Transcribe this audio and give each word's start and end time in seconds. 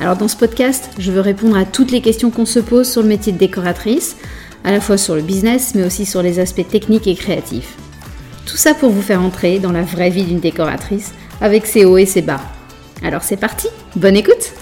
Alors 0.00 0.16
dans 0.16 0.28
ce 0.28 0.36
podcast, 0.36 0.90
je 0.98 1.12
veux 1.12 1.20
répondre 1.20 1.58
à 1.58 1.66
toutes 1.66 1.90
les 1.90 2.00
questions 2.00 2.30
qu'on 2.30 2.46
se 2.46 2.58
pose 2.58 2.90
sur 2.90 3.02
le 3.02 3.08
métier 3.08 3.34
de 3.34 3.38
décoratrice, 3.38 4.16
à 4.64 4.72
la 4.72 4.80
fois 4.80 4.96
sur 4.96 5.14
le 5.14 5.20
business, 5.20 5.74
mais 5.74 5.84
aussi 5.84 6.06
sur 6.06 6.22
les 6.22 6.38
aspects 6.38 6.66
techniques 6.66 7.06
et 7.06 7.14
créatifs. 7.14 7.76
Tout 8.46 8.56
ça 8.56 8.72
pour 8.72 8.88
vous 8.88 9.02
faire 9.02 9.20
entrer 9.20 9.58
dans 9.58 9.72
la 9.72 9.82
vraie 9.82 10.08
vie 10.08 10.24
d'une 10.24 10.40
décoratrice, 10.40 11.12
avec 11.42 11.66
ses 11.66 11.84
hauts 11.84 11.98
et 11.98 12.06
ses 12.06 12.22
bas. 12.22 12.40
Alors 13.02 13.22
c'est 13.22 13.36
parti, 13.36 13.68
bonne 13.94 14.16
écoute 14.16 14.54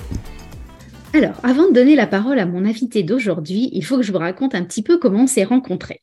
Alors, 1.15 1.37
avant 1.45 1.68
de 1.68 1.73
donner 1.73 1.95
la 1.95 2.09
parole 2.09 2.41
à 2.41 2.46
mon 2.46 2.65
invité 2.65 3.05
d'aujourd'hui, 3.05 3.70
il 3.73 3.84
faut 3.84 3.96
que 3.96 4.02
je 4.02 4.10
vous 4.10 4.18
raconte 4.18 4.57
un 4.57 4.65
petit 4.65 4.82
peu 4.82 4.98
comment 4.98 5.23
on 5.23 5.29
s'est 5.29 5.45
rencontrés. 5.45 6.02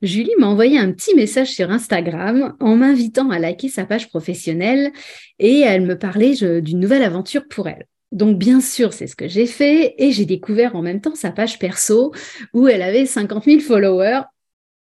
Julie 0.00 0.32
m'a 0.38 0.46
envoyé 0.46 0.78
un 0.78 0.90
petit 0.90 1.14
message 1.14 1.52
sur 1.52 1.70
Instagram 1.70 2.54
en 2.60 2.76
m'invitant 2.76 3.28
à 3.28 3.38
liker 3.38 3.68
sa 3.68 3.84
page 3.84 4.08
professionnelle 4.08 4.90
et 5.38 5.60
elle 5.60 5.82
me 5.82 5.98
parlait 5.98 6.34
d'une 6.62 6.80
nouvelle 6.80 7.02
aventure 7.02 7.46
pour 7.48 7.68
elle. 7.68 7.86
Donc 8.14 8.38
bien 8.38 8.60
sûr, 8.60 8.92
c'est 8.92 9.08
ce 9.08 9.16
que 9.16 9.26
j'ai 9.26 9.46
fait 9.46 9.96
et 9.98 10.12
j'ai 10.12 10.24
découvert 10.24 10.76
en 10.76 10.82
même 10.82 11.00
temps 11.00 11.16
sa 11.16 11.32
page 11.32 11.58
perso 11.58 12.12
où 12.52 12.68
elle 12.68 12.82
avait 12.82 13.06
50 13.06 13.44
000 13.44 13.60
followers 13.60 14.22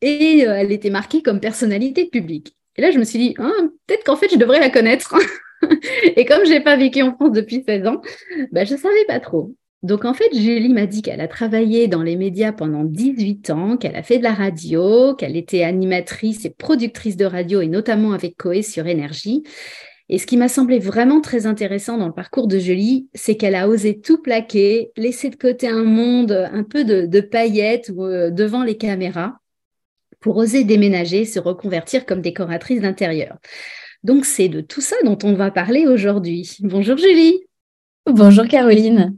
et 0.02 0.46
euh, 0.46 0.54
elle 0.54 0.70
était 0.70 0.90
marquée 0.90 1.22
comme 1.22 1.40
personnalité 1.40 2.06
publique. 2.06 2.54
Et 2.76 2.82
là, 2.82 2.90
je 2.90 2.98
me 2.98 3.04
suis 3.04 3.18
dit, 3.18 3.34
ah, 3.38 3.50
peut-être 3.86 4.04
qu'en 4.04 4.16
fait, 4.16 4.28
je 4.30 4.36
devrais 4.36 4.60
la 4.60 4.68
connaître. 4.68 5.14
et 6.16 6.26
comme 6.26 6.44
je 6.44 6.50
n'ai 6.50 6.60
pas 6.60 6.76
vécu 6.76 7.00
en 7.02 7.14
France 7.14 7.32
depuis 7.32 7.64
16 7.66 7.86
ans, 7.86 8.02
bah, 8.52 8.64
je 8.64 8.74
ne 8.74 8.78
savais 8.78 9.04
pas 9.06 9.18
trop. 9.18 9.54
Donc 9.82 10.04
en 10.04 10.12
fait, 10.12 10.28
Julie 10.34 10.68
m'a 10.68 10.86
dit 10.86 11.00
qu'elle 11.00 11.20
a 11.20 11.26
travaillé 11.26 11.88
dans 11.88 12.02
les 12.02 12.16
médias 12.16 12.52
pendant 12.52 12.84
18 12.84 13.50
ans, 13.50 13.76
qu'elle 13.78 13.96
a 13.96 14.02
fait 14.02 14.18
de 14.18 14.22
la 14.22 14.34
radio, 14.34 15.14
qu'elle 15.14 15.36
était 15.36 15.64
animatrice 15.64 16.44
et 16.44 16.50
productrice 16.50 17.16
de 17.16 17.24
radio 17.24 17.62
et 17.62 17.66
notamment 17.66 18.12
avec 18.12 18.36
Coé 18.36 18.62
sur 18.62 18.86
Énergie 18.86 19.42
et 20.08 20.18
ce 20.18 20.26
qui 20.26 20.36
m'a 20.36 20.48
semblé 20.48 20.78
vraiment 20.78 21.20
très 21.20 21.46
intéressant 21.46 21.96
dans 21.96 22.06
le 22.06 22.12
parcours 22.12 22.46
de 22.46 22.58
Julie, 22.58 23.08
c'est 23.14 23.36
qu'elle 23.36 23.54
a 23.54 23.68
osé 23.68 24.00
tout 24.00 24.20
plaquer, 24.20 24.90
laisser 24.96 25.30
de 25.30 25.36
côté 25.36 25.68
un 25.68 25.84
monde 25.84 26.32
un 26.32 26.64
peu 26.64 26.84
de, 26.84 27.20
paillettes 27.20 27.90
euh, 27.96 28.30
devant 28.30 28.64
les 28.64 28.76
caméras 28.76 29.38
pour 30.20 30.36
oser 30.36 30.64
déménager, 30.64 31.24
se 31.24 31.38
reconvertir 31.38 32.06
comme 32.06 32.20
décoratrice 32.20 32.80
d'intérieur. 32.80 33.38
Donc 34.02 34.24
c'est 34.24 34.48
de 34.48 34.60
tout 34.60 34.80
ça 34.80 34.96
dont 35.04 35.18
on 35.24 35.34
va 35.34 35.50
parler 35.50 35.86
aujourd'hui. 35.86 36.56
Bonjour 36.60 36.96
Julie. 36.96 37.40
Bonjour 38.06 38.46
Caroline. 38.46 39.16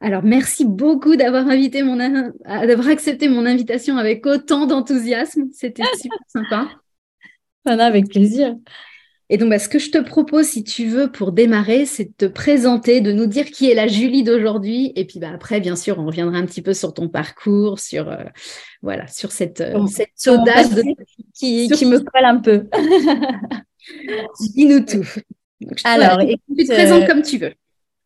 Alors 0.00 0.22
merci 0.22 0.64
beaucoup 0.64 1.16
d'avoir 1.16 1.48
invité 1.48 1.82
mon 1.82 1.96
d'avoir 1.96 2.88
accepté 2.88 3.28
mon 3.28 3.46
invitation 3.46 3.98
avec 3.98 4.24
autant 4.26 4.66
d'enthousiasme. 4.66 5.48
C'était 5.52 5.82
super 5.96 6.18
sympa. 6.28 6.68
avec 7.64 8.08
plaisir. 8.08 8.54
Et 9.30 9.36
donc, 9.36 9.50
bah, 9.50 9.58
ce 9.58 9.68
que 9.68 9.78
je 9.78 9.90
te 9.90 9.98
propose, 9.98 10.46
si 10.46 10.64
tu 10.64 10.86
veux, 10.86 11.12
pour 11.12 11.32
démarrer, 11.32 11.84
c'est 11.84 12.04
de 12.04 12.12
te 12.16 12.24
présenter, 12.24 13.00
de 13.02 13.12
nous 13.12 13.26
dire 13.26 13.46
qui 13.46 13.70
est 13.70 13.74
la 13.74 13.86
Julie 13.86 14.22
d'aujourd'hui. 14.22 14.92
Et 14.96 15.04
puis 15.04 15.18
bah, 15.18 15.30
après, 15.34 15.60
bien 15.60 15.76
sûr, 15.76 15.98
on 15.98 16.06
reviendra 16.06 16.38
un 16.38 16.46
petit 16.46 16.62
peu 16.62 16.72
sur 16.72 16.94
ton 16.94 17.08
parcours, 17.08 17.78
sur, 17.78 18.08
euh, 18.08 18.24
voilà, 18.80 19.06
sur 19.06 19.30
cette, 19.30 19.60
euh, 19.60 19.86
cette 19.86 20.26
audace 20.28 20.74
qui, 21.34 21.68
qui 21.68 21.84
me 21.84 21.98
colle 21.98 22.24
un 22.24 22.38
peu. 22.38 22.68
Dis-nous 24.40 24.80
tout. 24.80 25.06
Alors, 25.84 26.20
tu 26.20 26.64
te 26.64 26.72
présentes 26.72 27.02
euh, 27.02 27.06
comme 27.06 27.22
tu 27.22 27.36
veux. 27.38 27.52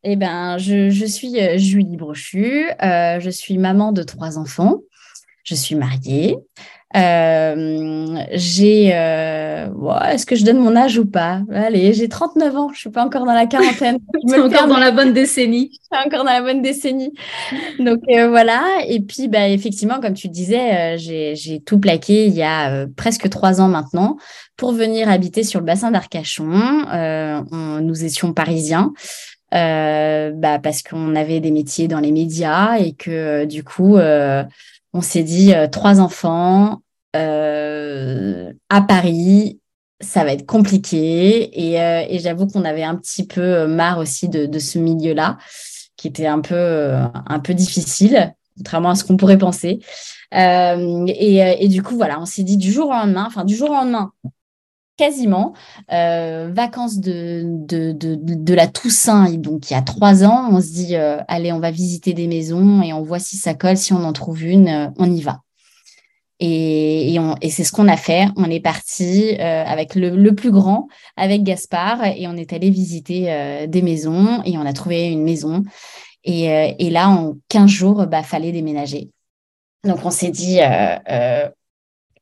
Eh 0.02 0.16
ben, 0.16 0.58
je, 0.58 0.90
je 0.90 1.06
suis 1.06 1.36
Julie 1.58 1.96
Brochu, 1.96 2.66
je 2.80 3.30
suis 3.30 3.58
maman 3.58 3.92
de 3.92 4.02
trois 4.02 4.36
enfants, 4.36 4.80
je 5.44 5.54
suis 5.54 5.76
mariée, 5.76 6.36
euh, 6.94 8.22
j'ai. 8.32 8.90
Euh, 8.94 9.68
Est-ce 10.10 10.26
que 10.26 10.36
je 10.36 10.44
donne 10.44 10.58
mon 10.58 10.76
âge 10.76 10.98
ou 10.98 11.06
pas? 11.06 11.40
Allez, 11.52 11.92
j'ai 11.94 12.08
39 12.08 12.56
ans, 12.56 12.70
je 12.72 12.80
suis 12.80 12.90
pas 12.90 13.04
encore 13.04 13.24
dans 13.24 13.32
la 13.32 13.46
quarantaine. 13.46 13.98
Je 14.28 14.36
me 14.36 14.44
encore 14.44 14.66
dans 14.66 14.78
la 14.78 14.90
bonne 14.90 15.12
décennie. 15.12 15.70
Je 15.72 15.96
suis 15.96 16.06
encore 16.06 16.24
dans 16.24 16.32
la 16.32 16.42
bonne 16.42 16.60
décennie. 16.62 17.12
Donc 17.78 18.00
euh, 18.10 18.28
voilà. 18.28 18.62
Et 18.86 19.00
puis, 19.00 19.28
bah, 19.28 19.48
effectivement, 19.48 20.00
comme 20.00 20.14
tu 20.14 20.28
disais, 20.28 20.96
euh, 20.96 21.32
j'ai 21.34 21.60
tout 21.64 21.78
plaqué 21.78 22.26
il 22.26 22.34
y 22.34 22.42
a 22.42 22.86
presque 22.96 23.28
trois 23.30 23.60
ans 23.60 23.68
maintenant 23.68 24.16
pour 24.56 24.72
venir 24.72 25.08
habiter 25.08 25.44
sur 25.44 25.60
le 25.60 25.66
bassin 25.66 25.90
d'Arcachon. 25.90 26.44
nous 27.80 28.04
étions 28.04 28.32
parisiens. 28.32 28.92
bah, 29.50 30.58
parce 30.62 30.82
qu'on 30.82 31.16
avait 31.16 31.40
des 31.40 31.50
métiers 31.50 31.88
dans 31.88 32.00
les 32.00 32.12
médias 32.12 32.76
et 32.78 32.92
que 32.92 33.44
du 33.46 33.64
coup, 33.64 33.96
on 34.92 35.00
s'est 35.00 35.22
dit 35.22 35.52
trois 35.70 36.00
enfants, 36.00 36.82
euh, 37.14 38.52
à 38.70 38.80
Paris, 38.82 39.60
ça 40.00 40.24
va 40.24 40.32
être 40.32 40.46
compliqué. 40.46 41.72
Et, 41.72 41.80
euh, 41.80 42.18
j'avoue 42.18 42.46
qu'on 42.46 42.64
avait 42.64 42.82
un 42.82 42.96
petit 42.96 43.26
peu 43.26 43.66
marre 43.66 43.98
aussi 43.98 44.28
de, 44.28 44.58
ce 44.58 44.78
milieu-là, 44.78 45.38
qui 45.96 46.08
était 46.08 46.26
un 46.26 46.40
peu, 46.40 46.94
un 47.26 47.40
peu 47.40 47.54
difficile, 47.54 48.34
contrairement 48.56 48.90
à 48.90 48.94
ce 48.94 49.04
qu'on 49.04 49.16
pourrait 49.16 49.38
penser. 49.38 49.80
Euh, 50.34 51.06
et, 51.08 51.68
du 51.68 51.82
coup, 51.82 51.96
voilà, 51.96 52.20
on 52.20 52.26
s'est 52.26 52.42
dit 52.42 52.56
du 52.56 52.72
jour 52.72 52.88
au 52.88 52.92
lendemain, 52.92 53.24
enfin 53.26 53.44
du 53.44 53.54
jour 53.54 53.70
au 53.70 53.74
lendemain, 53.74 54.12
quasiment, 54.96 55.54
vacances 55.88 56.98
de, 56.98 57.42
de, 57.44 57.92
de, 57.92 58.54
la 58.54 58.66
Toussaint, 58.66 59.32
donc 59.32 59.70
il 59.70 59.74
y 59.74 59.76
a 59.76 59.82
trois 59.82 60.24
ans, 60.24 60.48
on 60.50 60.60
se 60.60 60.72
dit, 60.72 60.96
allez, 60.96 61.52
on 61.52 61.60
va 61.60 61.70
visiter 61.70 62.12
des 62.12 62.26
maisons 62.26 62.82
et 62.82 62.92
on 62.92 63.02
voit 63.02 63.18
si 63.18 63.36
ça 63.36 63.54
colle, 63.54 63.76
si 63.76 63.92
on 63.92 64.04
en 64.04 64.12
trouve 64.12 64.44
une, 64.44 64.92
on 64.98 65.10
y 65.10 65.22
va. 65.22 65.40
Et, 66.44 67.16
c'est 67.50 67.62
ce 67.62 67.70
qu'on 67.70 67.86
a 67.86 67.96
fait. 67.96 68.26
On 68.36 68.50
est 68.50 68.60
parti 68.60 69.36
euh, 69.38 69.64
avec 69.64 69.94
le, 69.94 70.34
plus 70.34 70.50
grand, 70.50 70.88
avec 71.16 71.44
Gaspard, 71.44 72.04
et 72.04 72.26
on 72.26 72.36
est 72.36 72.52
allé 72.52 72.68
visiter 72.70 73.32
euh, 73.32 73.66
des 73.68 73.80
maisons 73.80 74.42
et 74.44 74.58
on 74.58 74.66
a 74.66 74.72
trouvé 74.72 75.06
une 75.06 75.22
maison. 75.22 75.62
Et, 76.24 76.50
euh, 76.50 76.90
là, 76.90 77.08
en 77.08 77.34
15 77.48 77.70
jours, 77.70 78.06
bah, 78.06 78.24
fallait 78.24 78.50
déménager. 78.50 79.10
Donc 79.84 80.04
on 80.04 80.10
s'est 80.10 80.30
dit, 80.30 80.58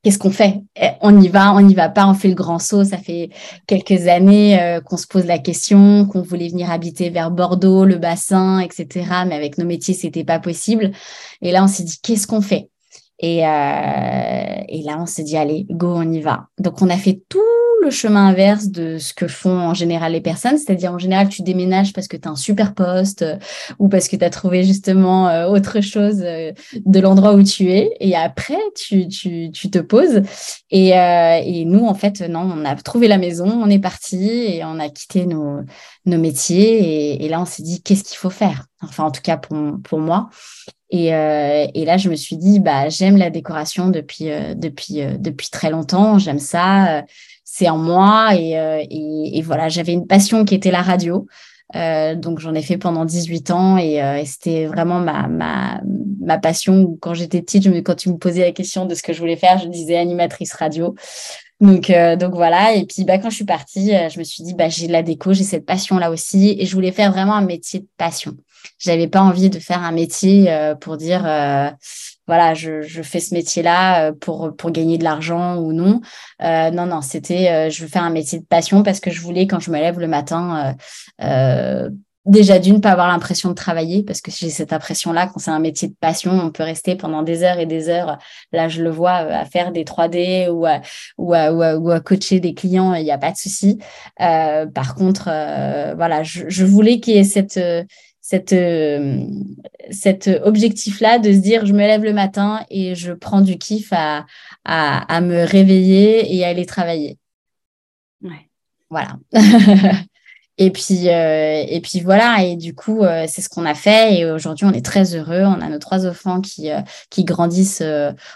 qu'est-ce 0.03 0.19
qu'on 0.19 0.31
fait? 0.31 0.61
Eh, 0.77 0.91
On 1.01 1.21
y 1.21 1.29
va, 1.29 1.55
on 1.55 1.61
n'y 1.61 1.75
va 1.75 1.89
pas, 1.89 2.07
on 2.07 2.15
fait 2.15 2.29
le 2.29 2.35
grand 2.35 2.59
saut. 2.59 2.85
Ça 2.85 2.99
fait 2.99 3.31
quelques 3.67 4.07
années 4.07 4.81
qu'on 4.87 4.97
se 4.97 5.07
pose 5.07 5.27
la 5.27 5.39
question, 5.39 6.07
qu'on 6.07 6.23
voulait 6.23 6.49
venir 6.49 6.71
habiter 6.71 7.11
vers 7.11 7.31
Bordeaux, 7.31 7.85
le 7.85 7.97
bassin, 7.97 8.61
etc. 8.61 8.89
Mais 9.27 9.35
avec 9.35 9.59
nos 9.59 9.67
métiers, 9.67 9.95
c'était 9.95 10.25
pas 10.25 10.39
possible. 10.39 10.93
Et 11.43 11.53
là, 11.53 11.65
on 11.65 11.69
s'est 11.69 11.85
dit, 11.85 11.99
qu'est-ce 12.03 12.27
qu'on 12.27 12.41
fait? 12.41 12.71
Et, 13.23 13.47
euh, 13.47 14.63
et 14.69 14.83
là, 14.83 14.97
on 14.99 15.05
s'est 15.05 15.23
dit, 15.23 15.37
allez, 15.37 15.67
go, 15.71 15.93
on 15.95 16.11
y 16.11 16.21
va. 16.21 16.47
Donc, 16.59 16.81
on 16.81 16.89
a 16.89 16.97
fait 16.97 17.23
tout 17.29 17.39
le 17.83 17.91
chemin 17.91 18.29
inverse 18.29 18.69
de 18.69 18.97
ce 18.97 19.13
que 19.13 19.27
font 19.27 19.59
en 19.59 19.75
général 19.75 20.13
les 20.13 20.23
personnes, 20.23 20.57
c'est-à-dire 20.57 20.93
en 20.93 20.99
général, 20.99 21.29
tu 21.29 21.43
déménages 21.43 21.93
parce 21.93 22.09
que 22.09 22.17
tu 22.17 22.29
as 22.29 22.31
un 22.31 22.37
super 22.37 22.75
poste 22.75 23.23
euh, 23.23 23.37
ou 23.79 23.89
parce 23.89 24.09
que 24.09 24.17
tu 24.17 24.25
as 24.25 24.31
trouvé 24.31 24.65
justement 24.65 25.29
euh, 25.29 25.49
autre 25.49 25.83
chose 25.83 26.19
de 26.19 27.01
l'endroit 27.01 27.35
où 27.35 27.43
tu 27.43 27.71
es. 27.71 27.95
Et 28.01 28.17
après, 28.17 28.59
tu, 28.75 29.07
te 29.09 29.79
poses. 29.79 30.23
Et, 30.71 31.65
nous, 31.67 31.87
en 31.87 31.95
fait, 31.95 32.23
non, 32.23 32.41
on 32.41 32.65
a 32.65 32.75
trouvé 32.77 33.07
la 33.07 33.19
maison, 33.19 33.47
on 33.47 33.69
est 33.69 33.79
parti 33.79 34.31
et 34.31 34.65
on 34.65 34.79
a 34.79 34.89
quitté 34.89 35.27
nos, 35.27 35.61
métiers. 36.07 37.23
Et, 37.23 37.29
là, 37.29 37.41
on 37.41 37.45
s'est 37.45 37.63
dit, 37.63 37.83
qu'est-ce 37.83 38.05
qu'il 38.05 38.17
faut 38.17 38.31
faire? 38.31 38.65
Enfin, 38.83 39.05
en 39.05 39.11
tout 39.11 39.23
cas, 39.23 39.37
pour 39.37 39.99
moi. 39.99 40.31
Euh, 40.93 41.67
et, 41.75 41.85
là, 41.85 41.97
je 41.97 42.09
me 42.09 42.17
suis 42.17 42.37
dit, 42.37 42.59
bah, 42.59 42.89
j'aime 42.89 43.17
la 43.17 43.31
décoration 43.31 43.89
depuis, 43.89 44.31
euh, 44.31 44.55
depuis, 44.55 45.03
euh, 45.03 45.17
depuis 45.19 45.49
très 45.51 45.71
longtemps. 45.71 46.19
J'aime 46.19 46.39
ça. 46.39 47.05
c'est 47.45 47.69
en 47.69 47.79
moi. 47.79 48.31
Et, 48.35 48.55
et, 48.91 49.43
voilà, 49.43 49.69
j'avais 49.69 49.93
une 49.93 50.07
passion 50.07 50.45
qui 50.45 50.55
était 50.55 50.71
la 50.71 50.83
radio. 50.83 51.27
donc, 51.75 52.41
j'en 52.41 52.55
ai 52.55 52.63
fait 52.63 52.79
pendant 52.79 53.05
18 53.05 53.51
ans 53.51 53.79
et, 53.79 54.01
c'était 54.27 54.67
vraiment 54.67 55.01
ma, 55.01 55.29
ma, 55.29 55.81
ma 56.21 56.39
passion. 56.39 56.97
Quand 57.01 57.15
j'étais 57.15 57.43
petite, 57.43 57.65
je 57.65 57.71
me, 57.71 57.81
quand 57.81 57.97
tu 57.97 58.11
me 58.11 58.17
posais 58.17 58.43
la 58.43 58.53
question 58.53 58.87
de 58.87 58.95
ce 58.95 59.03
que 59.03 59.13
je 59.13 59.21
voulais 59.21 59.37
faire, 59.37 59.59
je 59.59 59.69
disais 59.69 59.97
animatrice 59.97 60.53
radio. 60.55 60.95
Donc, 61.61 61.93
donc 62.19 62.35
voilà. 62.35 62.75
Et 62.75 62.87
puis, 62.87 63.05
bah, 63.05 63.19
quand 63.19 63.31
je 63.31 63.37
suis 63.37 63.45
partie, 63.45 63.93
je 64.11 64.19
me 64.19 64.25
suis 64.25 64.43
dit, 64.43 64.55
bah, 64.55 64.69
j'ai 64.69 64.87
de 64.87 64.93
la 64.93 65.03
déco, 65.03 65.33
j'ai 65.33 65.45
cette 65.45 65.67
passion-là 65.67 66.11
aussi. 66.11 66.57
Et 66.59 66.67
je 66.67 66.75
voulais 66.75 66.93
faire 66.93 67.13
vraiment 67.13 67.35
un 67.35 67.45
métier 67.45 67.81
de 67.81 67.89
passion. 67.97 68.37
J'avais 68.79 69.09
pas 69.09 69.21
envie 69.21 69.51
de 69.51 69.59
faire 69.59 69.83
un 69.83 69.93
métier 69.93 70.51
euh, 70.51 70.75
pour 70.75 70.97
dire 70.97 71.23
euh, 71.27 71.71
voilà, 72.27 72.55
je, 72.55 72.83
je, 72.83 73.03
fais 73.03 73.21
ce 73.21 73.35
métier-là 73.35 74.09
euh, 74.09 74.13
pour, 74.13 74.55
pour 74.57 74.71
gagner 74.71 74.99
de 74.99 75.05
l'argent 75.05 75.57
ou 75.57 75.73
non. 75.73 76.01
non, 76.41 76.87
non, 76.87 77.03
c'était 77.03 77.71
je 77.71 77.83
veux 77.83 77.89
faire 77.89 78.05
un 78.05 78.11
métier 78.11 78.39
de 78.39 78.45
passion 78.45 78.83
parce 78.83 79.01
que 79.01 79.11
je 79.11 79.21
voulais, 79.21 79.47
quand 79.47 79.61
je 79.61 79.71
me 79.71 79.79
lève 79.79 79.99
le 79.99 80.09
matin, 80.09 80.75
déjà 82.27 82.59
d'une 82.59 82.81
pas 82.81 82.91
avoir 82.91 83.09
l'impression 83.09 83.49
de 83.49 83.55
travailler 83.55 84.03
parce 84.03 84.21
que 84.21 84.31
j'ai 84.31 84.51
cette 84.51 84.73
impression 84.73 85.13
là 85.13 85.27
quand 85.27 85.39
c'est 85.41 85.51
un 85.51 85.59
métier 85.59 85.89
de 85.89 85.95
passion 85.99 86.33
on 86.33 86.51
peut 86.51 86.63
rester 86.63 86.95
pendant 86.95 87.23
des 87.23 87.43
heures 87.43 87.59
et 87.59 87.67
des 87.67 87.89
heures 87.89 88.19
là 88.53 88.69
je 88.69 88.83
le 88.83 88.91
vois 88.91 89.25
euh, 89.25 89.41
à 89.41 89.45
faire 89.47 89.73
des 89.73 89.85
3D 89.85 90.49
ou 90.51 90.67
à, 90.67 90.81
ou 91.17 91.35
ou 91.35 91.91
à, 91.91 92.01
coacher 92.01 92.39
des 92.39 92.53
clients 92.53 92.95
il 92.95 93.05
n'y 93.05 93.11
a 93.11 93.19
pas 93.19 93.33
de 93.33 93.37
souci 93.37 93.79
euh, 94.21 94.67
par 94.67 94.95
contre 94.95 95.29
euh, 95.29 95.95
voilà 95.97 96.23
je, 96.23 96.65
voulais 96.65 97.01
qu'il 97.01 97.15
y 97.17 97.19
ait 97.19 97.25
cette 97.25 97.59
cette, 98.21 98.55
cet 99.91 100.31
objectif-là 100.45 101.19
de 101.19 101.33
se 101.33 101.39
dire 101.39 101.67
je 101.67 101.73
me 101.73 101.79
lève 101.79 102.05
le 102.05 102.13
matin 102.13 102.65
et 102.71 102.95
je 102.95 103.13
prends 103.13 103.41
du 103.41 103.59
kiff 103.59 103.93
à, 103.93 104.27
à, 104.65 105.15
à 105.15 105.21
me 105.21 105.45
réveiller 105.45 106.35
et 106.35 106.45
à 106.45 106.49
aller 106.49 106.67
travailler. 106.67 107.19
Ouais. 108.23 108.51
Voilà. 108.91 109.19
Et 110.63 110.71
puis, 110.71 111.09
euh, 111.09 111.65
et 111.67 111.81
puis 111.81 112.01
voilà, 112.01 112.45
et 112.45 112.55
du 112.55 112.75
coup, 112.75 113.03
euh, 113.03 113.25
c'est 113.27 113.41
ce 113.41 113.49
qu'on 113.49 113.65
a 113.65 113.75
fait. 113.75 114.19
Et 114.19 114.27
aujourd'hui, 114.27 114.67
on 114.67 114.73
est 114.73 114.85
très 114.85 115.17
heureux. 115.17 115.43
On 115.43 115.59
a 115.59 115.69
nos 115.71 115.79
trois 115.79 116.07
enfants 116.07 116.43
qui, 116.43 116.71
euh, 116.71 116.81
qui 117.09 117.25
grandissent 117.25 117.83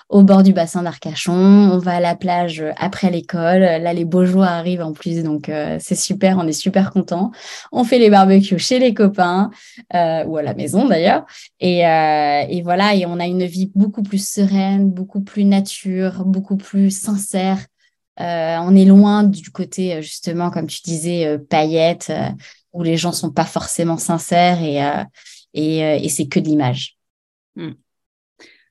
au 0.08 0.22
bord 0.22 0.42
du 0.42 0.54
bassin 0.54 0.82
d'Arcachon. 0.82 1.34
On 1.34 1.76
va 1.76 1.96
à 1.96 2.00
la 2.00 2.16
plage 2.16 2.64
après 2.78 3.10
l'école. 3.10 3.60
Là, 3.60 3.92
les 3.92 4.06
beaux 4.06 4.24
jours 4.24 4.44
arrivent 4.44 4.80
en 4.80 4.92
plus, 4.92 5.22
donc 5.22 5.50
c'est 5.78 5.94
super. 5.94 6.38
On 6.38 6.46
est 6.46 6.52
super 6.52 6.92
contents. 6.92 7.30
On 7.72 7.84
fait 7.84 7.98
les 7.98 8.08
barbecues 8.08 8.58
chez 8.58 8.78
les 8.78 8.94
copains 8.94 9.50
ou 9.92 10.36
à 10.38 10.42
la 10.42 10.54
maison 10.54 10.88
d'ailleurs. 10.88 11.26
Et, 11.60 11.80
et 11.80 12.62
voilà, 12.62 12.94
et 12.94 13.04
on 13.06 13.20
a 13.20 13.26
une 13.26 13.44
vie 13.44 13.70
beaucoup 13.74 14.02
plus 14.02 14.26
sereine, 14.26 14.90
beaucoup 14.90 15.20
plus 15.20 15.44
nature, 15.44 16.24
beaucoup 16.24 16.56
plus 16.56 16.90
sincère. 16.90 17.58
Euh, 18.20 18.56
on 18.60 18.76
est 18.76 18.84
loin 18.84 19.24
du 19.24 19.50
côté, 19.50 19.94
euh, 19.94 20.00
justement, 20.00 20.50
comme 20.50 20.68
tu 20.68 20.82
disais, 20.82 21.26
euh, 21.26 21.38
paillettes, 21.38 22.12
où 22.72 22.82
les 22.82 22.96
gens 22.96 23.12
sont 23.12 23.30
pas 23.30 23.44
forcément 23.44 23.96
sincères 23.96 24.62
et, 25.54 26.08
c'est 26.08 26.26
que 26.26 26.40
de 26.40 26.46
l'image. 26.46 26.96
Hmm. 27.56 27.72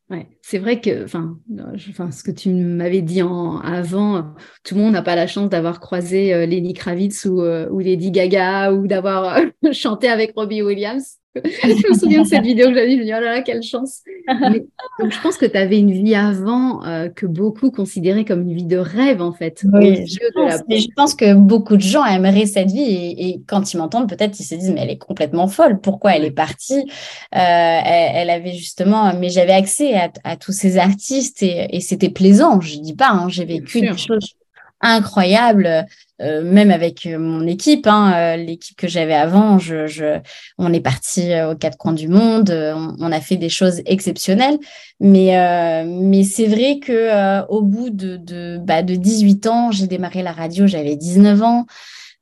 Ouais, 0.10 0.28
c'est 0.42 0.60
vrai 0.60 0.80
que, 0.82 1.08
ce 1.08 2.24
que 2.24 2.32
tu 2.32 2.50
m'avais 2.50 3.02
dit 3.02 3.22
en, 3.22 3.60
avant, 3.60 4.36
tout 4.64 4.76
le 4.76 4.82
monde 4.82 4.94
n'a 4.94 5.02
pas 5.02 5.16
la 5.16 5.28
chance 5.28 5.50
d'avoir 5.50 5.80
croisé 5.80 6.46
Lenny 6.46 6.74
Kravitz 6.74 7.26
ou 7.26 7.80
Lady 7.80 8.12
Gaga 8.12 8.74
ou 8.74 8.86
d'avoir 8.86 9.40
chanté 9.72 10.10
avec 10.10 10.34
Robbie 10.36 10.62
Williams. 10.62 11.20
Je 11.36 11.90
me 11.90 11.98
souviens 11.98 12.22
de 12.22 12.28
cette 12.28 12.44
vidéo 12.44 12.68
que 12.68 12.76
j'avais 12.76 12.90
dit, 12.90 12.96
je 12.96 13.00
me 13.00 13.06
dis, 13.06 13.14
oh 13.14 13.20
là 13.20 13.36
là, 13.36 13.42
quelle 13.42 13.64
chance. 13.64 14.02
donc, 15.00 15.12
je 15.12 15.22
pense 15.22 15.38
que 15.38 15.46
tu 15.46 15.58
avais 15.58 15.80
une 15.80 15.92
vie 15.92 16.14
avant 16.14 16.86
euh, 16.86 17.10
que 17.10 17.26
beaucoup 17.26 17.72
considéraient 17.72 18.26
comme 18.26 18.42
une 18.42 18.54
vie 18.54 18.66
de 18.66 18.78
rêve, 18.78 19.22
en 19.22 19.34
fait. 19.34 19.64
Oui, 19.74 20.06
je 20.06 20.20
pense, 20.34 20.62
je 20.70 20.88
pense, 20.96 21.16
que 21.16 21.34
beaucoup 21.34 21.76
de 21.76 21.82
gens 21.82 22.06
aimeraient 22.06 22.46
cette 22.46 22.70
vie 22.70 23.16
et, 23.18 23.42
quand 23.48 23.74
ils 23.74 23.78
m'entendent, 23.78 24.08
peut-être 24.08 24.40
ils 24.40 24.44
se 24.44 24.54
disent, 24.54 24.72
mais 24.72 24.82
elle 24.82 24.92
est 24.92 24.98
complètement 24.98 25.48
folle. 25.48 25.80
Pourquoi 25.80 26.16
elle 26.16 26.26
est 26.26 26.32
partie? 26.32 26.82
Euh, 27.36 27.36
elle, 27.36 28.30
avait 28.30 28.54
justement, 28.54 29.14
mais 29.20 29.30
j'avais 29.30 29.54
accès 29.54 29.96
à, 30.24 30.36
tous 30.36 30.52
ces 30.52 30.78
artistes 30.78 31.42
et, 31.42 31.80
c'était 31.80 32.10
plaisant. 32.10 32.62
Je 32.62 32.78
dis 32.78 32.96
pas, 32.96 33.10
hein, 33.10 33.28
j'ai 33.30 33.46
vécu 33.46 33.82
des 33.82 33.98
choses 33.98 34.36
incroyables 34.84 35.88
euh, 36.24 36.44
même 36.44 36.72
avec 36.72 37.06
euh, 37.06 37.18
mon 37.18 37.46
équipe, 37.48 37.88
hein, 37.88 38.14
euh, 38.16 38.36
l'équipe 38.38 38.78
que 38.78 38.88
j'avais 38.88 39.16
avant, 39.16 39.58
on 40.58 40.74
est 40.74 40.80
parti 40.80 41.32
aux 41.42 41.56
quatre 41.56 41.78
coins 41.78 41.94
du 41.94 42.08
monde, 42.08 42.50
on, 43.00 43.12
a 43.12 43.20
fait 43.20 43.36
des 43.36 43.50
choses 43.50 43.82
exceptionnelles, 43.86 44.58
mais, 45.00 45.34
c'est 46.24 46.48
vrai 46.48 46.80
que 46.80 47.44
au 47.50 47.62
bout 47.62 47.90
de, 47.90 48.18
de, 48.18 48.58
bah, 48.62 48.84
de 48.84 48.96
18 48.96 49.48
ans, 49.48 49.72
j'ai 49.72 49.88
démarré 49.88 50.24
la 50.24 50.32
radio, 50.32 50.68
j'avais 50.68 50.96
19 50.96 51.42
ans. 51.42 51.66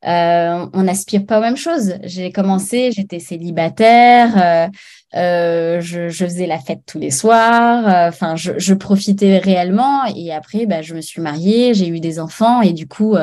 on 0.03 0.83
n'aspire 0.83 1.25
pas 1.25 1.39
aux 1.39 1.41
mêmes 1.41 1.57
choses. 1.57 1.95
J'ai 2.03 2.31
commencé, 2.31 2.91
j'étais 2.91 3.19
célibataire, 3.19 4.69
je, 5.13 6.09
faisais 6.11 6.47
la 6.47 6.59
fête 6.59 6.81
tous 6.85 6.99
les 6.99 7.11
soirs, 7.11 8.07
enfin, 8.07 8.35
je, 8.35 8.53
je, 8.57 8.73
profitais 8.73 9.37
réellement. 9.39 10.05
Et 10.15 10.33
après, 10.33 10.65
bah, 10.65 10.81
je 10.81 10.93
me 10.93 11.01
suis 11.01 11.21
mariée, 11.21 11.73
j'ai 11.73 11.87
eu 11.87 11.99
des 11.99 12.19
enfants 12.19 12.61
et 12.61 12.73
du 12.73 12.87
coup, 12.87 13.15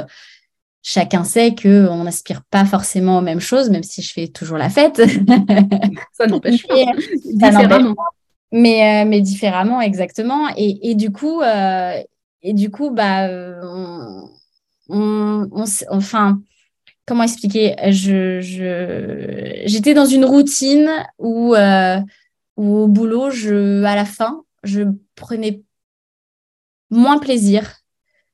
chacun 0.83 1.25
sait 1.25 1.55
qu'on 1.55 2.05
n'aspire 2.05 2.43
pas 2.51 2.65
forcément 2.65 3.19
aux 3.19 3.23
mêmes 3.23 3.41
choses, 3.41 3.69
même 3.71 3.83
si 3.83 4.01
je 4.03 4.13
fais 4.13 4.29
toujours 4.29 4.57
la 4.57 4.71
fête. 4.71 4.97
ça 6.13 6.27
n'empêche 6.27 6.67
pas. 6.67 6.75
différemment. 7.25 7.95
Mais, 8.53 9.03
euh, 9.03 9.09
mais 9.09 9.21
différemment, 9.21 9.81
exactement. 9.83 10.49
Et, 10.57 10.95
du 10.95 11.13
coup, 11.13 11.43
euh, 11.43 11.93
et 12.43 12.55
du 12.55 12.71
coup 12.71 12.91
bah, 12.91 13.29
on, 14.89 15.51
enfin, 15.91 16.41
comment 17.09 17.23
expliquer? 17.23 17.75
Je, 17.91 18.41
J'étais 19.67 19.95
dans 19.95 20.05
une 20.05 20.27
routine 20.27 20.91
où, 21.19 21.55
euh, 21.55 21.99
où, 22.57 22.77
au 22.77 22.87
boulot, 22.87 23.31
je, 23.31 23.83
à 23.85 23.97
la 23.97 24.05
fin, 24.05 24.43
je 24.63 24.83
prenais 25.15 25.63
moins 26.91 27.19
plaisir, 27.19 27.79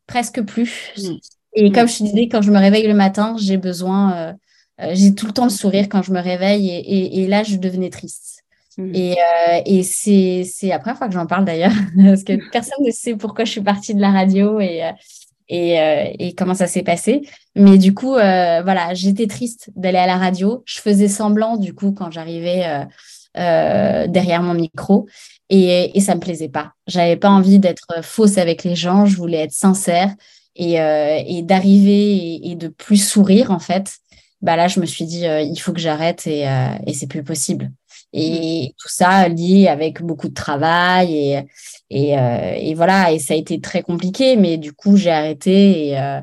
presque 0.06 0.42
plus. 0.42 0.92
Mm. 0.98 1.14
Et 1.54 1.72
comme 1.72 1.88
je 1.88 1.98
te 1.98 2.02
disais, 2.02 2.28
quand 2.28 2.42
je 2.42 2.50
me 2.50 2.58
réveille 2.58 2.86
le 2.86 2.94
matin, 2.94 3.36
j'ai 3.38 3.56
besoin, 3.56 4.16
euh, 4.16 4.32
euh, 4.80 4.90
j'ai 4.92 5.14
tout 5.14 5.26
le 5.26 5.32
temps 5.32 5.44
le 5.44 5.50
sourire 5.50 5.88
quand 5.88 6.02
je 6.02 6.12
me 6.12 6.20
réveille 6.20 6.68
et, 6.68 7.22
et, 7.22 7.28
là, 7.28 7.44
je 7.44 7.56
devenais 7.56 7.90
triste. 7.90 8.42
Mmh. 8.76 8.92
Et, 8.92 9.12
euh, 9.12 9.60
et 9.64 9.84
c'est, 9.84 10.42
c'est 10.44 10.66
la 10.66 10.80
première 10.80 10.98
fois 10.98 11.06
que 11.06 11.14
j'en 11.14 11.26
parle 11.26 11.44
d'ailleurs, 11.44 11.72
parce 12.04 12.24
que 12.24 12.32
personne 12.50 12.84
ne 12.84 12.90
sait 12.90 13.14
pourquoi 13.14 13.44
je 13.44 13.52
suis 13.52 13.60
partie 13.60 13.94
de 13.94 14.00
la 14.00 14.10
radio 14.10 14.58
et, 14.58 14.82
et, 15.48 15.76
et 16.18 16.34
comment 16.34 16.54
ça 16.54 16.66
s'est 16.66 16.82
passé. 16.82 17.22
Mais 17.54 17.78
du 17.78 17.94
coup, 17.94 18.12
voilà, 18.12 18.94
j'étais 18.94 19.26
triste 19.26 19.70
d'aller 19.76 19.98
à 19.98 20.06
la 20.06 20.16
radio. 20.16 20.62
Je 20.64 20.80
faisais 20.80 21.08
semblant, 21.08 21.56
du 21.56 21.74
coup, 21.74 21.92
quand 21.92 22.10
j'arrivais 22.10 22.86
derrière 23.34 24.42
mon 24.42 24.54
micro. 24.54 25.06
Et, 25.50 25.96
et 25.96 26.00
ça 26.00 26.14
me 26.14 26.20
plaisait 26.20 26.48
pas. 26.48 26.72
J'avais 26.86 27.16
pas 27.16 27.28
envie 27.28 27.58
d'être 27.58 28.02
fausse 28.02 28.38
avec 28.38 28.64
les 28.64 28.74
gens. 28.74 29.04
Je 29.04 29.16
voulais 29.16 29.38
être 29.38 29.52
sincère 29.52 30.14
et, 30.56 30.80
euh, 30.80 31.42
d'arriver 31.42 32.40
et, 32.48 32.54
de 32.54 32.68
plus 32.68 33.04
sourire 33.04 33.50
en 33.50 33.58
fait 33.58 33.98
bah 34.42 34.56
là 34.56 34.68
je 34.68 34.80
me 34.80 34.86
suis 34.86 35.04
dit 35.04 35.26
euh, 35.26 35.40
il 35.40 35.56
faut 35.56 35.72
que 35.72 35.80
j'arrête 35.80 36.26
et, 36.26 36.48
euh, 36.48 36.68
et 36.86 36.92
c'est 36.92 37.06
plus 37.06 37.24
possible 37.24 37.70
et 38.16 38.74
tout 38.78 38.88
ça 38.88 39.28
lié 39.28 39.66
avec 39.68 40.00
beaucoup 40.02 40.28
de 40.28 40.34
travail 40.34 41.14
et, 41.16 41.42
et, 41.90 42.12
et, 42.12 42.74
voilà 42.74 43.12
et 43.12 43.18
ça 43.18 43.34
a 43.34 43.36
été 43.36 43.60
très 43.60 43.82
compliqué 43.82 44.36
mais 44.36 44.56
du 44.56 44.72
coup 44.72 44.96
j'ai 44.96 45.10
arrêté 45.10 45.88
et, 45.88 46.20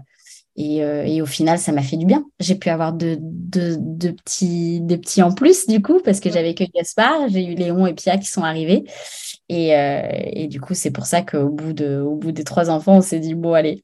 et, 0.55 0.77
et, 0.77 1.21
au 1.21 1.25
final 1.25 1.59
ça 1.59 1.71
m'a 1.73 1.81
fait 1.81 1.97
du 1.97 2.05
bien. 2.05 2.25
J'ai 2.39 2.55
pu 2.55 2.69
avoir 2.69 2.93
de, 2.93 3.17
de, 3.19 3.75
de, 3.79 4.11
petits 4.11 4.79
des 4.81 4.97
petits 4.97 5.21
en 5.21 5.33
plus 5.33 5.67
du 5.67 5.81
coup 5.81 5.99
parce 6.03 6.19
que 6.21 6.31
j'avais 6.31 6.53
que 6.55 6.63
Gaspard 6.73 7.29
j'ai 7.29 7.45
eu 7.45 7.55
Léon 7.55 7.85
et 7.87 7.93
Pia 7.93 8.17
qui 8.17 8.27
sont 8.27 8.43
arrivés. 8.43 8.85
Et, 9.49 9.71
et 9.71 10.47
du 10.47 10.61
coup 10.61 10.73
c'est 10.73 10.91
pour 10.91 11.05
ça 11.05 11.21
qu'au 11.23 11.49
bout 11.49 11.73
de 11.73 11.99
au 11.99 12.15
bout 12.15 12.31
des 12.31 12.45
trois 12.45 12.69
enfants 12.69 12.97
on 12.97 13.01
s'est 13.01 13.19
dit 13.19 13.35
bon 13.35 13.53
allez 13.53 13.83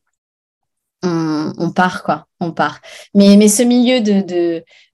on, 1.03 1.71
part, 1.71 2.03
quoi. 2.03 2.27
On 2.39 2.51
part. 2.51 2.81
Mais, 3.13 3.47
ce 3.47 3.63
milieu 3.63 4.01
de, 4.01 4.21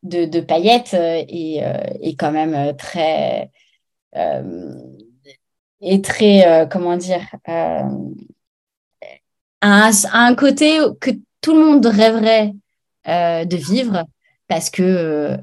de, 0.04 0.26
de, 0.26 0.40
paillettes 0.42 0.94
euh, 0.94 1.24
est, 1.28 1.64
euh, 1.64 1.98
est, 2.02 2.16
quand 2.16 2.32
même 2.32 2.54
euh, 2.54 2.74
très. 2.74 3.50
est 5.82 6.04
très. 6.04 6.68
comment 6.72 6.98
dire 6.98 7.22
un, 9.62 10.36
côté 10.36 10.80
que 11.00 11.12
tout 11.42 11.54
le 11.56 11.66
monde 11.66 11.86
rêverait 11.86 12.54
de 13.06 13.56
vivre 13.56 14.06
parce 14.48 14.70
que 14.70 15.38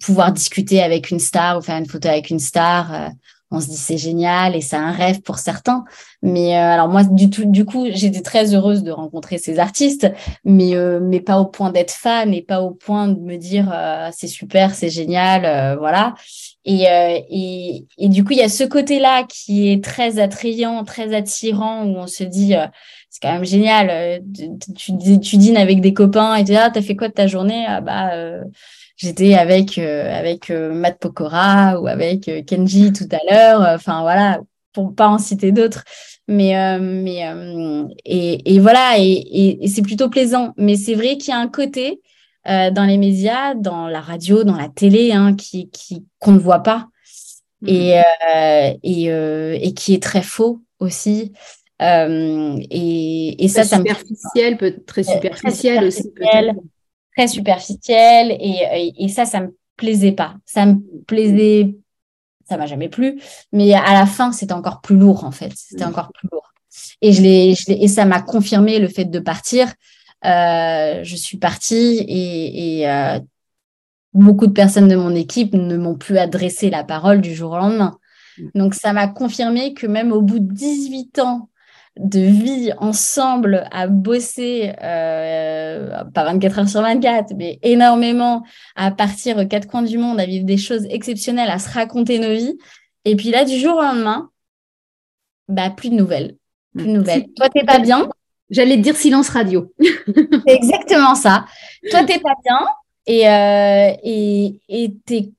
pouvoir 0.00 0.32
discuter 0.32 0.82
avec 0.82 1.10
une 1.10 1.20
star 1.20 1.58
ou 1.58 1.60
faire 1.60 1.76
une 1.76 1.86
photo 1.86 2.08
avec 2.08 2.30
une 2.30 2.40
star, 2.40 3.10
on 3.50 3.60
se 3.60 3.68
dit 3.68 3.76
c'est 3.76 3.96
génial 3.96 4.56
et 4.56 4.60
c'est 4.60 4.76
un 4.76 4.90
rêve 4.90 5.20
pour 5.20 5.38
certains. 5.38 5.84
Mais 6.22 6.56
euh, 6.56 6.72
alors 6.72 6.88
moi, 6.88 7.04
du, 7.04 7.30
tout, 7.30 7.44
du 7.44 7.64
coup, 7.64 7.86
j'étais 7.90 8.22
très 8.22 8.54
heureuse 8.54 8.82
de 8.82 8.90
rencontrer 8.90 9.38
ces 9.38 9.58
artistes, 9.58 10.10
mais, 10.44 10.74
euh, 10.74 10.98
mais 11.00 11.20
pas 11.20 11.38
au 11.38 11.46
point 11.46 11.70
d'être 11.70 11.92
fan 11.92 12.34
et 12.34 12.42
pas 12.42 12.60
au 12.60 12.72
point 12.72 13.08
de 13.08 13.20
me 13.20 13.36
dire 13.36 13.70
euh, 13.72 14.08
c'est 14.12 14.26
super, 14.26 14.74
c'est 14.74 14.90
génial, 14.90 15.76
voilà. 15.78 16.14
Et, 16.64 16.86
et, 17.30 17.86
et, 17.96 18.08
du 18.08 18.24
coup, 18.24 18.32
il 18.32 18.38
y 18.38 18.42
a 18.42 18.48
ce 18.48 18.64
côté-là 18.64 19.22
qui 19.22 19.70
est 19.70 19.84
très 19.84 20.18
attrayant, 20.18 20.82
très 20.82 21.14
attirant, 21.14 21.84
où 21.84 21.96
on 21.96 22.08
se 22.08 22.24
dit 22.24 22.54
c'est 23.08 23.20
quand 23.22 23.32
même 23.32 23.44
génial. 23.44 24.20
Tu, 24.76 24.98
tu, 25.20 25.36
dînes 25.36 25.56
avec 25.56 25.80
des 25.80 25.94
copains 25.94 26.34
et 26.34 26.40
tu 26.40 26.50
dis 26.50 26.56
ah, 26.56 26.70
t'as 26.70 26.82
fait 26.82 26.96
quoi 26.96 27.06
de 27.06 27.12
ta 27.12 27.28
journée? 27.28 27.64
Ah, 27.68 27.80
bah 27.80 28.10
j'étais 28.96 29.34
avec 29.34 29.78
euh, 29.78 30.12
avec 30.12 30.50
euh, 30.50 30.72
Matt 30.72 30.98
Pokora 30.98 31.80
ou 31.80 31.86
avec 31.86 32.28
euh, 32.28 32.42
Kenji 32.42 32.92
tout 32.92 33.08
à 33.12 33.18
l'heure. 33.30 33.60
Enfin 33.74 34.00
voilà, 34.02 34.40
pour 34.72 34.94
pas 34.94 35.08
en 35.08 35.18
citer 35.18 35.52
d'autres. 35.52 35.84
Mais 36.28 36.54
mais 36.80 37.22
et, 38.04 38.54
et, 38.54 38.58
voilà 38.58 38.98
et, 38.98 39.58
et, 39.62 39.68
c'est 39.68 39.82
plutôt 39.82 40.10
plaisant. 40.10 40.54
Mais 40.56 40.74
c'est 40.74 40.94
vrai 40.94 41.18
qu'il 41.18 41.28
y 41.28 41.36
a 41.36 41.38
un 41.38 41.46
côté 41.46 42.00
dans 42.44 42.84
les 42.84 42.98
médias, 42.98 43.54
dans 43.54 43.86
la 43.86 44.00
radio, 44.00 44.42
dans 44.42 44.56
la 44.56 44.68
télé, 44.68 45.12
hein, 45.12 45.36
qui 45.36 45.70
qui 45.70 46.04
qu'on 46.18 46.32
ne 46.32 46.40
voit 46.40 46.64
pas 46.64 46.88
mmh. 47.62 47.68
et 47.68 48.02
et, 48.82 49.74
qui 49.74 49.94
est 49.94 50.02
très 50.02 50.22
faux 50.22 50.62
aussi. 50.80 51.32
et, 51.78 53.46
ça, 53.48 53.62
ça 53.62 53.76
superficiel, 53.76 54.56
peut 54.56 54.74
très 54.84 55.04
superficiel, 55.04 55.84
aussi. 55.84 56.12
Très 57.16 57.28
superficielle 57.28 58.36
et, 58.38 58.92
et, 58.98 59.08
ça, 59.08 59.24
ça 59.24 59.40
me 59.40 59.56
plaisait 59.76 60.12
pas. 60.12 60.34
Ça 60.44 60.66
me 60.66 60.80
plaisait, 61.06 61.76
ça 62.48 62.56
m'a 62.56 62.66
jamais 62.66 62.88
plu, 62.88 63.20
mais 63.52 63.72
à 63.74 63.94
la 63.94 64.06
fin, 64.06 64.32
c'était 64.32 64.52
encore 64.52 64.80
plus 64.80 64.96
lourd 64.96 65.24
en 65.24 65.30
fait. 65.30 65.52
C'était 65.56 65.84
encore 65.84 66.12
plus 66.12 66.28
lourd. 66.30 66.52
Et 67.00 67.12
je 67.12 67.22
l'ai, 67.22 67.54
et 67.68 67.88
ça 67.88 68.04
m'a 68.04 68.20
confirmé 68.20 68.78
le 68.78 68.88
fait 68.88 69.06
de 69.06 69.18
partir. 69.18 69.72
Euh, 70.24 71.00
je 71.02 71.16
suis 71.16 71.38
partie 71.38 72.04
et, 72.08 72.80
et 72.80 72.90
euh, 72.90 73.18
beaucoup 74.12 74.46
de 74.46 74.52
personnes 74.52 74.88
de 74.88 74.96
mon 74.96 75.14
équipe 75.14 75.54
ne 75.54 75.76
m'ont 75.76 75.94
plus 75.94 76.18
adressé 76.18 76.68
la 76.70 76.84
parole 76.84 77.20
du 77.20 77.34
jour 77.34 77.52
au 77.52 77.56
lendemain. 77.56 77.98
Mm. 78.38 78.48
Donc 78.54 78.74
ça 78.74 78.92
m'a 78.92 79.08
confirmé 79.08 79.72
que 79.72 79.86
même 79.86 80.12
au 80.12 80.20
bout 80.20 80.38
de 80.38 80.52
18 80.52 81.18
ans 81.20 81.48
de 81.98 82.20
vie 82.20 82.72
ensemble 82.78 83.66
à 83.70 83.86
bosser, 83.86 84.72
euh, 84.82 86.04
pas 86.12 86.24
24 86.24 86.58
heures 86.58 86.68
sur 86.68 86.82
24, 86.82 87.32
mais 87.36 87.58
énormément, 87.62 88.42
à 88.74 88.90
partir 88.90 89.38
aux 89.38 89.46
quatre 89.46 89.66
coins 89.66 89.82
du 89.82 89.96
monde, 89.98 90.20
à 90.20 90.26
vivre 90.26 90.44
des 90.44 90.58
choses 90.58 90.86
exceptionnelles, 90.90 91.50
à 91.50 91.58
se 91.58 91.70
raconter 91.70 92.18
nos 92.18 92.32
vies. 92.32 92.58
Et 93.04 93.16
puis 93.16 93.30
là, 93.30 93.44
du 93.44 93.58
jour 93.58 93.76
au 93.76 93.82
lendemain, 93.82 94.30
bah, 95.48 95.70
plus 95.70 95.90
de 95.90 95.94
nouvelles. 95.94 96.36
Plus 96.74 96.86
de 96.86 96.92
nouvelles. 96.92 97.26
Toi, 97.36 97.48
t'es 97.48 97.64
pas 97.64 97.78
bien? 97.78 98.08
J'allais 98.50 98.76
te 98.76 98.82
dire 98.82 98.96
silence 98.96 99.28
radio. 99.28 99.72
C'est 100.12 100.54
exactement 100.54 101.14
ça. 101.14 101.46
Toi, 101.90 102.04
t'es 102.04 102.18
pas 102.18 102.34
bien 102.44 102.60
et, 103.06 103.28
euh, 103.28 103.92
et, 104.02 104.60
et 104.68 104.94
tes, 105.04 105.32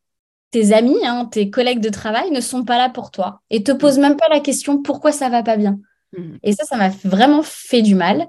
tes 0.51 0.73
amis, 0.73 1.05
hein, 1.05 1.25
tes 1.31 1.49
collègues 1.49 1.81
de 1.81 1.89
travail 1.89 2.31
ne 2.31 2.41
sont 2.41 2.63
pas 2.63 2.77
là 2.77 2.89
pour 2.89 3.11
toi 3.11 3.41
et 3.49 3.63
te 3.63 3.71
posent 3.71 3.99
même 3.99 4.15
pas 4.15 4.29
la 4.29 4.39
question 4.39 4.81
pourquoi 4.81 5.11
ça 5.11 5.29
va 5.29 5.43
pas 5.43 5.57
bien? 5.57 5.79
Mm. 6.15 6.37
Et 6.43 6.53
ça, 6.53 6.65
ça 6.65 6.77
m'a 6.77 6.89
vraiment 6.89 7.41
fait 7.43 7.81
du 7.81 7.95
mal. 7.95 8.27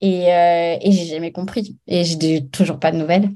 Et, 0.00 0.32
euh, 0.32 0.76
et 0.80 0.90
j'ai 0.90 1.04
jamais 1.06 1.30
compris. 1.30 1.76
Et 1.86 2.04
j'ai 2.04 2.46
toujours 2.48 2.80
pas 2.80 2.90
de 2.90 2.96
nouvelles. 2.96 3.30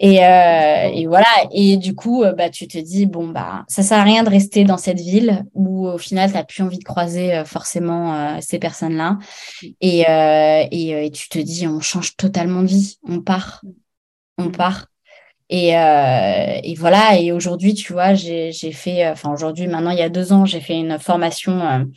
Et, 0.00 0.24
euh, 0.24 0.90
et, 0.92 1.06
voilà. 1.06 1.26
Et 1.52 1.76
du 1.76 1.94
coup, 1.94 2.22
euh, 2.22 2.32
bah, 2.32 2.50
tu 2.50 2.68
te 2.68 2.78
dis, 2.78 3.06
bon, 3.06 3.28
bah, 3.28 3.64
ça 3.66 3.82
sert 3.82 3.98
à 3.98 4.04
rien 4.04 4.22
de 4.22 4.30
rester 4.30 4.64
dans 4.64 4.76
cette 4.76 5.00
ville 5.00 5.44
où 5.54 5.88
au 5.88 5.98
final, 5.98 6.30
tu 6.30 6.36
n'as 6.36 6.44
plus 6.44 6.62
envie 6.62 6.78
de 6.78 6.84
croiser 6.84 7.34
euh, 7.34 7.44
forcément 7.44 8.14
euh, 8.14 8.38
ces 8.40 8.60
personnes-là. 8.60 9.18
Et, 9.80 10.02
et, 10.02 11.06
et, 11.06 11.10
tu 11.10 11.28
te 11.28 11.38
dis, 11.38 11.66
on 11.66 11.80
change 11.80 12.16
totalement 12.16 12.62
de 12.62 12.68
vie. 12.68 12.98
On 13.08 13.20
part. 13.20 13.62
On 14.38 14.46
mm. 14.46 14.52
part. 14.52 14.86
Et, 15.50 15.70
et 15.70 16.74
voilà. 16.74 17.18
Et 17.18 17.32
aujourd'hui, 17.32 17.74
tu 17.74 17.92
vois, 17.92 18.14
j'ai 18.14 18.52
fait, 18.52 19.08
enfin, 19.08 19.32
aujourd'hui, 19.32 19.66
maintenant, 19.66 19.90
il 19.90 19.98
y 19.98 20.02
a 20.02 20.10
deux 20.10 20.32
ans, 20.32 20.44
j'ai 20.44 20.60
fait 20.60 20.78
une 20.78 20.98
formation 20.98 21.88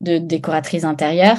de 0.00 0.18
décoratrice 0.18 0.84
intérieure. 0.84 1.38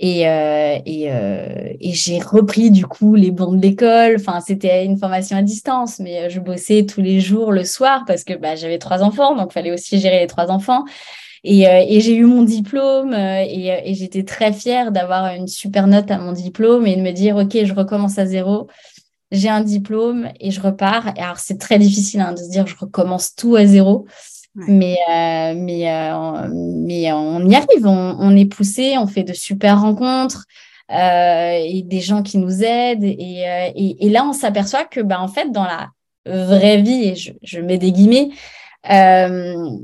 Et, 0.00 0.28
euh, 0.28 0.78
euh, 0.86 1.72
et 1.80 1.92
j'ai 1.92 2.18
repris 2.18 2.70
du 2.70 2.84
coup 2.84 3.14
les 3.14 3.30
bancs 3.30 3.56
de 3.56 3.62
l'école. 3.62 4.16
Enfin, 4.18 4.40
c'était 4.40 4.84
une 4.84 4.98
formation 4.98 5.36
à 5.36 5.42
distance, 5.42 6.00
mais 6.00 6.28
je 6.30 6.40
bossais 6.40 6.84
tous 6.84 7.00
les 7.00 7.20
jours 7.20 7.52
le 7.52 7.64
soir 7.64 8.04
parce 8.06 8.24
que 8.24 8.34
bah, 8.34 8.56
j'avais 8.56 8.78
trois 8.78 9.02
enfants, 9.02 9.36
donc 9.36 9.52
fallait 9.52 9.72
aussi 9.72 10.00
gérer 10.00 10.20
les 10.20 10.26
trois 10.26 10.50
enfants. 10.50 10.84
Et, 11.44 11.68
euh, 11.68 11.84
et 11.86 12.00
j'ai 12.00 12.16
eu 12.16 12.24
mon 12.24 12.42
diplôme 12.42 13.14
et, 13.14 13.94
j'étais 13.94 14.24
très 14.24 14.52
fière 14.52 14.90
d'avoir 14.92 15.34
une 15.34 15.46
super 15.46 15.86
note 15.86 16.10
à 16.10 16.18
mon 16.18 16.32
diplôme 16.32 16.86
et 16.86 16.96
de 16.96 17.02
me 17.02 17.12
dire, 17.12 17.36
OK, 17.36 17.56
je 17.64 17.74
recommence 17.74 18.18
à 18.18 18.26
zéro. 18.26 18.66
J'ai 19.30 19.48
un 19.48 19.60
diplôme 19.62 20.28
et 20.40 20.50
je 20.50 20.60
repars. 20.60 21.12
Alors, 21.18 21.38
c'est 21.38 21.58
très 21.58 21.78
difficile 21.78 22.20
hein, 22.20 22.32
de 22.32 22.38
se 22.38 22.50
dire, 22.50 22.66
je 22.66 22.76
recommence 22.76 23.34
tout 23.34 23.56
à 23.56 23.66
zéro. 23.66 24.06
Mais, 24.54 24.96
euh, 25.10 25.54
mais, 25.56 25.90
euh, 25.90 26.48
mais 26.52 27.12
on 27.12 27.48
y 27.48 27.54
arrive, 27.56 27.86
on, 27.86 28.36
est 28.36 28.46
poussé, 28.46 28.96
on 28.98 29.06
fait 29.06 29.24
de 29.24 29.32
super 29.32 29.80
rencontres 29.80 30.44
euh, 30.92 31.58
et 31.60 31.82
des 31.82 32.00
gens 32.00 32.22
qui 32.22 32.38
nous 32.38 32.62
aident. 32.62 33.02
Et, 33.02 33.44
et, 34.00 34.10
là, 34.10 34.24
on 34.24 34.32
s'aperçoit 34.32 34.84
que, 34.84 35.00
bah, 35.00 35.20
en 35.20 35.28
fait, 35.28 35.50
dans 35.50 35.64
la 35.64 35.90
vraie 36.26 36.80
vie, 36.82 37.08
et 37.08 37.14
je, 37.16 37.32
je 37.42 37.60
mets 37.60 37.78
des 37.78 37.90
guillemets, 37.90 38.30
euh, 38.90 39.78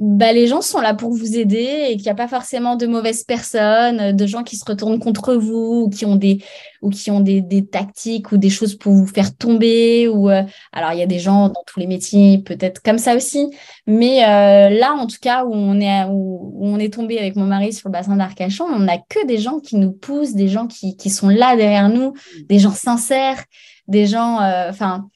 bah, 0.00 0.32
les 0.32 0.46
gens 0.46 0.60
sont 0.60 0.80
là 0.80 0.94
pour 0.94 1.10
vous 1.10 1.36
aider 1.36 1.86
et 1.88 1.96
qu'il 1.96 2.04
n'y 2.04 2.10
a 2.10 2.14
pas 2.14 2.28
forcément 2.28 2.76
de 2.76 2.86
mauvaises 2.86 3.24
personnes, 3.24 4.14
de 4.14 4.26
gens 4.26 4.44
qui 4.44 4.56
se 4.56 4.64
retournent 4.64 4.98
contre 4.98 5.34
vous 5.34 5.84
ou 5.84 5.88
qui 5.88 6.04
ont 6.04 6.14
des, 6.14 6.42
ou 6.82 6.90
qui 6.90 7.10
ont 7.10 7.20
des, 7.20 7.40
des 7.40 7.66
tactiques 7.66 8.30
ou 8.30 8.36
des 8.36 8.50
choses 8.50 8.76
pour 8.76 8.92
vous 8.92 9.06
faire 9.06 9.36
tomber. 9.36 10.06
Ou, 10.06 10.30
euh, 10.30 10.42
alors, 10.72 10.92
il 10.92 10.98
y 10.98 11.02
a 11.02 11.06
des 11.06 11.18
gens 11.18 11.48
dans 11.48 11.62
tous 11.66 11.80
les 11.80 11.88
métiers, 11.88 12.38
peut-être 12.38 12.80
comme 12.82 12.98
ça 12.98 13.16
aussi. 13.16 13.50
Mais 13.86 14.24
euh, 14.24 14.70
là, 14.70 14.92
en 14.92 15.06
tout 15.08 15.18
cas, 15.20 15.44
où 15.44 15.52
on, 15.52 15.80
est, 15.80 16.04
où, 16.08 16.78
est 16.78 16.92
tombé 16.92 17.18
avec 17.18 17.34
mon 17.34 17.46
mari 17.46 17.72
sur 17.72 17.88
le 17.88 17.92
bassin 17.92 18.16
d'Arcachon, 18.16 18.64
on 18.64 18.80
n'a 18.80 18.98
que 18.98 19.26
des 19.26 19.38
gens 19.38 19.58
qui 19.58 19.76
nous 19.76 19.92
poussent, 19.92 20.34
des 20.34 20.48
gens 20.48 20.66
qui, 20.68 20.96
qui 20.96 21.10
sont 21.10 21.28
là 21.28 21.56
derrière 21.56 21.88
nous, 21.88 22.14
des 22.48 22.60
gens 22.60 22.72
sincères, 22.72 23.42
des 23.88 24.06
gens. 24.06 24.38
Enfin 24.68 25.08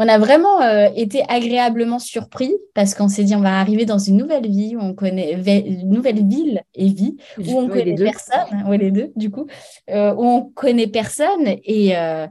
on 0.00 0.08
a 0.08 0.18
vraiment 0.18 0.62
euh, 0.62 0.88
été 0.96 1.22
agréablement 1.28 1.98
surpris 1.98 2.54
parce 2.74 2.94
qu'on 2.94 3.08
s'est 3.08 3.22
dit 3.22 3.36
on 3.36 3.42
va 3.42 3.60
arriver 3.60 3.84
dans 3.84 3.98
une 3.98 4.16
nouvelle 4.16 4.48
vie 4.48 4.74
où 4.74 4.80
on 4.80 4.94
connaît 4.94 5.34
une 5.34 5.90
nouvelle 5.90 6.26
ville 6.26 6.62
et 6.74 6.88
vie 6.88 7.18
où 7.36 7.58
on 7.58 7.68
connaît 7.68 7.94
personne, 7.94 8.64
les 8.78 8.90
deux 8.90 9.12
du 9.14 9.30
coup, 9.30 9.46
euh, 9.90 10.14
où 10.14 10.24
on 10.24 10.42
connaît 10.54 10.86
personne 10.86 11.46
et, 11.46 11.98
euh, 11.98 12.26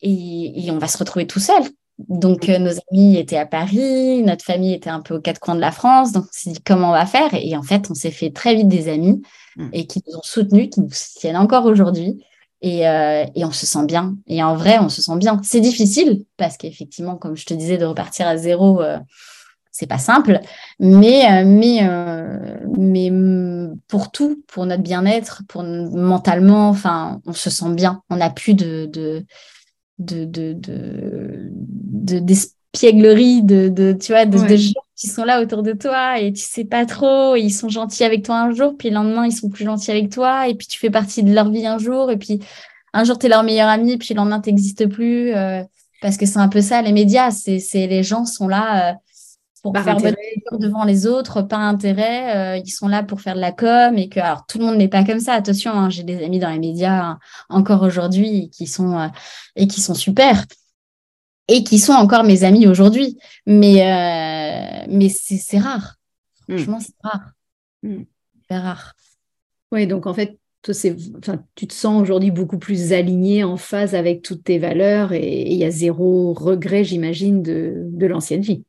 et, 0.00 0.64
et 0.64 0.70
on 0.70 0.78
va 0.78 0.88
se 0.88 0.96
retrouver 0.96 1.26
tout 1.26 1.40
seul. 1.40 1.62
Donc 2.08 2.48
nos 2.48 2.72
amis 2.90 3.18
étaient 3.18 3.36
à 3.36 3.44
Paris, 3.44 4.22
notre 4.22 4.42
famille 4.42 4.72
était 4.72 4.88
un 4.88 5.00
peu 5.00 5.16
aux 5.16 5.20
quatre 5.20 5.40
coins 5.40 5.54
de 5.54 5.60
la 5.60 5.72
France, 5.72 6.12
donc 6.12 6.24
on 6.24 6.32
s'est 6.32 6.52
dit 6.52 6.62
comment 6.64 6.88
on 6.88 6.92
va 6.92 7.04
faire? 7.04 7.34
Et 7.34 7.54
en 7.54 7.62
fait 7.62 7.90
on 7.90 7.94
s'est 7.94 8.10
fait 8.10 8.30
très 8.30 8.54
vite 8.54 8.68
des 8.68 8.88
amis 8.88 9.20
mm. 9.56 9.68
et 9.74 9.86
qui 9.86 10.02
nous 10.08 10.16
ont 10.16 10.22
soutenus, 10.22 10.70
qui 10.72 10.80
nous 10.80 10.90
soutiennent 10.90 11.36
encore 11.36 11.66
aujourd'hui 11.66 12.24
et, 12.62 12.86
euh, 12.86 13.24
et, 13.34 13.44
on 13.44 13.52
se 13.52 13.66
sent 13.66 13.86
bien. 13.86 14.16
Et 14.26 14.42
en 14.42 14.54
vrai, 14.54 14.78
on 14.78 14.88
se 14.88 15.02
sent 15.02 15.16
bien. 15.16 15.40
C'est 15.42 15.60
difficile 15.60 16.24
parce 16.36 16.56
qu'effectivement, 16.56 17.16
comme 17.16 17.36
je 17.36 17.46
te 17.46 17.54
disais, 17.54 17.78
de 17.78 17.84
repartir 17.84 18.26
à 18.26 18.36
zéro, 18.36 18.82
euh, 18.82 18.98
c'est 19.70 19.86
pas 19.86 19.98
simple. 19.98 20.40
Mais, 20.78 21.30
euh, 21.30 21.44
mais, 21.46 21.88
mais 22.76 23.10
pour 23.88 24.10
tout, 24.10 24.42
pour 24.46 24.66
notre 24.66 24.82
bien-être, 24.82 25.42
pour 25.48 25.62
mentalement, 25.62 26.68
enfin, 26.68 27.20
on 27.26 27.32
se 27.32 27.50
sent 27.50 27.72
bien. 27.74 28.02
On 28.10 28.16
n'a 28.16 28.30
plus 28.30 28.54
de, 28.54 28.86
de, 28.86 29.24
de, 29.98 30.24
de, 30.26 30.54
de, 30.58 32.18
d'espièglerie, 32.18 33.42
de, 33.42 33.68
de, 33.68 33.92
tu 33.92 34.12
vois, 34.12 34.26
de, 34.26 34.38
de 34.38 34.56
gens 34.56 34.72
qui 35.00 35.08
sont 35.08 35.24
là 35.24 35.40
autour 35.40 35.62
de 35.62 35.72
toi 35.72 36.20
et 36.20 36.30
tu 36.30 36.42
sais 36.42 36.66
pas 36.66 36.84
trop, 36.84 37.34
ils 37.34 37.50
sont 37.50 37.70
gentils 37.70 38.04
avec 38.04 38.22
toi 38.22 38.38
un 38.38 38.52
jour, 38.52 38.76
puis 38.76 38.90
le 38.90 38.96
lendemain, 38.96 39.24
ils 39.24 39.32
sont 39.32 39.48
plus 39.48 39.64
gentils 39.64 39.90
avec 39.90 40.10
toi, 40.10 40.46
et 40.46 40.54
puis 40.54 40.66
tu 40.66 40.78
fais 40.78 40.90
partie 40.90 41.22
de 41.22 41.32
leur 41.32 41.48
vie 41.48 41.66
un 41.66 41.78
jour, 41.78 42.10
et 42.10 42.18
puis 42.18 42.40
un 42.92 43.04
jour, 43.04 43.18
tu 43.18 43.24
es 43.24 43.28
leur 43.30 43.42
meilleur 43.42 43.70
ami, 43.70 43.96
puis 43.96 44.12
le 44.12 44.18
lendemain, 44.18 44.40
tu 44.40 44.50
n'existes 44.50 44.86
plus. 44.88 45.34
Euh, 45.34 45.62
parce 46.02 46.18
que 46.18 46.26
c'est 46.26 46.38
un 46.38 46.48
peu 46.48 46.60
ça, 46.60 46.82
les 46.82 46.92
médias, 46.92 47.30
c'est 47.30 47.60
les 47.72 48.02
gens 48.02 48.26
sont 48.26 48.46
là 48.46 48.90
euh, 48.90 48.94
pour 49.62 49.74
faire 49.78 49.96
bonne 49.96 50.14
devant 50.60 50.84
les 50.84 51.06
autres, 51.06 51.40
pas 51.40 51.56
intérêt, 51.56 52.36
euh, 52.36 52.62
ils 52.62 52.70
sont 52.70 52.88
là 52.88 53.02
pour 53.02 53.22
faire 53.22 53.36
de 53.36 53.40
la 53.40 53.52
com, 53.52 53.96
et 53.96 54.10
que, 54.10 54.20
alors, 54.20 54.44
tout 54.46 54.58
le 54.58 54.66
monde 54.66 54.76
n'est 54.76 54.88
pas 54.88 55.02
comme 55.02 55.20
ça, 55.20 55.32
attention, 55.32 55.72
hein, 55.72 55.88
j'ai 55.88 56.02
des 56.02 56.22
amis 56.22 56.40
dans 56.40 56.50
les 56.50 56.58
médias 56.58 57.04
hein, 57.04 57.18
encore 57.48 57.82
aujourd'hui 57.82 58.50
qui 58.50 58.66
sont, 58.66 59.10
et 59.56 59.66
qui 59.66 59.80
sont 59.80 59.94
super 59.94 60.44
et 61.50 61.64
qui 61.64 61.78
sont 61.78 61.92
encore 61.92 62.24
mes 62.24 62.44
amis 62.44 62.66
aujourd'hui. 62.66 63.18
Mais, 63.46 63.82
euh, 63.82 64.86
mais 64.88 65.08
c'est 65.08 65.58
rare. 65.58 65.96
Hmm. 66.48 66.56
Franchement, 66.56 66.80
c'est 66.80 66.94
rare. 67.02 67.32
Hmm. 67.82 68.02
C'est 68.48 68.58
rare. 68.58 68.94
Oui, 69.72 69.86
donc 69.86 70.06
en 70.06 70.14
fait, 70.14 70.38
toi, 70.62 70.74
enfin, 71.18 71.44
tu 71.54 71.66
te 71.66 71.74
sens 71.74 72.00
aujourd'hui 72.00 72.30
beaucoup 72.30 72.58
plus 72.58 72.92
aligné, 72.92 73.44
en 73.44 73.56
phase 73.56 73.94
avec 73.94 74.22
toutes 74.22 74.44
tes 74.44 74.58
valeurs 74.58 75.12
et 75.12 75.42
il 75.42 75.56
y 75.56 75.64
a 75.64 75.70
zéro 75.70 76.32
regret, 76.34 76.84
j'imagine, 76.84 77.42
de, 77.42 77.74
de 77.76 78.06
l'ancienne 78.06 78.42
vie. 78.42 78.64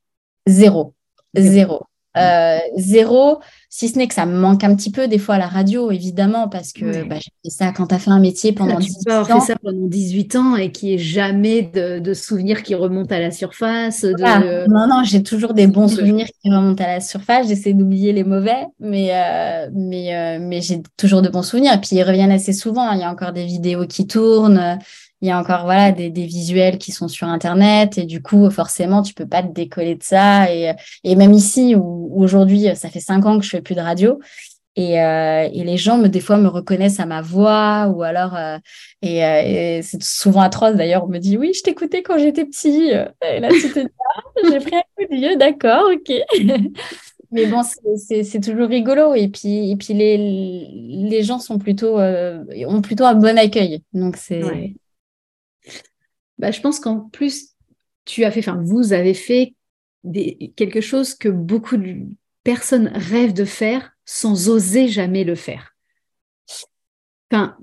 Zéro. 0.48 0.96
Zéro. 1.36 1.86
Euh, 2.18 2.58
zéro, 2.76 3.40
si 3.70 3.88
ce 3.88 3.98
n'est 3.98 4.08
que 4.08 4.14
ça 4.14 4.26
me 4.26 4.38
manque 4.38 4.66
un 4.66 4.76
petit 4.76 4.92
peu 4.92 5.08
des 5.08 5.18
fois 5.18 5.36
à 5.36 5.38
la 5.38 5.48
radio, 5.48 5.92
évidemment, 5.92 6.50
parce 6.50 6.74
que 6.74 7.04
bah, 7.04 7.16
j'ai 7.20 7.32
fait 7.44 7.50
ça 7.50 7.72
quand 7.72 7.88
tu 7.88 7.96
as 7.96 8.00
fait 8.00 8.12
un 8.12 8.20
métier 8.20 8.52
pendant 8.52 8.78
18 8.78 9.12
ans. 9.12 9.26
fait 9.26 9.40
ça 9.40 9.56
pendant 9.62 9.88
18 9.88 10.36
ans 10.36 10.56
et 10.58 10.72
qui 10.74 10.94
est 10.94 10.98
jamais 10.98 11.62
de, 11.62 12.14
souvenirs 12.14 12.64
qui 12.64 12.76
remontent 12.76 13.16
à 13.16 13.20
la 13.20 13.32
surface. 13.32 14.04
Non, 14.04 14.88
non, 14.88 15.04
j'ai 15.04 15.24
toujours 15.24 15.54
des 15.54 15.68
bons 15.68 15.88
souvenirs 15.88 16.28
qui 16.28 16.52
remontent 16.52 16.84
à 16.84 16.88
la 16.88 17.00
surface. 17.00 17.48
J'essaie 17.48 17.74
d'oublier 17.74 18.12
les 18.12 18.26
mauvais, 18.26 18.66
mais, 18.80 19.12
euh, 19.12 19.70
mais, 19.74 20.16
euh, 20.16 20.40
mais 20.42 20.62
j'ai 20.62 20.82
toujours 20.98 21.22
de 21.22 21.30
bons 21.30 21.44
souvenirs. 21.44 21.74
Et 21.74 21.80
puis 21.80 21.96
ils 21.96 22.04
reviennent 22.04 22.32
assez 22.32 22.54
souvent. 22.54 22.92
Il 22.92 23.00
y 23.00 23.04
a 23.04 23.10
encore 23.10 23.32
des 23.32 23.46
vidéos 23.46 23.86
qui 23.88 24.06
tournent 24.06 24.80
il 25.22 25.28
y 25.28 25.32
a 25.32 25.40
encore 25.40 25.64
voilà 25.64 25.92
des, 25.92 26.10
des, 26.10 26.26
visuels 26.26 26.78
qui 26.80 26.92
sont 26.92 27.08
sur 27.08 27.28
internet 27.28 27.98
et 27.98 28.06
du 28.06 28.24
coup 28.24 28.50
forcément 28.50 29.04
tu 29.04 29.14
peux 29.14 29.28
pas 29.28 29.44
te 29.44 29.54
décoller 29.54 29.96
de 29.96 30.04
ça. 30.04 30.52
Et, 30.52 30.74
et 31.04 31.16
même 31.16 31.34
ici 31.34 31.76
où, 31.76 32.12
aujourd'hui 32.16 32.76
ça 32.76 32.90
fait 32.90 33.00
cinq 33.00 33.26
ans 33.26 33.38
que 33.38 33.46
je 33.46 33.50
fais 33.50 33.62
plus 33.62 33.76
de 33.76 33.82
radio 33.82 34.20
et, 34.76 35.02
euh, 35.02 35.50
et 35.54 35.64
les 35.64 35.78
gens 35.78 35.98
me 35.98 36.08
des 36.08 36.22
fois 36.22 36.38
me 36.38 36.48
reconnaissent 36.48 37.00
à 37.00 37.06
ma 37.06 37.22
voix 37.22 37.88
ou 37.94 38.02
alors 38.04 38.36
euh, 38.36 38.58
et, 39.02 39.24
euh, 39.24 39.42
et 39.78 39.82
c'est 39.84 40.02
souvent 40.02 40.42
atroce. 40.42 40.76
D'ailleurs 40.76 41.04
on 41.04 41.08
me 41.08 41.20
dit 41.20 41.38
oui 41.38 41.52
je 41.54 41.62
t'écoutais 41.62 42.02
quand 42.02 42.18
j'étais 42.18 42.46
petit 42.46 42.90
et 42.90 43.40
là 43.40 43.50
tu 43.50 43.72
te 43.72 43.80
dis 43.80 43.88
ah, 44.16 44.22
j'ai 44.50 44.60
pris 44.60 44.76
un 44.76 44.82
coup 44.98 45.12
de 45.12 45.16
vieux 45.16 45.38
d'accord 45.38 45.90
ok. 45.94 46.12
Mais 47.34 47.46
bon, 47.46 47.62
c'est 47.64 48.42
toujours 48.42 48.68
rigolo. 48.68 49.14
Et 49.14 49.30
puis, 49.30 49.72
et 49.72 49.78
puis 49.78 49.94
les, 49.94 50.18
les 50.68 51.24
gens 51.24 51.40
sont 51.40 51.60
plutôt, 51.60 51.98
ont 51.98 52.82
plutôt 52.82 53.06
un 53.06 53.14
bon 53.14 53.38
accueil. 53.38 53.82
Donc, 53.94 54.18
c'est 54.18 54.42
bah, 56.42 56.50
je 56.50 56.60
pense 56.60 56.80
qu'en 56.80 57.02
plus, 57.02 57.50
tu 58.04 58.24
as 58.26 58.32
fait, 58.32 58.40
enfin, 58.40 58.60
vous 58.64 58.94
avez 58.94 59.14
fait 59.14 59.54
des, 60.04 60.52
quelque 60.56 60.82
chose 60.82 61.14
que 61.14 61.30
beaucoup 61.30 61.78
de 61.78 61.98
personnes 62.44 62.92
rêvent 62.96 63.34
de 63.34 63.46
faire 63.46 63.92
sans 64.06 64.50
oser 64.50 64.88
jamais 64.88 65.24
le 65.24 65.36
faire. 65.36 65.76
Enfin, 67.30 67.56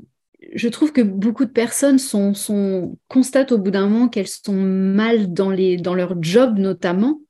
je 0.54 0.68
trouve 0.68 0.92
que 0.92 1.02
beaucoup 1.02 1.44
de 1.44 1.50
personnes 1.50 1.98
sont, 1.98 2.34
sont 2.34 2.96
constatent 3.08 3.50
au 3.50 3.58
bout 3.58 3.72
d'un 3.72 3.88
moment 3.88 4.08
qu'elles 4.08 4.28
sont 4.28 4.54
mal 4.54 5.32
dans, 5.32 5.50
les, 5.50 5.76
dans 5.76 5.94
leur 5.94 6.14
job 6.22 6.56
notamment, 6.56 7.20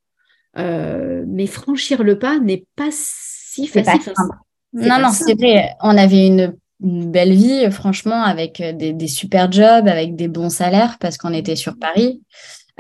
euh, 0.59 1.25
mais 1.27 1.47
franchir 1.47 2.03
le 2.03 2.19
pas 2.19 2.39
n'est 2.39 2.67
pas 2.77 2.91
si 2.91 3.67
facile. 3.67 4.13
non, 4.75 5.01
non, 5.01 5.11
c'est 5.13 5.35
vrai. 5.35 5.71
On 5.81 5.97
avait 5.97 6.27
une, 6.27 6.55
belle 6.81 7.33
vie, 7.33 7.71
franchement, 7.71 8.23
avec 8.23 8.63
des, 8.63 8.93
des, 8.93 9.09
super 9.09 9.51
jobs, 9.51 9.89
avec 9.89 10.17
des 10.17 10.29
bons 10.29 10.51
salaires, 10.51 10.99
parce 10.99 11.19
qu'on 11.19 11.33
était 11.33 11.57
sur 11.57 11.77
Paris. 11.79 12.21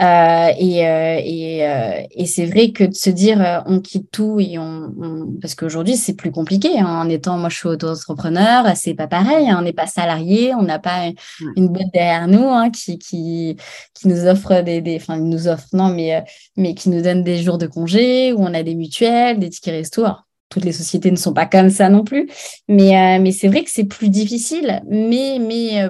Euh, 0.00 0.52
et, 0.56 0.86
euh, 0.86 1.20
et, 1.24 1.66
euh, 1.66 2.06
et 2.12 2.26
c'est 2.26 2.46
vrai 2.46 2.70
que 2.70 2.84
de 2.84 2.94
se 2.94 3.10
dire 3.10 3.64
on 3.66 3.80
quitte 3.80 4.12
tout 4.12 4.38
et 4.38 4.56
on, 4.56 4.92
parce 5.40 5.56
qu'aujourd'hui 5.56 5.96
c'est 5.96 6.14
plus 6.14 6.30
compliqué 6.30 6.78
hein, 6.78 6.86
en 6.86 7.08
étant 7.08 7.36
moi 7.36 7.48
je 7.48 7.56
suis 7.56 7.66
auto-entrepreneur 7.66 8.76
c'est 8.76 8.94
pas 8.94 9.08
pareil 9.08 9.50
hein, 9.50 9.56
on 9.58 9.62
n'est 9.62 9.72
pas 9.72 9.88
salarié 9.88 10.54
on 10.54 10.62
n'a 10.62 10.78
pas 10.78 11.10
une 11.56 11.66
boîte 11.66 11.92
derrière 11.92 12.28
nous 12.28 12.46
hein, 12.46 12.70
qui, 12.70 13.00
qui 13.00 13.56
qui 13.92 14.06
nous 14.06 14.24
offre 14.26 14.62
des, 14.62 14.80
des 14.80 14.98
enfin 15.00 15.16
nous 15.16 15.48
offre 15.48 15.66
non 15.72 15.88
mais 15.88 16.22
mais 16.56 16.74
qui 16.74 16.90
nous 16.90 17.02
donne 17.02 17.24
des 17.24 17.42
jours 17.42 17.58
de 17.58 17.66
congé 17.66 18.32
où 18.32 18.44
on 18.44 18.54
a 18.54 18.62
des 18.62 18.76
mutuelles 18.76 19.40
des 19.40 19.50
tickets 19.50 19.74
resto 19.74 20.04
toutes 20.48 20.64
les 20.64 20.72
sociétés 20.72 21.10
ne 21.10 21.16
sont 21.16 21.34
pas 21.34 21.46
comme 21.46 21.70
ça 21.70 21.88
non 21.88 22.04
plus 22.04 22.28
mais 22.68 23.18
mais 23.18 23.32
c'est 23.32 23.48
vrai 23.48 23.64
que 23.64 23.70
c'est 23.70 23.84
plus 23.84 24.08
difficile 24.08 24.82
mais 24.88 25.38
mais 25.40 25.88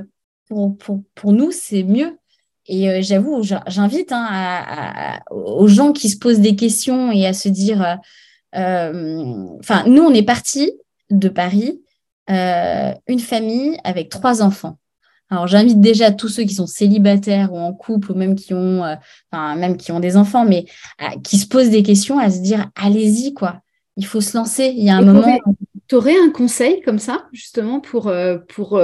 pour, 0.48 0.76
pour, 0.76 1.02
pour 1.14 1.32
nous 1.32 1.52
c'est 1.52 1.82
mieux 1.82 2.18
et 2.68 2.90
euh, 2.90 2.98
j'avoue, 3.00 3.42
j'invite 3.66 4.12
hein, 4.12 5.18
aux 5.30 5.68
gens 5.68 5.92
qui 5.92 6.10
se 6.10 6.18
posent 6.18 6.40
des 6.40 6.54
questions 6.54 7.10
et 7.10 7.26
à 7.26 7.32
se 7.32 7.48
dire, 7.48 7.82
euh, 7.82 7.94
euh, 8.56 9.46
enfin, 9.58 9.84
nous, 9.86 10.02
on 10.02 10.12
est 10.12 10.22
parti 10.22 10.72
de 11.10 11.30
Paris, 11.30 11.80
une 12.28 13.20
famille 13.20 13.78
avec 13.84 14.10
trois 14.10 14.42
enfants. 14.42 14.78
Alors 15.30 15.46
j'invite 15.46 15.80
déjà 15.80 16.10
tous 16.10 16.28
ceux 16.28 16.44
qui 16.44 16.54
sont 16.54 16.66
célibataires 16.66 17.52
ou 17.52 17.58
en 17.58 17.72
couple 17.72 18.12
ou 18.12 18.14
même 18.14 18.34
qui 18.34 18.52
ont, 18.52 18.82
enfin, 19.30 19.56
même 19.56 19.78
qui 19.78 19.92
ont 19.92 20.00
des 20.00 20.16
enfants, 20.18 20.44
mais 20.44 20.66
qui 21.24 21.38
se 21.38 21.46
posent 21.46 21.70
des 21.70 21.82
questions 21.82 22.18
à 22.18 22.30
se 22.30 22.40
dire, 22.40 22.70
allez-y 22.74 23.32
quoi. 23.32 23.60
Il 23.98 24.06
faut 24.06 24.22
se 24.22 24.34
lancer. 24.36 24.72
Il 24.74 24.82
y 24.82 24.88
a 24.88 24.96
un 24.96 25.02
moment. 25.02 25.38
Tu 25.88 25.94
aurais 25.94 26.18
un 26.18 26.30
conseil 26.30 26.80
comme 26.82 26.98
ça, 26.98 27.26
justement, 27.32 27.80
pour, 27.80 28.10
pour 28.48 28.78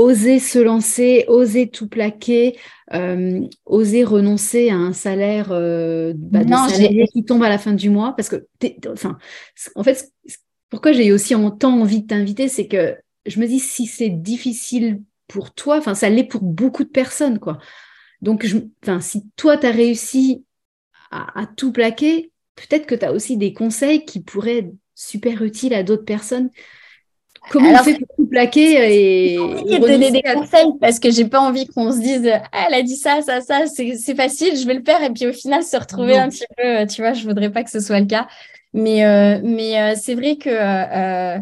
oser 0.00 0.38
se 0.38 0.58
lancer, 0.58 1.24
oser 1.28 1.68
tout 1.68 1.88
plaquer, 1.88 2.58
euh, 2.94 3.40
oser 3.66 4.02
renoncer 4.02 4.70
à 4.70 4.76
un 4.76 4.92
salaire, 4.92 5.48
euh, 5.50 6.14
bah, 6.16 6.40
qui 7.12 7.24
tombe 7.24 7.42
à 7.42 7.48
la 7.48 7.58
fin 7.58 7.74
du 7.74 7.90
mois? 7.90 8.14
Parce 8.16 8.28
que, 8.28 8.46
enfin, 8.88 9.18
en 9.74 9.82
fait, 9.82 10.10
pourquoi 10.70 10.92
j'ai 10.92 11.12
aussi 11.12 11.34
tant 11.58 11.78
envie 11.78 12.02
de 12.02 12.06
t'inviter, 12.06 12.48
c'est 12.48 12.66
que 12.66 12.96
je 13.26 13.38
me 13.40 13.46
dis 13.46 13.60
si 13.60 13.86
c'est 13.86 14.08
difficile 14.08 15.02
pour 15.28 15.52
toi, 15.52 15.76
enfin, 15.76 15.94
ça 15.94 16.08
l'est 16.08 16.24
pour 16.24 16.42
beaucoup 16.42 16.84
de 16.84 16.88
personnes, 16.88 17.38
quoi. 17.38 17.58
Donc, 18.22 18.44
je, 18.44 18.58
si 19.00 19.24
toi, 19.36 19.58
tu 19.58 19.66
as 19.66 19.70
réussi 19.70 20.44
à, 21.10 21.46
tout 21.56 21.72
plaquer, 21.72 22.29
peut-être 22.68 22.86
que 22.86 22.94
tu 22.94 23.04
as 23.04 23.12
aussi 23.12 23.36
des 23.36 23.52
conseils 23.52 24.04
qui 24.04 24.20
pourraient 24.20 24.58
être 24.58 24.74
super 24.94 25.42
utiles 25.42 25.74
à 25.74 25.82
d'autres 25.82 26.04
personnes. 26.04 26.50
Comment 27.50 27.70
on 27.70 27.82
fait 27.82 27.94
pour 27.94 28.08
tout 28.16 28.26
plaquer 28.26 29.32
et, 29.32 29.78
donner 29.78 30.10
des 30.10 30.22
conseils 30.22 30.72
parce 30.78 30.98
que 30.98 31.10
j'ai 31.10 31.24
pas 31.24 31.40
envie 31.40 31.66
qu'on 31.66 31.90
se 31.90 31.98
dise 31.98 32.30
ah, 32.52 32.66
elle 32.68 32.74
a 32.74 32.82
dit 32.82 32.96
ça 32.96 33.22
ça 33.22 33.40
ça 33.40 33.64
c'est 33.66 34.14
facile 34.14 34.58
je 34.58 34.66
vais 34.66 34.74
le 34.74 34.84
faire 34.84 35.02
et 35.02 35.10
puis 35.10 35.26
au 35.26 35.32
final 35.32 35.62
se 35.62 35.74
retrouver 35.78 36.18
un 36.18 36.28
petit 36.28 36.44
peu 36.54 36.64
euh, 36.64 36.86
tu 36.86 37.00
vois 37.00 37.14
je 37.14 37.26
voudrais 37.26 37.50
pas 37.50 37.64
que 37.64 37.70
ce 37.70 37.80
soit 37.80 38.00
le 38.00 38.06
cas. 38.06 38.28
Mais 38.74 39.06
euh, 39.06 39.40
mais 39.42 39.80
euh, 39.80 39.94
c'est 40.00 40.14
vrai 40.14 40.36
que 40.36 41.38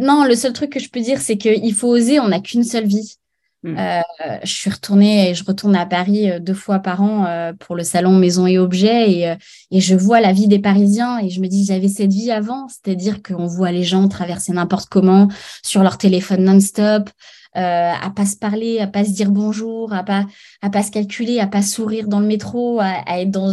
non 0.00 0.24
le 0.24 0.34
seul 0.34 0.52
truc 0.52 0.70
que 0.70 0.80
je 0.80 0.90
peux 0.90 1.00
dire 1.00 1.20
c'est 1.20 1.36
qu'il 1.36 1.72
faut 1.72 1.88
oser 1.88 2.18
on 2.18 2.28
n'a 2.28 2.40
qu'une 2.40 2.64
seule 2.64 2.86
vie 2.86 3.16
Mm. 3.64 3.76
Euh, 3.76 4.38
je 4.44 4.52
suis 4.52 4.70
retournée 4.70 5.30
et 5.30 5.34
je 5.34 5.44
retourne 5.44 5.74
à 5.74 5.84
Paris 5.84 6.30
euh, 6.30 6.38
deux 6.38 6.54
fois 6.54 6.78
par 6.78 7.02
an 7.02 7.26
euh, 7.26 7.52
pour 7.52 7.74
le 7.74 7.82
salon 7.82 8.12
Maison 8.12 8.46
et 8.46 8.56
Objets 8.56 9.10
et, 9.10 9.34
et, 9.72 9.80
je 9.80 9.96
vois 9.96 10.20
la 10.20 10.32
vie 10.32 10.46
des 10.46 10.60
Parisiens 10.60 11.18
et 11.18 11.28
je 11.28 11.40
me 11.40 11.48
dis 11.48 11.64
j'avais 11.64 11.88
cette 11.88 12.12
vie 12.12 12.30
avant, 12.30 12.68
c'est-à-dire 12.68 13.20
qu'on 13.20 13.46
voit 13.46 13.72
les 13.72 13.82
gens 13.82 14.06
traverser 14.06 14.52
n'importe 14.52 14.88
comment 14.88 15.26
sur 15.64 15.82
leur 15.82 15.98
téléphone 15.98 16.44
non-stop, 16.44 17.10
à 17.54 18.12
pas 18.14 18.26
se 18.26 18.36
parler, 18.36 18.78
à 18.78 18.86
pas 18.86 19.04
se 19.04 19.10
dire 19.10 19.32
bonjour, 19.32 19.92
à 19.92 20.04
pas 20.04 20.26
à 20.62 20.70
pas 20.70 20.84
se 20.84 20.92
calculer, 20.92 21.40
à 21.40 21.48
pas 21.48 21.62
sourire 21.62 22.06
dans 22.06 22.20
le 22.20 22.26
métro, 22.26 22.78
à, 22.78 23.02
à 23.06 23.18
être 23.18 23.32
dans 23.32 23.52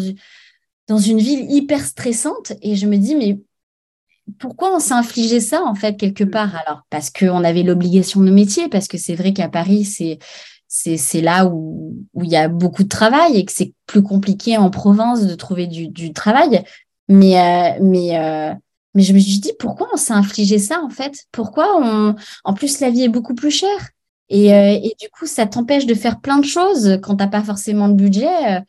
dans 0.87 0.99
une 0.99 1.17
ville 1.17 1.49
hyper 1.49 1.83
stressante 1.83 2.53
et 2.61 2.75
je 2.75 2.85
me 2.85 2.97
dis 2.97 3.15
mais 3.15 3.39
pourquoi 4.39 4.75
on 4.75 4.79
s'est 4.79 4.93
infligé 4.93 5.39
ça 5.39 5.63
en 5.63 5.75
fait 5.75 5.97
quelque 5.97 6.23
mm. 6.23 6.29
part 6.31 6.55
alors? 6.55 6.81
Parce 6.89 7.09
qu'on 7.09 7.43
avait 7.43 7.63
l'obligation 7.63 8.21
de 8.21 8.31
métier, 8.31 8.69
parce 8.69 8.87
que 8.87 8.97
c'est 8.97 9.15
vrai 9.15 9.33
qu'à 9.33 9.49
Paris 9.49 9.85
c'est 9.85 10.19
c'est 10.67 11.21
là 11.21 11.45
où, 11.45 11.95
où 12.13 12.23
il 12.23 12.29
y 12.29 12.35
a 12.35 12.49
beaucoup 12.49 12.83
de 12.83 12.89
travail 12.89 13.37
et 13.37 13.45
que 13.45 13.51
c'est 13.53 13.73
plus 13.85 14.03
compliqué 14.03 14.57
en 14.57 14.69
province 14.69 15.25
de 15.25 15.33
trouver 15.35 15.67
du, 15.67 15.87
du 15.87 16.11
travail. 16.11 16.63
Mais 17.07 17.39
euh, 17.39 17.79
mais 17.81 18.17
euh, 18.17 18.53
mais 18.93 19.03
je 19.03 19.13
me 19.13 19.19
suis 19.19 19.39
dit 19.39 19.53
pourquoi 19.59 19.87
on 19.93 19.97
s'est 19.97 20.13
infligé 20.13 20.57
ça 20.59 20.81
en 20.81 20.89
fait? 20.89 21.25
Pourquoi 21.31 21.67
on 21.79 22.15
en 22.43 22.53
plus 22.53 22.79
la 22.79 22.89
vie 22.89 23.03
est 23.03 23.09
beaucoup 23.09 23.35
plus 23.35 23.51
chère? 23.51 23.89
Et, 24.29 24.53
euh, 24.53 24.71
et 24.71 24.95
du 24.99 25.07
coup 25.17 25.27
ça 25.27 25.45
t'empêche 25.45 25.85
de 25.85 25.93
faire 25.93 26.19
plein 26.19 26.39
de 26.39 26.45
choses 26.45 26.99
quand 27.03 27.17
t'as 27.17 27.27
pas 27.27 27.43
forcément 27.43 27.87
de 27.87 27.93
budget 27.93 28.63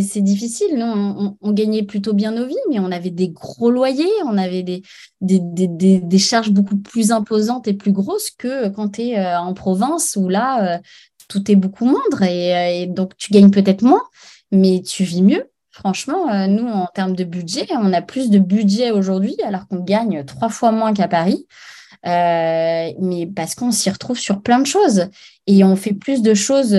c'est 0.00 0.20
difficile. 0.20 0.76
Nous, 0.76 1.36
on, 1.40 1.52
gagnait 1.52 1.82
plutôt 1.82 2.14
bien 2.14 2.32
nos 2.32 2.46
vies, 2.46 2.56
mais 2.70 2.78
on 2.78 2.90
avait 2.90 3.10
des 3.10 3.28
gros 3.28 3.70
loyers, 3.70 4.08
on 4.24 4.38
avait 4.38 4.62
des, 4.62 4.82
des, 5.20 6.18
charges 6.18 6.50
beaucoup 6.50 6.76
plus 6.76 7.12
imposantes 7.12 7.68
et 7.68 7.74
plus 7.74 7.92
grosses 7.92 8.30
que 8.30 8.68
quand 8.68 8.90
tu 8.90 9.02
es 9.02 9.18
euh, 9.18 9.38
en 9.38 9.52
province 9.54 10.16
où 10.16 10.28
là, 10.28 10.76
euh, 10.76 10.78
tout 11.28 11.50
est 11.50 11.56
beaucoup 11.56 11.84
moindre 11.84 12.22
et, 12.22 12.86
donc 12.86 13.16
tu 13.16 13.32
gagnes 13.32 13.50
peut-être 13.50 13.82
moins, 13.82 14.02
mais 14.50 14.82
tu 14.82 15.04
vis 15.04 15.22
mieux. 15.22 15.50
Franchement, 15.70 16.30
euh, 16.30 16.46
nous, 16.46 16.66
en 16.66 16.86
termes 16.86 17.16
de 17.16 17.24
budget, 17.24 17.66
on 17.70 17.92
a 17.92 18.02
plus 18.02 18.30
de 18.30 18.38
budget 18.38 18.90
aujourd'hui 18.90 19.36
alors 19.44 19.66
qu'on 19.68 19.80
gagne 19.80 20.24
trois 20.24 20.48
fois 20.48 20.72
moins 20.72 20.94
qu'à 20.94 21.08
Paris. 21.08 21.46
mais 22.04 23.28
parce 23.34 23.54
qu'on 23.54 23.72
s'y 23.72 23.90
retrouve 23.90 24.18
sur 24.18 24.42
plein 24.42 24.58
de 24.58 24.66
choses 24.66 25.08
et 25.46 25.64
on 25.64 25.76
fait 25.76 25.94
plus 25.94 26.22
de 26.22 26.34
choses 26.34 26.76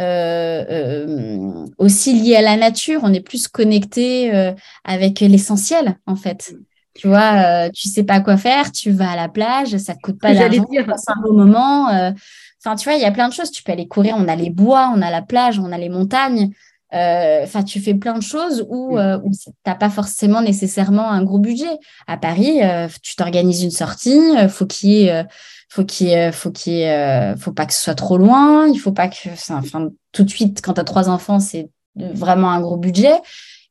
euh, 0.00 0.64
euh, 0.70 1.66
aussi 1.76 2.18
lié 2.18 2.36
à 2.36 2.42
la 2.42 2.56
nature. 2.56 3.00
On 3.02 3.12
est 3.12 3.20
plus 3.20 3.48
connecté 3.48 4.34
euh, 4.34 4.52
avec 4.84 5.20
l'essentiel, 5.20 5.98
en 6.06 6.16
fait. 6.16 6.54
Tu 6.94 7.06
vois, 7.06 7.70
tu 7.70 7.88
sais 7.88 8.02
pas 8.02 8.20
quoi 8.20 8.36
faire, 8.36 8.72
tu 8.72 8.90
vas 8.90 9.12
à 9.12 9.16
la 9.16 9.28
plage, 9.28 9.76
ça 9.76 9.94
te 9.94 10.00
coûte 10.00 10.18
pas 10.20 10.34
d'argent, 10.34 10.66
tu 10.70 10.84
passes 10.84 11.08
un 11.08 11.20
beau 11.22 11.32
moment. 11.32 11.86
Enfin, 11.86 12.76
tu 12.76 12.84
vois, 12.84 12.94
il 12.94 13.00
y 13.00 13.04
a 13.04 13.12
plein 13.12 13.28
de 13.28 13.32
choses. 13.32 13.50
Tu 13.50 13.62
peux 13.62 13.72
aller 13.72 13.86
courir, 13.86 14.16
on 14.18 14.26
a 14.26 14.36
les 14.36 14.50
bois, 14.50 14.92
on 14.94 15.00
a 15.00 15.10
la 15.10 15.22
plage, 15.22 15.58
on 15.58 15.70
a 15.72 15.78
les 15.78 15.88
montagnes. 15.88 16.50
Enfin, 16.92 17.62
tu 17.62 17.80
fais 17.80 17.94
plein 17.94 18.18
de 18.18 18.22
choses 18.22 18.66
où, 18.68 18.96
mm. 18.96 19.22
où 19.24 19.30
tu 19.30 19.50
n'as 19.64 19.76
pas 19.76 19.88
forcément 19.88 20.42
nécessairement 20.42 21.10
un 21.10 21.22
gros 21.22 21.38
budget. 21.38 21.78
À 22.08 22.16
Paris, 22.16 22.60
tu 23.02 23.14
t'organises 23.14 23.62
une 23.62 23.70
sortie, 23.70 24.20
faut 24.48 24.66
qu'il 24.66 24.90
y 24.90 25.06
ait 25.06 25.24
faut 25.70 25.84
qu'il 25.84 26.32
faut 26.32 26.50
qu'il 26.50 26.82
euh, 26.82 27.36
faut 27.36 27.52
pas 27.52 27.64
que 27.64 27.72
ce 27.72 27.80
soit 27.80 27.94
trop 27.94 28.18
loin. 28.18 28.66
Il 28.68 28.78
faut 28.78 28.92
pas 28.92 29.08
que 29.08 29.28
enfin 29.52 29.88
tout 30.12 30.24
de 30.24 30.30
suite 30.30 30.60
quand 30.62 30.74
tu 30.74 30.80
as 30.80 30.84
trois 30.84 31.08
enfants 31.08 31.40
c'est 31.40 31.70
vraiment 31.96 32.50
un 32.50 32.60
gros 32.60 32.76
budget. 32.76 33.14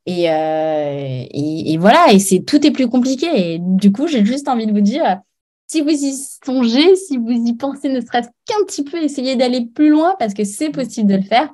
Et, 0.05 0.31
euh, 0.31 1.25
et, 1.29 1.77
voilà 1.77 2.11
et 2.11 2.17
c'est 2.17 2.39
tout 2.39 2.65
est 2.65 2.71
plus 2.71 2.87
compliqué. 2.87 3.27
Et 3.53 3.59
du 3.59 3.91
coup 3.91 4.07
j'ai 4.07 4.25
juste 4.25 4.47
envie 4.47 4.65
de 4.65 4.71
vous 4.71 4.81
dire 4.81 5.19
si 5.67 5.81
vous 5.81 5.89
y 5.89 6.15
songez 6.43 6.95
si 6.95 7.17
vous 7.17 7.31
y 7.31 7.53
pensez 7.53 7.89
ne 7.89 8.01
serait-ce 8.01 8.29
qu'un 8.45 8.65
petit 8.65 8.83
peu 8.83 8.97
essayez 9.03 9.35
d'aller 9.35 9.65
plus 9.65 9.89
loin 9.89 10.15
parce 10.17 10.33
que 10.33 10.45
c'est 10.45 10.69
possible 10.69 11.11
de 11.11 11.17
le 11.17 11.21
faire 11.21 11.49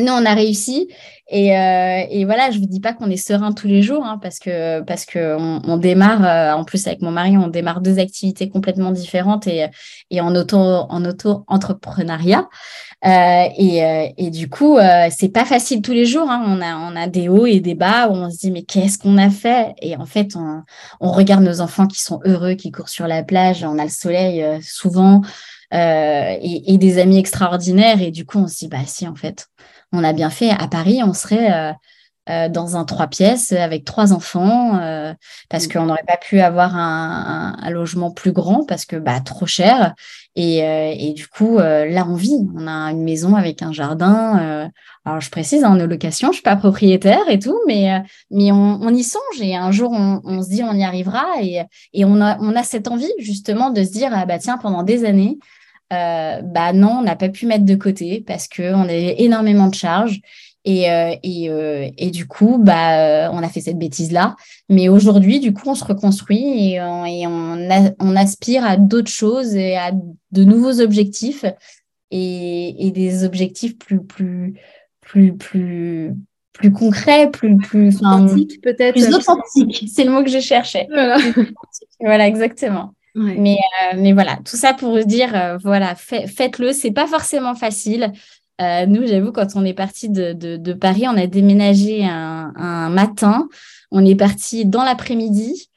nous, 0.00 0.12
on 0.12 0.24
a 0.26 0.34
réussi. 0.34 0.88
Et, 1.32 1.56
euh, 1.56 2.02
et 2.10 2.24
voilà, 2.24 2.50
je 2.50 2.56
ne 2.56 2.62
vous 2.62 2.68
dis 2.68 2.80
pas 2.80 2.92
qu'on 2.92 3.08
est 3.08 3.16
serein 3.16 3.52
tous 3.52 3.68
les 3.68 3.82
jours, 3.82 4.04
hein, 4.04 4.18
parce 4.20 4.40
que 4.40 4.80
parce 4.80 5.04
que 5.04 5.36
on, 5.38 5.76
démarre, 5.76 6.24
euh, 6.24 6.52
en 6.58 6.64
plus 6.64 6.88
avec 6.88 7.02
mon 7.02 7.12
mari, 7.12 7.36
on 7.38 7.46
démarre 7.46 7.80
deux 7.80 8.00
activités 8.00 8.48
complètement 8.48 8.90
différentes 8.90 9.46
et, 9.46 9.68
et 10.10 10.20
en 10.20 10.34
auto 10.34 10.56
en 10.58 11.04
auto 11.04 11.44
entrepreneuriat. 11.46 12.48
Euh, 13.06 13.44
et, 13.56 14.12
et, 14.18 14.30
du 14.30 14.50
coup, 14.50 14.78
c'est 15.10 15.32
pas 15.32 15.44
facile 15.44 15.82
tous 15.82 15.92
les 15.92 16.04
jours. 16.04 16.28
Hein. 16.28 16.42
On 16.46 16.60
a 16.60 16.76
on 16.76 16.96
a 16.96 17.06
des 17.06 17.28
hauts 17.28 17.46
et 17.46 17.60
des 17.60 17.76
bas 17.76 18.08
où 18.08 18.14
on 18.14 18.28
se 18.28 18.38
dit 18.38 18.50
mais 18.50 18.62
qu'est-ce 18.62 18.98
qu'on 18.98 19.16
a 19.16 19.30
fait? 19.30 19.74
Et 19.80 19.96
en 19.96 20.06
fait, 20.06 20.34
on, 20.34 21.12
regarde 21.12 21.44
nos 21.44 21.60
enfants 21.60 21.86
qui 21.86 22.02
sont 22.02 22.20
heureux, 22.24 22.54
qui 22.54 22.72
courent 22.72 22.88
sur 22.88 23.06
la 23.06 23.22
plage, 23.22 23.62
on 23.62 23.78
a 23.78 23.84
le 23.84 23.90
soleil 23.90 24.44
souvent. 24.62 25.22
et, 25.72 26.74
et 26.74 26.78
des 26.78 26.98
amis 26.98 27.18
extraordinaires 27.18 28.02
et 28.02 28.10
du 28.10 28.26
coup 28.26 28.38
on 28.38 28.48
se 28.48 28.58
dit 28.58 28.68
bah 28.68 28.78
si 28.86 29.06
en 29.06 29.14
fait 29.14 29.46
on 29.92 30.04
a 30.04 30.12
bien 30.12 30.30
fait. 30.30 30.50
À 30.50 30.68
Paris, 30.68 31.00
on 31.04 31.12
serait 31.12 31.52
euh, 31.52 31.72
euh, 32.28 32.48
dans 32.48 32.76
un 32.76 32.84
trois 32.84 33.06
pièces 33.06 33.52
avec 33.52 33.84
trois 33.84 34.12
enfants 34.12 34.78
euh, 34.78 35.14
parce 35.48 35.66
mm. 35.66 35.72
qu'on 35.72 35.86
n'aurait 35.86 36.04
pas 36.06 36.18
pu 36.18 36.40
avoir 36.40 36.76
un, 36.76 37.56
logement 37.70 38.10
plus 38.10 38.32
grand 38.32 38.64
parce 38.66 38.84
que 38.84 38.96
bah 38.96 39.20
trop 39.20 39.46
cher 39.46 39.94
Et, 40.36 40.62
euh, 40.62 40.94
et 40.96 41.12
du 41.14 41.26
coup, 41.26 41.58
euh, 41.58 41.86
là, 41.86 42.06
on 42.08 42.14
vit. 42.14 42.46
On 42.54 42.66
a 42.68 42.92
une 42.92 43.02
maison 43.02 43.34
avec 43.34 43.62
un 43.62 43.72
jardin. 43.72 44.38
Euh, 44.38 44.68
alors, 45.04 45.20
je 45.20 45.30
précise, 45.30 45.64
en 45.64 45.74
location, 45.74 46.28
je 46.28 46.34
suis 46.34 46.42
pas 46.42 46.56
propriétaire 46.56 47.28
et 47.28 47.38
tout, 47.38 47.58
mais, 47.66 48.02
mais 48.30 48.52
on, 48.52 48.80
on, 48.82 48.94
y 48.94 49.02
songe. 49.02 49.40
Et 49.40 49.56
un 49.56 49.72
jour, 49.72 49.90
on, 49.92 50.20
on, 50.24 50.42
se 50.42 50.50
dit, 50.50 50.62
on 50.62 50.74
y 50.74 50.84
arrivera. 50.84 51.24
Et, 51.42 51.62
et 51.94 52.04
on, 52.04 52.20
a, 52.20 52.38
on 52.40 52.54
a 52.54 52.62
cette 52.62 52.86
envie, 52.86 53.12
justement, 53.18 53.70
de 53.70 53.82
se 53.82 53.90
dire, 53.90 54.10
ah, 54.14 54.26
bah 54.26 54.38
tiens, 54.38 54.58
pendant 54.58 54.82
des 54.82 55.04
années, 55.04 55.38
bah 55.90 56.72
non, 56.72 56.98
on 57.00 57.02
n'a 57.02 57.16
pas 57.16 57.28
pu 57.28 57.46
mettre 57.46 57.64
de 57.64 57.74
côté 57.74 58.22
parce 58.26 58.48
qu'on 58.48 58.84
avait 58.84 59.16
énormément 59.22 59.68
de 59.68 59.74
charges. 59.74 60.20
Et, 60.64 60.90
euh, 60.90 61.14
et, 61.22 61.48
euh, 61.48 61.88
et, 61.96 62.10
du 62.10 62.26
coup, 62.26 62.58
bah, 62.58 62.98
euh, 62.98 63.28
on 63.32 63.42
a 63.42 63.48
fait 63.48 63.62
cette 63.62 63.78
bêtise-là. 63.78 64.36
Mais 64.68 64.88
aujourd'hui, 64.88 65.40
du 65.40 65.54
coup, 65.54 65.70
on 65.70 65.74
se 65.74 65.84
reconstruit 65.84 66.72
et, 66.72 66.82
on, 66.82 67.06
et 67.06 67.26
on, 67.26 67.68
on, 67.98 68.16
aspire 68.16 68.64
à 68.64 68.76
d'autres 68.76 69.10
choses 69.10 69.54
et 69.54 69.76
à 69.76 69.92
de 69.92 70.44
nouveaux 70.44 70.80
objectifs 70.80 71.46
et, 72.10 72.86
et 72.86 72.90
des 72.90 73.24
objectifs 73.24 73.78
plus, 73.78 74.04
plus, 74.04 74.54
plus, 75.00 75.34
plus, 75.34 76.12
plus 76.52 76.72
concrets, 76.72 77.30
plus, 77.30 77.56
plus, 77.56 77.96
authentiques 77.96 78.60
peut-être. 78.60 78.92
Plus 78.92 79.14
authentiques, 79.14 79.88
c'est 79.90 80.04
le 80.04 80.10
mot 80.10 80.22
que 80.22 80.30
je 80.30 80.40
cherchais. 80.40 80.86
Voilà, 80.90 81.16
voilà 82.00 82.28
exactement. 82.28 82.92
Mais, 83.14 83.58
mais 83.96 84.12
voilà, 84.12 84.38
tout 84.44 84.56
ça 84.56 84.72
pour 84.72 84.96
vous 84.96 85.04
dire, 85.04 85.58
voilà, 85.62 85.94
faites-le. 85.96 86.72
C'est 86.72 86.92
pas 86.92 87.06
forcément 87.06 87.54
facile. 87.54 88.12
Euh, 88.60 88.84
nous, 88.86 89.06
j'avoue, 89.06 89.32
quand 89.32 89.56
on 89.56 89.64
est 89.64 89.74
parti 89.74 90.08
de, 90.08 90.72
Paris, 90.74 91.04
on 91.06 91.16
a 91.16 91.26
déménagé 91.26 92.04
un, 92.04 92.90
matin. 92.90 93.48
On 93.90 94.04
est 94.04 94.16
parti 94.16 94.66
dans 94.66 94.84
l'après-midi. 94.84 95.68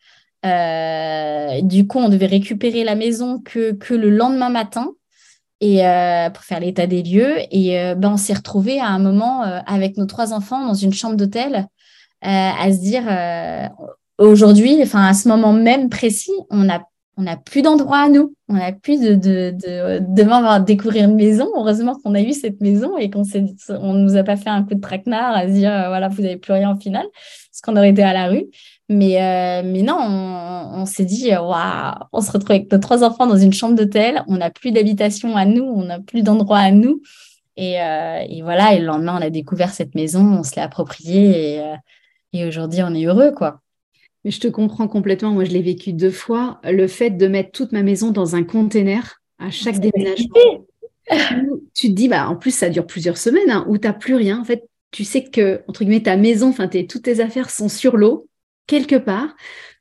Euh, 0.46 1.62
du 1.62 1.88
coup, 1.88 2.00
on 2.00 2.10
devait 2.10 2.26
récupérer 2.26 2.84
la 2.84 2.96
maison 2.96 3.40
que, 3.40 3.72
que 3.72 3.94
le 3.94 4.10
lendemain 4.10 4.50
matin 4.50 4.90
et 5.62 5.88
euh, 5.88 6.30
pour 6.30 6.44
faire 6.44 6.60
l'état 6.60 6.88
des 6.88 7.04
lieux. 7.04 7.36
Et 7.52 7.94
ben, 7.96 8.14
on 8.14 8.18
s'est 8.18 8.34
retrouvé 8.34 8.80
à 8.80 8.88
un 8.88 9.00
moment 9.00 9.42
avec 9.66 9.98
nos 9.98 10.06
trois 10.06 10.34
enfants 10.34 10.66
dans 10.66 10.74
une 10.74 10.94
chambre 10.94 11.16
d'hôtel 11.16 11.68
à 12.22 12.72
se 12.72 12.80
dire 12.80 13.04
aujourd'hui, 14.18 14.80
enfin 14.82 15.06
à 15.06 15.14
ce 15.14 15.28
moment 15.28 15.54
même 15.54 15.90
précis, 15.90 16.32
on 16.50 16.66
n'a 16.66 16.84
on 17.18 17.24
n'a 17.24 17.38
plus 17.38 17.62
d'endroit 17.62 18.00
à 18.00 18.10
nous, 18.10 18.34
on 18.50 18.56
n'a 18.56 18.72
plus 18.72 19.00
de, 19.00 19.14
de, 19.14 19.52
de, 19.52 20.00
demain 20.00 20.60
découvrir 20.60 21.08
une 21.08 21.16
maison. 21.16 21.48
Heureusement 21.56 21.96
qu'on 22.04 22.16
a 22.16 22.22
eu 22.22 22.34
cette 22.34 22.60
maison 22.60 22.98
et 22.98 23.10
qu'on 23.10 23.24
on 23.70 23.94
nous 23.94 24.16
a 24.16 24.24
pas 24.24 24.36
fait 24.36 24.50
un 24.50 24.64
coup 24.64 24.74
de 24.74 24.82
traquenard 24.82 25.36
à 25.36 25.48
se 25.48 25.54
dire 25.54 25.72
euh, 25.72 25.88
voilà 25.90 26.08
vous 26.08 26.24
n'avez 26.24 26.38
plus 26.38 26.54
rien 26.54 26.76
au 26.76 26.80
final, 26.80 27.06
parce 27.14 27.62
qu'on 27.62 27.76
aurait 27.78 27.92
été 27.92 28.04
à 28.04 28.14
la 28.14 28.28
rue. 28.28 28.46
Mais 28.90 29.22
euh, 29.22 29.62
mais 29.64 29.84
non, 29.84 29.98
on, 30.00 30.86
s'est 30.86 31.06
dit 31.06 31.30
waouh, 31.32 31.94
on 32.12 32.22
se 32.22 32.32
retrouve 32.32 32.52
avec 32.52 32.72
nos 32.72 32.80
trois 32.80 33.04
enfants 33.04 33.28
dans 33.28 33.38
une 33.38 33.54
chambre 33.54 33.76
d'hôtel, 33.76 34.24
on 34.28 34.38
n'a 34.38 34.50
plus 34.50 34.72
d'habitation 34.72 35.38
à 35.38 35.46
nous, 35.46 35.64
on 35.64 35.84
n'a 35.86 36.00
plus 36.00 36.24
d'endroit 36.24 36.60
à 36.60 36.72
nous. 36.72 37.02
Et, 37.56 37.80
euh, 37.80 38.24
et, 38.28 38.42
voilà, 38.42 38.74
et 38.74 38.80
le 38.80 38.88
lendemain 38.88 39.16
on 39.20 39.22
a 39.22 39.30
découvert 39.30 39.70
cette 39.70 39.94
maison, 39.94 40.22
on 40.26 40.44
se 40.44 40.56
l'est 40.56 40.62
appropriée 40.62 41.58
et, 41.58 41.74
et 42.34 42.48
aujourd'hui 42.48 42.82
on 42.84 42.94
est 42.96 43.06
heureux 43.06 43.32
quoi. 43.32 43.63
Mais 44.24 44.32
je 44.32 44.40
te 44.40 44.48
comprends 44.48 44.88
complètement. 44.88 45.32
Moi, 45.32 45.44
je 45.44 45.52
l'ai 45.52 45.62
vécu 45.62 45.94
deux 45.94 46.12
fois. 46.12 46.60
Le 46.64 46.88
fait 46.88 47.12
de 47.12 47.28
mettre 47.28 47.52
toute 47.52 47.72
ma 47.72 47.84
maison 47.84 48.12
dans 48.12 48.36
un 48.36 48.44
container 48.44 49.22
à 49.40 49.52
chaque 49.52 49.80
déménagement. 49.80 50.66
tu 51.74 51.90
te 51.90 51.94
dis, 51.94 52.08
bah, 52.08 52.30
en 52.30 52.36
plus, 52.36 52.56
ça 52.56 52.70
dure 52.70 52.86
plusieurs 52.86 53.18
semaines 53.18 53.50
hein, 53.50 53.66
où 53.68 53.78
tu 53.78 53.88
n'as 53.88 53.94
plus 53.94 54.16
rien. 54.16 54.40
En 54.40 54.46
fait, 54.46 54.64
tu 54.92 55.04
sais 55.04 55.24
que, 55.24 55.62
entre 55.68 55.84
guillemets, 55.84 56.04
ta 56.04 56.18
maison, 56.18 56.50
enfin, 56.50 56.68
toutes 56.68 57.04
tes 57.04 57.20
affaires 57.20 57.50
sont 57.50 57.68
sur 57.68 57.98
l'eau, 57.98 58.28
quelque 58.68 58.96
part. 58.96 59.36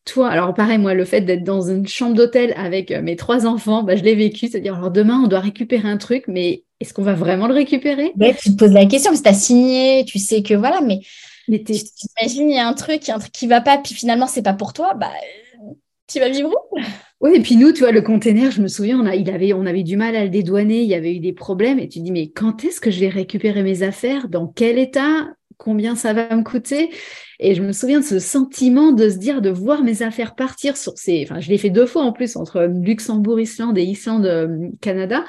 Toi, 0.04 0.28
alors 0.28 0.52
pareil, 0.52 0.78
moi, 0.78 0.94
le 0.94 1.04
fait 1.04 1.20
d'être 1.20 1.44
dans 1.44 1.60
une 1.60 1.86
chambre 1.86 2.14
d'hôtel 2.14 2.52
avec 2.56 2.90
euh, 2.90 3.02
mes 3.02 3.14
trois 3.14 3.46
enfants, 3.46 3.84
bah, 3.84 3.94
je 3.94 4.02
l'ai 4.02 4.16
vécu. 4.16 4.48
C'est-à-dire, 4.48 4.74
alors 4.74 4.90
demain, 4.90 5.20
on 5.22 5.28
doit 5.28 5.38
récupérer 5.38 5.88
un 5.88 5.98
truc, 5.98 6.24
mais 6.26 6.64
est-ce 6.80 6.92
qu'on 6.92 7.02
va 7.02 7.14
vraiment 7.14 7.46
le 7.46 7.54
récupérer? 7.54 8.12
Tu 8.40 8.50
te 8.50 8.56
poses 8.56 8.72
la 8.72 8.86
question, 8.86 9.12
parce 9.12 9.20
que 9.20 9.28
tu 9.28 9.34
as 9.34 9.38
signé, 9.38 10.04
tu 10.04 10.18
sais 10.18 10.42
que 10.42 10.54
voilà, 10.54 10.80
mais 10.80 11.00
mais 11.48 11.62
tu 11.62 11.74
t'imagines, 11.74 12.50
il 12.50 12.56
y 12.56 12.58
a 12.58 12.66
un 12.66 12.74
truc, 12.74 13.08
un 13.08 13.18
truc 13.18 13.32
qui 13.32 13.46
va 13.46 13.60
pas, 13.60 13.78
puis 13.78 13.94
finalement, 13.94 14.26
c'est 14.26 14.42
pas 14.42 14.54
pour 14.54 14.72
toi, 14.72 14.94
bah, 14.94 15.10
tu 16.06 16.20
vas 16.20 16.28
vivre 16.28 16.50
où? 16.50 16.78
Oui, 17.20 17.32
et 17.36 17.40
puis 17.40 17.56
nous, 17.56 17.72
tu 17.72 17.80
vois, 17.80 17.92
le 17.92 18.02
container, 18.02 18.50
je 18.50 18.60
me 18.60 18.68
souviens, 18.68 19.00
on, 19.00 19.06
a, 19.06 19.14
il 19.14 19.30
avait, 19.30 19.52
on 19.52 19.64
avait 19.64 19.84
du 19.84 19.96
mal 19.96 20.16
à 20.16 20.24
le 20.24 20.30
dédouaner, 20.30 20.82
il 20.82 20.88
y 20.88 20.94
avait 20.94 21.14
eu 21.14 21.20
des 21.20 21.32
problèmes, 21.32 21.78
et 21.78 21.88
tu 21.88 22.00
dis, 22.00 22.10
mais 22.10 22.30
quand 22.30 22.64
est-ce 22.64 22.80
que 22.80 22.90
je 22.90 23.00
vais 23.00 23.08
récupérer 23.08 23.62
mes 23.62 23.82
affaires? 23.82 24.28
Dans 24.28 24.46
quel 24.46 24.78
état? 24.78 25.28
Combien 25.56 25.94
ça 25.94 26.12
va 26.12 26.34
me 26.34 26.42
coûter? 26.42 26.90
Et 27.38 27.54
je 27.54 27.62
me 27.62 27.72
souviens 27.72 28.00
de 28.00 28.04
ce 28.04 28.18
sentiment 28.18 28.90
de 28.90 29.08
se 29.08 29.16
dire, 29.16 29.40
de 29.40 29.50
voir 29.50 29.84
mes 29.84 30.02
affaires 30.02 30.34
partir 30.34 30.76
sur 30.76 30.94
ces. 30.96 31.22
Enfin, 31.22 31.38
je 31.38 31.48
l'ai 31.48 31.58
fait 31.58 31.70
deux 31.70 31.86
fois 31.86 32.02
en 32.02 32.12
plus, 32.12 32.34
entre 32.34 32.64
Luxembourg, 32.64 33.38
Islande 33.38 33.78
et 33.78 33.84
Islande, 33.84 34.26
euh, 34.26 34.68
Canada. 34.80 35.24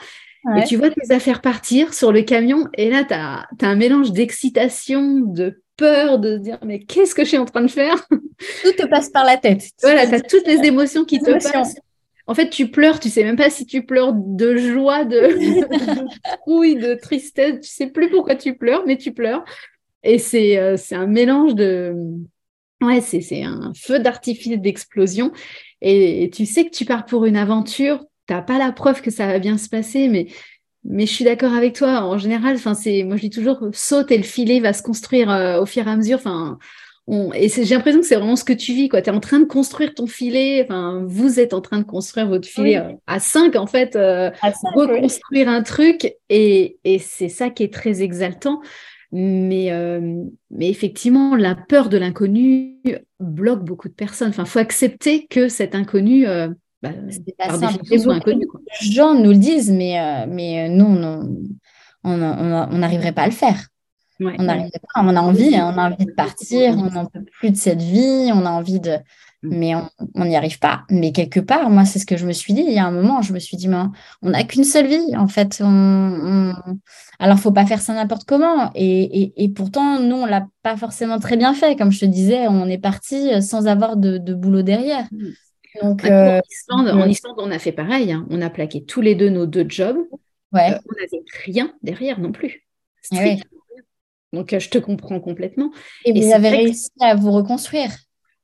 Et 0.57 0.63
tu 0.65 0.75
vois 0.75 0.89
tes 0.89 1.13
affaires 1.13 1.39
partir 1.39 1.93
sur 1.93 2.11
le 2.11 2.21
camion, 2.21 2.67
et 2.77 2.89
là, 2.89 3.05
tu 3.05 3.13
as, 3.13 3.47
as, 3.61 3.67
un 3.67 3.75
mélange 3.75 4.11
d'excitation, 4.11 5.21
de 5.21 5.62
peur 5.77 6.19
de 6.19 6.37
se 6.37 6.41
dire 6.41 6.59
mais 6.63 6.79
qu'est-ce 6.79 7.15
que 7.15 7.23
je 7.23 7.29
suis 7.29 7.37
en 7.37 7.45
train 7.45 7.61
de 7.61 7.67
faire? 7.67 8.07
Tout 8.09 8.71
te 8.77 8.87
passe 8.87 9.09
par 9.09 9.25
la 9.25 9.37
tête. 9.37 9.63
Voilà, 9.81 10.07
tu 10.07 10.15
as 10.15 10.21
toutes 10.21 10.47
les 10.47 10.65
émotions 10.65 11.05
qui 11.05 11.19
te 11.19 11.31
passent. 11.31 11.75
En 12.25 12.33
fait, 12.33 12.49
tu 12.49 12.69
pleures, 12.69 12.99
tu 12.99 13.09
sais 13.09 13.23
même 13.23 13.35
pas 13.35 13.49
si 13.49 13.65
tu 13.65 13.85
pleures 13.85 14.13
de 14.13 14.55
joie, 14.55 15.03
de, 15.03 15.19
de 16.47 16.81
de 16.81 16.93
tristesse, 16.95 17.59
tu 17.61 17.69
sais 17.69 17.87
plus 17.87 18.09
pourquoi 18.09 18.35
tu 18.35 18.55
pleures, 18.55 18.83
mais 18.87 18.97
tu 18.97 19.13
pleures. 19.13 19.43
Et 20.03 20.19
c'est 20.19 20.57
euh, 20.57 20.77
un 20.91 21.07
mélange 21.07 21.55
de... 21.55 21.93
Ouais, 22.81 23.01
c'est 23.01 23.43
un 23.43 23.71
feu 23.75 23.99
d'artifice 23.99 24.57
d'explosion. 24.57 25.31
Et, 25.81 26.23
et, 26.23 26.29
tu 26.29 26.45
sais 26.45 26.65
que 26.65 26.75
tu 26.75 26.85
pars 26.85 27.05
pour 27.05 27.25
une 27.25 27.37
aventure, 27.37 27.99
tu 28.27 28.33
n'as 28.33 28.41
pas 28.41 28.57
la 28.57 28.71
preuve 28.71 29.01
que 29.01 29.11
ça 29.11 29.27
va 29.27 29.39
bien 29.39 29.57
se 29.57 29.69
passer, 29.69 30.07
mais 30.07 30.27
mais 30.85 31.05
je 31.05 31.13
suis 31.13 31.25
d'accord 31.25 31.53
avec 31.53 31.75
toi. 31.75 32.03
En 32.03 32.17
général, 32.17 32.55
enfin, 32.55 32.73
c'est, 32.73 33.03
moi 33.03 33.15
je 33.15 33.21
dis 33.21 33.29
toujours, 33.29 33.67
saute 33.73 34.11
et 34.11 34.17
le 34.17 34.23
filet 34.23 34.59
va 34.59 34.73
se 34.73 34.83
construire 34.83 35.29
euh, 35.29 35.61
au 35.61 35.65
fur 35.65 35.87
et 35.87 35.89
à 35.89 35.95
mesure. 35.95 36.17
Enfin, 36.17 36.57
et 37.35 37.49
j'ai 37.49 37.75
l'impression 37.75 37.99
que 37.99 38.05
c'est 38.05 38.15
vraiment 38.15 38.37
ce 38.37 38.45
que 38.45 38.53
tu 38.53 38.73
vis. 38.73 38.89
Tu 38.89 38.95
es 38.95 39.09
en 39.09 39.19
train 39.19 39.39
de 39.39 39.45
construire 39.45 39.93
ton 39.93 40.07
filet. 40.07 40.63
Enfin, 40.63 41.03
vous 41.05 41.39
êtes 41.39 41.53
en 41.53 41.61
train 41.61 41.79
de 41.79 41.83
construire 41.83 42.27
votre 42.27 42.47
filet 42.47 42.77
euh, 42.77 42.93
à 43.07 43.19
cinq, 43.19 43.55
en 43.55 43.67
fait, 43.67 43.95
euh, 43.95 44.29
reconstruire 44.73 45.49
un 45.49 45.63
truc. 45.63 46.13
Et, 46.29 46.77
et 46.83 46.99
c'est 46.99 47.29
ça 47.29 47.49
qui 47.49 47.63
est 47.63 47.73
très 47.73 48.01
exaltant. 48.01 48.61
Mais, 49.15 49.71
mais 50.49 50.69
effectivement, 50.69 51.35
la 51.35 51.53
peur 51.53 51.89
de 51.89 51.97
l'inconnu 51.99 52.79
bloque 53.19 53.63
beaucoup 53.63 53.87
de 53.87 53.93
personnes. 53.93 54.29
Enfin, 54.29 54.45
faut 54.45 54.57
accepter 54.57 55.27
que 55.27 55.49
cet 55.49 55.75
inconnu 55.75 56.25
bah, 56.83 56.89
par 57.37 57.57
définition. 57.57 58.11
Les 58.81 58.91
gens 58.91 59.13
nous 59.13 59.31
le 59.31 59.37
disent, 59.37 59.71
mais, 59.71 59.99
euh, 59.99 60.25
mais 60.27 60.65
euh, 60.65 60.67
nous, 60.67 60.85
on 62.03 62.77
n'arriverait 62.77 63.13
pas 63.13 63.23
à 63.23 63.27
le 63.27 63.31
faire. 63.31 63.67
on, 64.19 64.35
on 64.37 65.15
a 65.15 65.21
envie, 65.21 65.55
hein, 65.55 65.71
on 65.73 65.77
a 65.79 65.89
envie 65.89 66.05
de 66.05 66.11
partir, 66.11 66.77
on 66.77 66.91
n'en 66.91 67.05
peut 67.05 67.23
plus 67.39 67.51
de 67.51 67.55
cette 67.55 67.81
vie, 67.81 68.31
on 68.33 68.45
a 68.45 68.49
envie 68.49 68.81
de. 68.81 68.97
Mm. 69.43 69.57
Mais 69.57 69.73
on 70.15 70.25
n'y 70.25 70.35
arrive 70.35 70.59
pas. 70.59 70.83
Mais 70.89 71.13
quelque 71.13 71.39
part, 71.39 71.69
moi, 71.69 71.85
c'est 71.85 71.99
ce 71.99 72.05
que 72.05 72.17
je 72.17 72.25
me 72.25 72.33
suis 72.33 72.53
dit. 72.53 72.65
Il 72.67 72.73
y 72.73 72.79
a 72.79 72.85
un 72.85 72.91
moment, 72.91 73.21
je 73.21 73.31
me 73.31 73.39
suis 73.39 73.55
dit, 73.55 73.69
mais 73.69 73.77
on 74.21 74.31
n'a 74.31 74.43
qu'une 74.43 74.65
seule 74.65 74.87
vie, 74.87 75.15
en 75.15 75.29
fait. 75.29 75.61
On, 75.63 76.53
il 76.67 76.77
Alors, 77.19 77.39
faut 77.39 77.51
pas 77.51 77.65
faire 77.65 77.79
ça 77.79 77.93
n'importe 77.93 78.25
comment. 78.25 78.71
Et, 78.75 79.31
et, 79.41 79.49
pourtant, 79.49 80.01
nous, 80.01 80.17
on 80.17 80.25
l'a 80.25 80.47
pas 80.63 80.75
forcément 80.75 81.19
très 81.19 81.37
bien 81.37 81.53
fait. 81.53 81.77
Comme 81.77 81.93
je 81.93 82.01
te 82.01 82.05
disais, 82.05 82.47
on 82.49 82.67
est 82.67 82.77
parti 82.77 83.41
sans 83.41 83.67
avoir 83.67 83.95
de, 83.95 84.17
de 84.17 84.33
boulot 84.33 84.63
derrière. 84.63 85.07
Mm. 85.75 85.87
Donc, 85.87 86.05
euh, 86.05 86.41
en, 86.69 87.07
Islande, 87.07 87.35
on 87.37 87.51
a 87.51 87.59
fait 87.59 87.71
pareil. 87.71 88.11
Hein. 88.11 88.25
On 88.29 88.41
a 88.41 88.49
plaqué 88.49 88.83
tous 88.83 89.01
les 89.01 89.15
deux 89.15 89.29
nos 89.29 89.45
deux 89.45 89.65
jobs. 89.67 89.97
Ouais. 90.51 90.71
Euh, 90.71 90.77
on 90.89 91.01
n'avait 91.01 91.23
rien 91.45 91.73
derrière 91.81 92.19
non 92.19 92.31
plus. 92.31 92.65
Donc, 94.31 94.53
euh, 94.53 94.59
je 94.59 94.69
te 94.69 94.77
comprends 94.77 95.19
complètement. 95.19 95.71
Et, 96.05 96.13
vous 96.13 96.33
avez 96.33 96.49
réussi 96.49 96.91
à 96.99 97.15
vous 97.15 97.31
reconstruire 97.31 97.91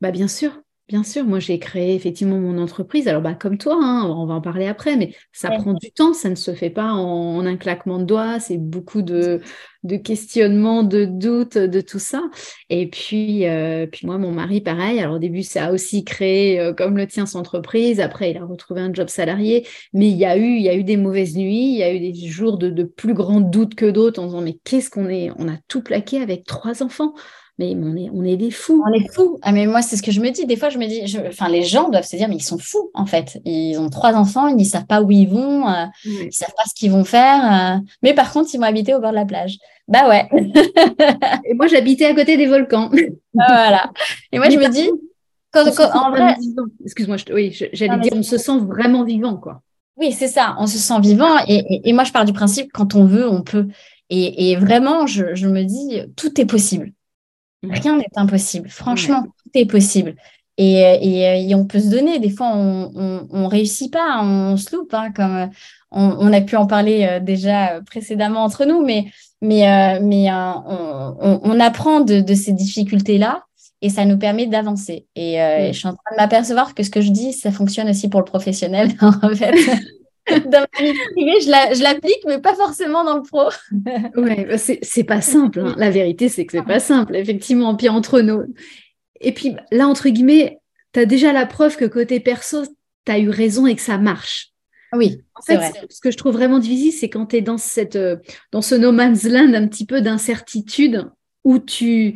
bah, 0.01 0.11
Bien 0.11 0.27
sûr. 0.27 0.61
Bien 0.89 1.04
sûr, 1.04 1.23
moi 1.23 1.38
j'ai 1.38 1.60
créé 1.60 1.93
effectivement 1.93 2.39
mon 2.39 2.58
entreprise. 2.58 3.08
Alors 3.08 3.21
bah, 3.21 3.36
comme 3.36 3.60
toi, 3.60 3.78
hein, 3.80 4.06
on 4.10 4.25
va 4.25 4.34
en 4.34 4.41
parler 4.41 4.65
après, 4.65 4.97
mais 4.97 5.13
ça 5.32 5.52
prend 5.52 5.75
du 5.75 5.91
temps, 5.91 6.15
ça 6.15 6.32
ne 6.32 6.36
se 6.36 6.56
fait 6.56 6.71
pas 6.71 6.93
en, 6.93 7.45
un 7.45 7.58
claquement 7.58 7.99
de 7.99 8.06
doigts, 8.06 8.39
c'est 8.39 8.58
beaucoup 8.58 9.04
de, 9.04 9.39
de, 9.84 9.97
questionnements, 9.97 10.82
de 10.82 11.06
doutes, 11.06 11.60
de 11.60 11.82
tout 11.82 11.99
ça. 11.99 12.23
Et 12.71 12.89
puis, 12.89 13.45
euh, 13.47 13.86
puis 13.86 14.08
moi, 14.08 14.17
mon 14.17 14.32
mari, 14.32 14.62
pareil, 14.62 14.99
alors 14.99 15.17
au 15.17 15.19
début, 15.19 15.43
ça 15.43 15.65
a 15.67 15.71
aussi 15.73 16.04
créé 16.04 16.60
euh, 16.60 16.73
comme 16.73 16.97
le 16.97 17.06
tien 17.06 17.28
son 17.28 17.38
entreprise, 17.38 17.99
après 17.99 18.32
il 18.32 18.38
a 18.38 18.45
retrouvé 18.45 18.82
un 18.82 18.91
job 18.91 19.10
salarié, 19.10 19.67
mais 19.93 20.10
il 20.10 20.17
y 20.17 20.25
a 20.25 20.38
eu, 20.38 20.56
il 20.56 20.63
y 20.63 20.69
a 20.69 20.75
eu 20.75 20.84
des 20.84 20.97
mauvaises 20.97 21.38
nuits, 21.38 21.71
il 21.73 21.78
y 21.78 21.84
a 21.84 21.93
eu 21.93 21.99
des 21.99 22.15
jours 22.28 22.58
de, 22.58 22.71
de 22.71 22.84
plus 22.84 23.13
grands 23.13 23.41
doutes 23.41 23.75
que 23.75 23.91
d'autres 23.91 24.19
en 24.19 24.25
disant 24.25 24.41
mais 24.41 24.58
qu'est-ce 24.63 24.89
qu'on 24.89 25.08
est, 25.08 25.30
on 25.38 25.47
a 25.49 25.58
tout 25.67 25.84
plaqué 25.84 26.19
avec 26.19 26.45
trois 26.45 26.82
enfants 26.82 27.13
mais 27.60 27.76
on 27.76 27.95
est, 27.95 28.10
on 28.13 28.24
est 28.24 28.38
des 28.38 28.52
fous. 28.52 28.84
On 28.88 28.93
est 28.93 29.13
fous. 29.13 29.38
Ah, 29.41 29.52
mais 29.52 29.67
moi, 29.67 29.82
c'est 29.82 29.98
ce 29.98 30.02
que 30.02 30.12
je 30.12 30.22
me 30.22 30.30
dis. 30.32 30.45
Des 30.45 30.56
fois, 30.56 30.69
je 30.69 30.78
me 30.78 30.88
dis, 30.88 31.17
enfin, 31.28 31.50
les 31.50 31.63
gens 31.63 31.89
doivent 31.89 32.06
se 32.06 32.15
dire, 32.15 32.28
mais 32.30 32.38
ils 32.38 32.43
sont 32.43 32.58
fous, 32.58 32.89
en 32.93 33.06
fait. 33.06 33.39
Ils 33.45 33.78
ont 33.78 33.89
trois 33.89 34.13
enfants, 34.13 34.48
ils 34.48 34.56
ne 34.56 34.63
savent 34.63 34.86
pas 34.86 35.02
où 35.02 35.12
ils 35.12 35.28
vont, 35.28 35.67
euh, 35.67 35.86
ils 36.06 36.28
ne 36.28 36.32
savent 36.32 36.54
pas 36.56 36.63
ce 36.67 36.74
qu'ils 36.74 36.91
vont 36.91 37.04
faire. 37.04 37.76
Euh. 37.76 37.80
Mais 38.02 38.13
par 38.13 38.32
contre, 38.32 38.50
ils 38.54 38.58
vont 38.58 38.63
habiter 38.63 38.95
au 38.95 39.00
bord 39.00 39.12
de 39.12 39.15
la 39.15 39.26
plage. 39.26 39.58
Bah 39.88 40.08
ouais. 40.08 40.28
Et 41.45 41.54
moi, 41.54 41.67
j'habitais 41.67 42.06
à 42.06 42.15
côté 42.15 42.38
des 42.38 42.48
volcans. 42.48 42.89
Ah, 43.38 43.45
voilà. 43.48 43.91
Et 44.32 44.38
moi, 44.38 44.50
je 44.50 44.58
me 44.58 44.69
dis, 44.69 44.89
quand, 45.52 45.65
en 45.93 46.12
vrai. 46.12 46.36
Excuse-moi, 46.84 47.17
oui, 47.34 47.58
j'allais 47.74 48.00
dire, 48.00 48.13
on 48.15 48.24
se 48.24 48.38
sent 48.38 48.60
vraiment 48.60 49.04
vivant, 49.04 49.36
quoi. 49.36 49.62
Oui, 49.98 50.13
c'est 50.13 50.28
ça, 50.30 50.56
on 50.60 50.67
se 50.67 50.78
sent 50.78 51.00
vivant. 51.02 51.38
Et, 51.48 51.91
moi, 51.91 52.06
je 52.06 52.13
pars 52.13 52.24
du 52.24 52.32
principe, 52.32 52.72
quand 52.72 52.95
on 52.95 53.06
veut, 53.06 53.28
on 53.28 53.41
peut. 53.41 53.67
Et, 54.10 54.56
vraiment, 54.56 55.08
je, 55.08 55.48
me 55.48 55.63
dis, 55.63 56.02
tout 56.15 56.39
est 56.39 56.45
possible. 56.45 56.93
Rien 57.63 57.98
n'est 57.98 58.06
impossible. 58.15 58.69
Franchement, 58.69 59.24
tout 59.24 59.50
est 59.54 59.65
possible. 59.65 60.15
Et, 60.58 61.54
on 61.56 61.65
peut 61.65 61.80
se 61.80 61.89
donner. 61.89 62.19
Des 62.19 62.30
fois, 62.30 62.52
on 62.54 63.28
ne 63.32 63.48
réussit 63.48 63.91
pas, 63.91 64.22
on 64.24 64.58
se 64.58 64.76
loupe, 64.76 64.93
hein, 64.93 65.12
comme 65.15 65.50
on, 65.91 66.34
a 66.34 66.41
pu 66.41 66.56
en 66.56 66.67
parler 66.67 67.08
euh, 67.10 67.19
déjà 67.19 67.82
précédemment 67.86 68.43
entre 68.43 68.65
nous, 68.65 68.84
mais, 68.84 69.06
mais, 69.41 69.67
euh, 69.67 70.00
mais 70.02 70.32
euh, 70.32 70.54
on, 71.19 71.60
apprend 71.60 72.02
de, 72.02 72.34
ces 72.34 72.54
difficultés-là 72.54 73.43
et 73.82 73.89
ça 73.89 74.06
nous 74.06 74.17
permet 74.17 74.45
d'avancer. 74.45 75.08
Et, 75.15 75.38
je 75.72 75.78
suis 75.78 75.88
en 75.88 75.93
train 75.93 76.12
de 76.12 76.17
m'apercevoir 76.17 76.76
que 76.76 76.84
ce 76.84 76.89
que 76.89 77.02
je 77.02 77.12
dis, 77.12 77.34
ça 77.34 77.52
fonctionne 77.52 77.89
aussi 77.89 78.10
pour 78.10 78.19
le 78.19 78.26
professionnel, 78.26 78.91
en 79.02 79.36
fait. 79.36 79.56
dans 80.45 80.65
ma 80.73 80.85
vie 80.85 80.97
privée, 81.13 81.41
je 81.41 81.83
l'applique, 81.83 82.23
mais 82.25 82.39
pas 82.39 82.55
forcément 82.55 83.03
dans 83.03 83.17
le 83.17 83.23
pro. 83.23 83.49
ouais, 84.21 84.45
bah, 84.45 84.57
c'est 84.57 85.03
pas 85.03 85.21
simple. 85.21 85.59
Hein. 85.59 85.75
La 85.77 85.89
vérité, 85.89 86.29
c'est 86.29 86.45
que 86.45 86.51
c'est 86.51 86.65
pas 86.65 86.79
simple, 86.79 87.15
effectivement. 87.15 87.75
Puis 87.75 87.89
entre 87.89 88.21
nous. 88.21 88.43
Et 89.21 89.33
puis 89.33 89.55
là, 89.71 89.87
entre 89.87 90.09
guillemets, 90.09 90.59
tu 90.93 90.99
as 90.99 91.05
déjà 91.05 91.33
la 91.33 91.45
preuve 91.45 91.77
que 91.77 91.85
côté 91.85 92.19
perso, 92.19 92.63
tu 93.05 93.11
as 93.11 93.19
eu 93.19 93.29
raison 93.29 93.67
et 93.67 93.75
que 93.75 93.81
ça 93.81 93.97
marche. 93.97 94.51
Oui, 94.93 95.21
en 95.35 95.41
fait, 95.41 95.59
ce 95.89 96.01
que 96.01 96.09
je 96.09 96.17
trouve 96.17 96.33
vraiment 96.33 96.57
difficile, 96.57 96.91
c'est 96.91 97.09
quand 97.09 97.27
tu 97.27 97.37
es 97.37 97.41
dans, 97.41 97.59
cette, 97.59 97.95
euh, 97.95 98.15
dans 98.51 98.61
ce 98.61 98.73
no 98.73 98.91
man's 98.91 99.23
land 99.23 99.53
un 99.53 99.67
petit 99.67 99.85
peu 99.85 100.01
d'incertitude 100.01 101.05
où, 101.43 101.59
tu, 101.59 102.15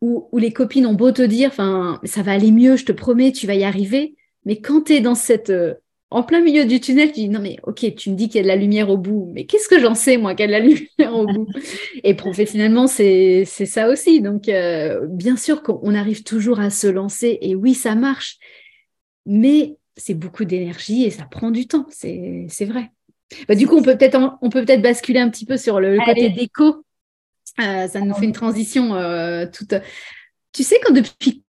où, 0.00 0.28
où, 0.32 0.38
les 0.38 0.52
copines 0.52 0.86
ont 0.86 0.94
beau 0.94 1.12
te 1.12 1.20
dire, 1.20 1.52
ça 1.52 2.22
va 2.22 2.32
aller 2.32 2.50
mieux, 2.50 2.76
je 2.76 2.86
te 2.86 2.92
promets, 2.92 3.30
tu 3.30 3.46
vas 3.46 3.54
y 3.54 3.64
arriver. 3.64 4.14
Mais 4.46 4.60
quand 4.60 4.84
tu 4.84 4.94
es 4.94 5.00
dans 5.00 5.14
cette, 5.14 5.50
euh, 5.50 5.74
en 6.10 6.22
plein 6.22 6.40
milieu 6.40 6.64
du 6.64 6.80
tunnel, 6.80 7.08
tu 7.08 7.20
dis, 7.20 7.28
non 7.28 7.40
mais 7.40 7.56
ok, 7.64 7.94
tu 7.96 8.10
me 8.10 8.14
dis 8.14 8.28
qu'il 8.28 8.36
y 8.36 8.40
a 8.40 8.42
de 8.42 8.48
la 8.48 8.56
lumière 8.56 8.88
au 8.88 8.96
bout, 8.96 9.30
mais 9.34 9.46
qu'est-ce 9.46 9.68
que 9.68 9.80
j'en 9.80 9.94
sais, 9.94 10.16
moi, 10.16 10.34
qu'il 10.34 10.48
y 10.48 10.54
a 10.54 10.60
de 10.60 10.64
la 10.64 10.68
lumière 10.98 11.14
au 11.14 11.26
bout? 11.26 11.48
Et 12.04 12.14
professionnellement, 12.14 12.86
c'est 12.86 13.44
ça 13.44 13.88
aussi. 13.88 14.20
Donc, 14.20 14.48
euh, 14.48 15.06
bien 15.08 15.36
sûr 15.36 15.62
qu'on 15.62 15.94
arrive 15.94 16.22
toujours 16.22 16.60
à 16.60 16.70
se 16.70 16.86
lancer, 16.86 17.38
et 17.40 17.54
oui, 17.54 17.74
ça 17.74 17.94
marche. 17.94 18.38
Mais 19.26 19.76
c'est 19.96 20.14
beaucoup 20.14 20.44
d'énergie 20.44 21.04
et 21.04 21.10
ça 21.10 21.24
prend 21.24 21.50
du 21.50 21.66
temps, 21.66 21.86
c'est 21.90 22.64
vrai. 22.66 22.90
Bah, 23.48 23.54
du 23.54 23.66
coup, 23.66 23.76
on 23.76 23.82
peut 23.82 23.96
peut-être 23.96 24.38
on 24.42 24.50
peut 24.50 24.64
peut-être 24.64 24.82
basculer 24.82 25.18
un 25.18 25.30
petit 25.30 25.46
peu 25.46 25.56
sur 25.56 25.80
le, 25.80 25.98
côté 26.04 26.28
déco. 26.30 26.84
Euh, 27.60 27.88
ça 27.88 28.00
nous 28.00 28.14
fait 28.14 28.26
une 28.26 28.32
transition 28.32 28.94
euh, 28.94 29.46
toute. 29.50 29.74
Tu 30.52 30.62
sais 30.62 30.78
quand 30.84 30.92
depuis 30.92 31.42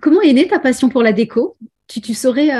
comment 0.00 0.22
est 0.22 0.32
née 0.32 0.48
ta 0.48 0.58
passion 0.58 0.88
pour 0.88 1.02
la 1.02 1.12
déco? 1.12 1.56
Tu, 1.86 2.00
tu 2.00 2.14
saurais 2.14 2.50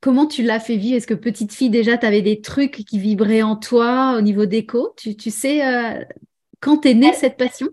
comment 0.00 0.26
tu 0.26 0.42
l'as 0.42 0.60
fait 0.60 0.76
vivre? 0.76 0.96
Est-ce 0.96 1.06
que 1.06 1.14
petite 1.14 1.52
fille 1.52 1.70
déjà, 1.70 1.96
tu 1.98 2.06
avais 2.06 2.22
des 2.22 2.40
trucs 2.40 2.84
qui 2.86 2.98
vibraient 2.98 3.42
en 3.42 3.56
toi 3.56 4.14
au 4.16 4.20
niveau 4.20 4.46
déco? 4.46 4.92
Tu, 4.96 5.16
tu 5.16 5.30
sais 5.30 5.60
quand 6.60 6.86
est 6.86 6.94
née 6.94 7.12
cette 7.12 7.36
passion? 7.36 7.68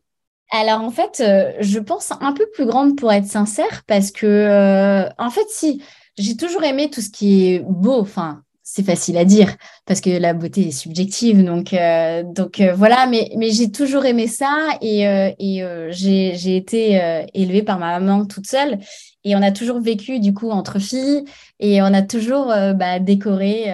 alors 0.51 0.81
en 0.81 0.91
fait, 0.91 1.23
je 1.61 1.79
pense 1.79 2.11
un 2.21 2.33
peu 2.33 2.45
plus 2.53 2.67
grande 2.67 2.95
pour 2.95 3.11
être 3.11 3.25
sincère 3.25 3.83
parce 3.87 4.11
que 4.11 5.07
en 5.17 5.29
fait 5.31 5.47
si 5.49 5.81
j'ai 6.17 6.37
toujours 6.37 6.63
aimé 6.63 6.89
tout 6.89 7.01
ce 7.01 7.09
qui 7.09 7.53
est 7.53 7.59
beau. 7.59 7.99
Enfin, 7.99 8.43
c'est 8.61 8.85
facile 8.85 9.17
à 9.17 9.25
dire 9.25 9.55
parce 9.85 10.01
que 10.01 10.09
la 10.09 10.33
beauté 10.33 10.67
est 10.67 10.71
subjective. 10.71 11.43
Donc, 11.43 11.73
euh, 11.73 12.23
donc 12.23 12.59
euh, 12.59 12.73
voilà, 12.73 13.07
mais, 13.07 13.31
mais 13.37 13.51
j'ai 13.51 13.71
toujours 13.71 14.05
aimé 14.05 14.27
ça 14.27 14.69
et, 14.81 15.07
euh, 15.07 15.31
et 15.39 15.63
j'ai 15.91 16.55
été 16.55 17.27
élevée 17.33 17.63
par 17.63 17.79
ma 17.79 17.99
maman 17.99 18.25
toute 18.25 18.47
seule. 18.47 18.79
Et 19.23 19.35
on 19.35 19.41
a 19.41 19.51
toujours 19.51 19.79
vécu 19.79 20.19
du 20.19 20.33
coup 20.33 20.49
entre 20.49 20.79
filles 20.79 21.23
et 21.59 21.81
on 21.81 21.85
a 21.85 22.01
toujours 22.01 22.47
bah, 22.47 22.99
décoré 22.99 23.73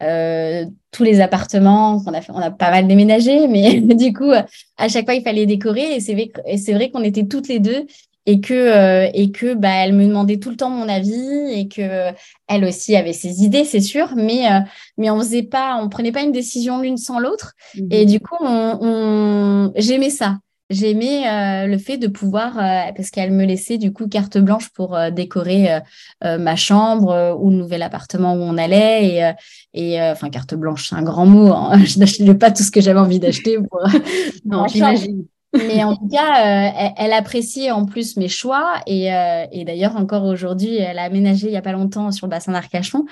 tous 0.00 1.04
les 1.04 1.20
appartements 1.20 2.02
qu'on 2.02 2.12
a 2.12 2.20
fait. 2.20 2.32
On 2.32 2.38
a 2.38 2.50
pas 2.50 2.70
mal 2.70 2.86
déménagé, 2.86 3.48
mais 3.48 3.80
du 3.80 4.12
coup, 4.12 4.30
à 4.76 4.88
chaque 4.88 5.06
fois, 5.06 5.14
il 5.14 5.22
fallait 5.22 5.46
décorer. 5.46 5.94
Et 5.94 6.00
c'est 6.00 6.12
vrai, 6.14 6.30
vrai 6.74 6.90
qu'on 6.90 7.02
était 7.02 7.26
toutes 7.26 7.48
les 7.48 7.60
deux 7.60 7.86
et 8.26 8.40
que 8.40 8.54
euh, 8.54 9.10
et 9.12 9.30
que 9.30 9.54
bah 9.54 9.70
elle 9.70 9.92
me 9.92 10.06
demandait 10.06 10.38
tout 10.38 10.50
le 10.50 10.56
temps 10.56 10.70
mon 10.70 10.88
avis 10.88 11.52
et 11.52 11.68
que 11.68 12.12
elle 12.48 12.64
aussi 12.64 12.96
avait 12.96 13.12
ses 13.12 13.42
idées 13.42 13.64
c'est 13.64 13.80
sûr 13.80 14.14
mais 14.16 14.50
euh, 14.50 14.60
mais 14.96 15.10
on 15.10 15.18
faisait 15.18 15.42
pas 15.42 15.78
on 15.82 15.88
prenait 15.88 16.12
pas 16.12 16.22
une 16.22 16.32
décision 16.32 16.80
l'une 16.80 16.96
sans 16.96 17.18
l'autre 17.18 17.52
et 17.90 18.04
mhm. 18.04 18.10
du 18.10 18.20
coup 18.20 18.36
on, 18.40 19.72
j'aimais 19.76 20.10
ça 20.10 20.38
j'aimais 20.70 21.28
euh, 21.28 21.66
le 21.66 21.78
fait 21.78 21.98
de 21.98 22.06
pouvoir 22.06 22.54
parce 22.96 23.10
qu'elle 23.10 23.32
me 23.32 23.44
laissait 23.44 23.78
du 23.78 23.92
coup 23.92 24.08
carte 24.08 24.38
blanche 24.38 24.70
pour 24.70 24.98
décorer 25.12 25.80
ma 26.22 26.56
chambre 26.56 27.36
ou 27.40 27.50
le 27.50 27.56
nouvel 27.56 27.82
appartement 27.82 28.34
où 28.34 28.38
on 28.38 28.56
allait. 28.56 29.06
Et 29.06 29.32
et 29.74 30.00
enfin 30.00 30.30
carte 30.30 30.54
blanche 30.54 30.88
c'est 30.88 30.94
un 30.94 31.02
grand 31.02 31.26
mot 31.26 31.52
hein. 31.52 31.78
je 31.84 31.98
n'achetais 31.98 32.34
pas 32.34 32.50
tout 32.50 32.62
ce 32.62 32.70
que 32.70 32.80
j'avais 32.80 33.00
envie 33.00 33.18
d'acheter 33.18 33.58
pour 33.58 33.80
non 34.44 34.68
j'imagine 34.68 35.24
mais 35.54 35.84
en 35.84 35.96
tout 35.96 36.08
cas, 36.08 36.68
euh, 36.68 36.90
elle, 36.96 37.12
apprécie 37.12 37.70
en 37.70 37.84
plus 37.84 38.16
mes 38.16 38.28
choix. 38.28 38.80
Et, 38.86 39.12
euh, 39.14 39.46
et 39.52 39.64
d'ailleurs, 39.64 39.96
encore 39.96 40.24
aujourd'hui, 40.24 40.76
elle 40.76 40.98
a 40.98 41.04
aménagé 41.04 41.46
il 41.46 41.50
n'y 41.50 41.56
a 41.56 41.62
pas 41.62 41.72
longtemps 41.72 42.10
sur 42.12 42.26
le 42.26 42.30
bassin 42.30 42.52
d'Arcachon. 42.52 43.04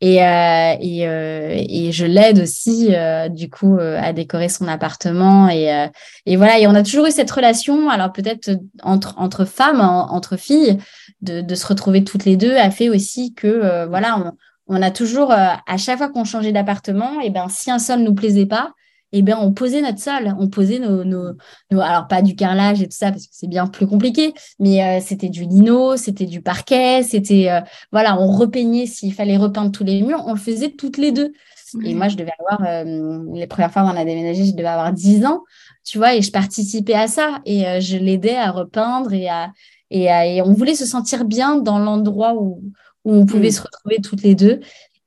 Et, 0.00 0.24
euh, 0.24 0.74
et, 0.80 1.86
et, 1.88 1.92
je 1.92 2.06
l'aide 2.06 2.40
aussi, 2.40 2.90
du 3.30 3.50
coup, 3.50 3.78
à 3.78 4.12
décorer 4.12 4.48
son 4.48 4.66
appartement. 4.68 5.48
Et, 5.48 5.88
et 6.26 6.36
voilà, 6.36 6.58
et 6.58 6.66
on 6.66 6.74
a 6.74 6.82
toujours 6.82 7.06
eu 7.06 7.10
cette 7.10 7.30
relation, 7.30 7.90
alors 7.90 8.12
peut-être 8.12 8.50
entre, 8.82 9.14
entre 9.18 9.44
femmes, 9.44 9.80
entre 9.80 10.36
filles, 10.36 10.78
de, 11.22 11.40
de, 11.40 11.54
se 11.54 11.66
retrouver 11.66 12.04
toutes 12.04 12.24
les 12.24 12.36
deux, 12.36 12.56
a 12.56 12.70
fait 12.70 12.88
aussi 12.88 13.34
que, 13.34 13.86
voilà, 13.86 14.18
on, 14.18 14.76
on, 14.76 14.82
a 14.82 14.90
toujours, 14.90 15.32
à 15.32 15.76
chaque 15.76 15.98
fois 15.98 16.08
qu'on 16.08 16.24
changeait 16.24 16.52
d'appartement, 16.52 17.20
et 17.20 17.30
ben 17.30 17.48
si 17.48 17.70
un 17.70 17.78
sol 17.78 18.00
nous 18.00 18.14
plaisait 18.14 18.46
pas, 18.46 18.72
eh 19.12 19.22
bien, 19.22 19.38
on 19.38 19.52
posait 19.52 19.82
notre 19.82 19.98
sol, 19.98 20.34
on 20.38 20.48
posait 20.48 20.78
nos, 20.78 21.04
nos, 21.04 21.34
alors 21.80 22.06
pas 22.06 22.22
du 22.22 22.36
carrelage 22.36 22.80
et 22.80 22.86
tout 22.86 22.96
ça 22.96 23.10
parce 23.10 23.26
que 23.26 23.32
c'est 23.32 23.48
bien 23.48 23.66
plus 23.66 23.86
compliqué, 23.86 24.34
mais 24.58 24.84
euh, 24.84 25.00
c'était 25.04 25.28
du 25.28 25.44
lino, 25.44 25.96
c'était 25.96 26.26
du 26.26 26.42
parquet, 26.42 27.02
c'était 27.02 27.50
euh, 27.50 27.60
voilà, 27.90 28.20
on 28.20 28.30
repeignait 28.30 28.86
s'il 28.86 29.12
fallait 29.12 29.36
repeindre 29.36 29.72
tous 29.72 29.84
les 29.84 30.02
murs, 30.02 30.22
on 30.26 30.34
le 30.34 30.38
faisait 30.38 30.70
toutes 30.70 30.96
les 30.96 31.12
deux. 31.12 31.32
Et 31.84 31.94
moi, 31.94 32.08
je 32.08 32.16
devais 32.16 32.32
avoir 32.40 32.68
euh, 32.68 33.24
les 33.32 33.46
premières 33.46 33.70
fois 33.70 33.82
où 33.82 33.86
on 33.86 33.96
a 33.96 34.04
déménagé, 34.04 34.44
je 34.44 34.54
devais 34.54 34.68
avoir 34.68 34.92
10 34.92 35.24
ans, 35.24 35.44
tu 35.84 35.98
vois, 35.98 36.16
et 36.16 36.22
je 36.22 36.32
participais 36.32 36.94
à 36.94 37.06
ça 37.06 37.40
et 37.46 37.80
je 37.80 37.96
l'aidais 37.96 38.36
à 38.36 38.50
repeindre 38.50 39.12
et 39.12 39.28
à, 39.28 39.52
et 39.90 40.04
et 40.04 40.42
on 40.42 40.52
voulait 40.52 40.74
se 40.74 40.86
sentir 40.86 41.24
bien 41.24 41.56
dans 41.56 41.78
l'endroit 41.78 42.34
où 42.34 42.62
où 43.04 43.14
on 43.14 43.24
pouvait 43.24 43.48
mmh. 43.48 43.52
se 43.52 43.62
retrouver 43.62 43.96
toutes 44.02 44.22
les 44.22 44.34
deux 44.34 44.60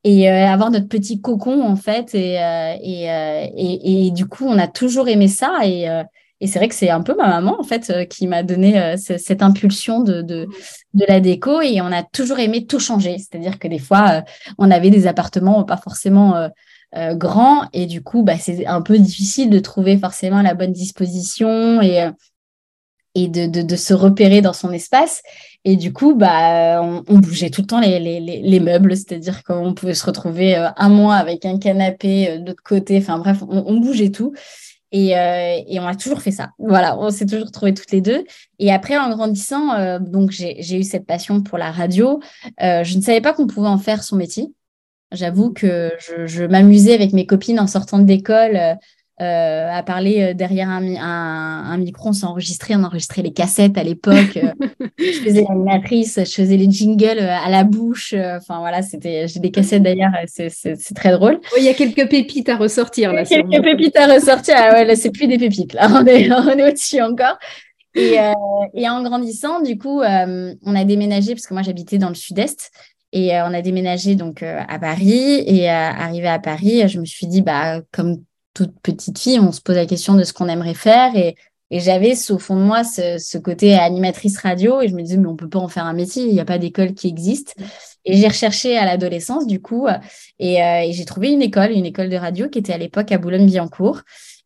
et 0.04 0.30
euh, 0.30 0.46
avoir 0.46 0.70
notre 0.70 0.88
petit 0.88 1.20
cocon 1.20 1.62
en 1.62 1.76
fait 1.76 2.14
et, 2.14 2.38
euh, 2.38 2.74
euh, 2.74 3.46
et, 3.56 4.06
et, 4.06 4.10
du 4.10 4.26
coup 4.26 4.44
on 4.46 4.58
a 4.58 4.68
toujours 4.68 5.08
aimé 5.08 5.28
ça 5.28 5.60
et, 5.64 5.86
et 6.40 6.46
c'est 6.46 6.58
vrai 6.58 6.68
que 6.68 6.74
c'est 6.74 6.90
un 6.90 7.00
peu 7.00 7.16
ma 7.16 7.26
maman 7.26 7.58
en 7.58 7.64
fait 7.64 8.06
qui 8.08 8.26
m'a 8.26 8.42
donné 8.42 8.96
cette 8.98 9.42
impulsion 9.42 10.00
de, 10.00 10.20
de, 10.20 10.46
de, 10.92 11.04
la 11.08 11.20
déco 11.20 11.62
et 11.62 11.80
on 11.80 11.90
a 11.90 12.02
toujours 12.02 12.38
aimé 12.38 12.66
tout 12.66 12.78
changer. 12.78 13.16
C'est-à-dire 13.18 13.58
que 13.58 13.66
des 13.66 13.78
fois 13.78 14.22
on 14.58 14.70
avait 14.70 14.90
des 14.90 15.06
appartements 15.06 15.64
pas 15.64 15.78
forcément 15.78 16.50
grands 17.12 17.66
et 17.72 17.86
du 17.86 18.02
coup 18.02 18.22
bah, 18.22 18.36
c'est 18.38 18.66
un 18.66 18.82
peu 18.82 18.98
difficile 18.98 19.48
de 19.48 19.58
trouver 19.58 19.96
forcément 19.96 20.42
la 20.42 20.54
bonne 20.54 20.72
disposition 20.72 21.80
et 21.80 22.10
et 23.14 23.28
de, 23.28 23.46
de, 23.46 23.62
de, 23.62 23.76
se 23.76 23.94
repérer 23.94 24.40
dans 24.40 24.52
son 24.52 24.72
espace. 24.72 25.22
Et 25.64 25.76
du 25.76 25.92
coup, 25.92 26.14
bah, 26.14 26.82
on, 26.82 27.18
bougeait 27.18 27.50
tout 27.50 27.62
le 27.62 27.66
temps 27.66 27.80
les, 27.80 27.98
les, 27.98 28.20
les, 28.20 28.60
meubles, 28.60 28.96
c'est-à-dire 28.96 29.42
qu'on 29.44 29.72
pouvait 29.72 29.94
se 29.94 30.04
retrouver 30.04 30.56
euh, 30.56 30.68
un 30.76 30.88
mois 30.88 31.14
avec 31.14 31.46
un 31.46 31.58
canapé 31.58 32.28
euh, 32.28 32.38
de 32.38 32.48
l'autre 32.48 32.62
côté. 32.62 32.98
Enfin 32.98 33.18
bref, 33.18 33.42
on, 33.48 33.78
bougeait 33.80 34.10
tout. 34.10 34.34
Et, 34.92 35.16
euh, 35.16 35.56
et, 35.66 35.80
on 35.80 35.86
a 35.86 35.94
toujours 35.94 36.22
fait 36.22 36.32
ça. 36.32 36.50
Voilà, 36.58 36.98
on 36.98 37.10
s'est 37.10 37.26
toujours 37.26 37.50
trouvés 37.50 37.72
toutes 37.72 37.92
les 37.92 38.00
deux. 38.00 38.24
Et 38.58 38.72
après, 38.72 38.98
en 38.98 39.08
grandissant, 39.10 39.98
donc 40.00 40.30
j'ai 40.30 40.78
eu 40.78 40.84
cette 40.84 41.06
passion 41.06 41.42
pour 41.42 41.58
la 41.58 41.70
radio. 41.70 42.20
je 42.60 42.96
ne 42.96 43.02
savais 43.02 43.20
pas 43.20 43.32
qu'on 43.32 43.46
pouvait 43.46 43.68
en 43.68 43.78
faire 43.78 44.04
son 44.04 44.16
métier. 44.16 44.52
J'avoue 45.12 45.52
que 45.52 45.92
je, 45.98 46.26
je 46.26 46.44
m'amusais 46.44 46.94
avec 46.94 47.12
mes 47.12 47.26
copines 47.26 47.60
en 47.60 47.66
sortant 47.66 47.98
d'école 47.98 48.76
euh, 49.20 49.70
à 49.70 49.84
parler 49.84 50.22
euh, 50.22 50.34
derrière 50.34 50.68
un, 50.68 50.82
un, 50.82 51.76
micro, 51.78 52.08
on 52.08 52.12
s'enregistrait, 52.12 52.74
on 52.74 52.82
enregistrait 52.82 53.22
les 53.22 53.32
cassettes 53.32 53.78
à 53.78 53.84
l'époque. 53.84 54.36
Euh, 54.36 54.50
je 54.98 55.20
faisais 55.20 55.44
l'animatrice, 55.48 56.18
je 56.18 56.32
faisais 56.32 56.56
les 56.56 56.68
jingles 56.68 57.20
à 57.20 57.48
la 57.48 57.62
bouche. 57.62 58.12
Enfin 58.12 58.58
voilà, 58.58 58.82
c'était, 58.82 59.28
j'ai 59.28 59.38
des 59.38 59.52
cassettes 59.52 59.84
d'ailleurs, 59.84 60.10
c'est, 60.26 60.50
très 60.96 61.12
drôle. 61.12 61.38
Il 61.56 61.62
y 61.62 61.68
a 61.68 61.74
quelques 61.74 62.08
pépites 62.08 62.48
à 62.48 62.56
ressortir 62.56 63.12
là. 63.12 63.24
Quelques 63.24 63.62
pépites 63.62 63.96
à 63.96 64.12
ressortir. 64.12 64.56
Ah 64.58 64.72
ouais, 64.72 64.84
là 64.84 64.96
c'est 64.96 65.10
plus 65.10 65.28
des 65.28 65.38
pépites, 65.38 65.74
là 65.74 65.88
on 65.92 66.04
est, 66.06 66.32
on 66.32 66.48
est 66.48 66.68
au-dessus 66.68 67.00
encore. 67.00 67.38
Et, 67.94 68.16
et, 68.74 68.88
en 68.88 69.04
grandissant, 69.04 69.60
du 69.60 69.78
coup, 69.78 70.00
on 70.00 70.74
a 70.74 70.84
déménagé 70.84 71.34
parce 71.34 71.46
que 71.46 71.54
moi 71.54 71.62
j'habitais 71.62 71.98
dans 71.98 72.08
le 72.08 72.16
sud-est. 72.16 72.72
Et 73.12 73.30
on 73.34 73.54
a 73.54 73.62
déménagé 73.62 74.16
donc 74.16 74.42
à 74.42 74.78
Paris. 74.80 75.44
Et 75.46 75.68
arrivé 75.68 76.26
à 76.26 76.40
Paris, 76.40 76.88
je 76.88 76.98
me 76.98 77.04
suis 77.04 77.28
dit, 77.28 77.42
bah, 77.42 77.80
comme 77.92 78.24
toute 78.54 78.72
petite 78.82 79.18
fille, 79.18 79.38
on 79.40 79.52
se 79.52 79.60
pose 79.60 79.76
la 79.76 79.86
question 79.86 80.14
de 80.14 80.24
ce 80.24 80.32
qu'on 80.32 80.48
aimerait 80.48 80.74
faire. 80.74 81.14
Et 81.16 81.36
j'avais 81.70 82.14
au 82.30 82.38
fond 82.38 82.56
de 82.56 82.62
moi 82.62 82.84
ce, 82.84 83.38
côté 83.38 83.74
animatrice 83.74 84.38
radio 84.38 84.80
et 84.80 84.88
je 84.88 84.94
me 84.94 85.02
disais, 85.02 85.16
mais 85.16 85.26
on 85.26 85.36
peut 85.36 85.48
pas 85.48 85.58
en 85.58 85.68
faire 85.68 85.84
un 85.84 85.92
métier, 85.92 86.24
il 86.24 86.32
n'y 86.32 86.40
a 86.40 86.44
pas 86.44 86.58
d'école 86.58 86.94
qui 86.94 87.08
existe. 87.08 87.56
Et 88.04 88.16
j'ai 88.16 88.28
recherché 88.28 88.78
à 88.78 88.84
l'adolescence, 88.84 89.46
du 89.46 89.60
coup, 89.60 89.88
et, 90.38 90.54
et 90.54 90.92
j'ai 90.92 91.04
trouvé 91.04 91.32
une 91.32 91.42
école, 91.42 91.72
une 91.72 91.86
école 91.86 92.10
de 92.10 92.16
radio 92.16 92.48
qui 92.48 92.58
était 92.60 92.72
à 92.72 92.78
l'époque 92.78 93.10
à 93.12 93.18
Boulogne-Billancourt. 93.18 94.02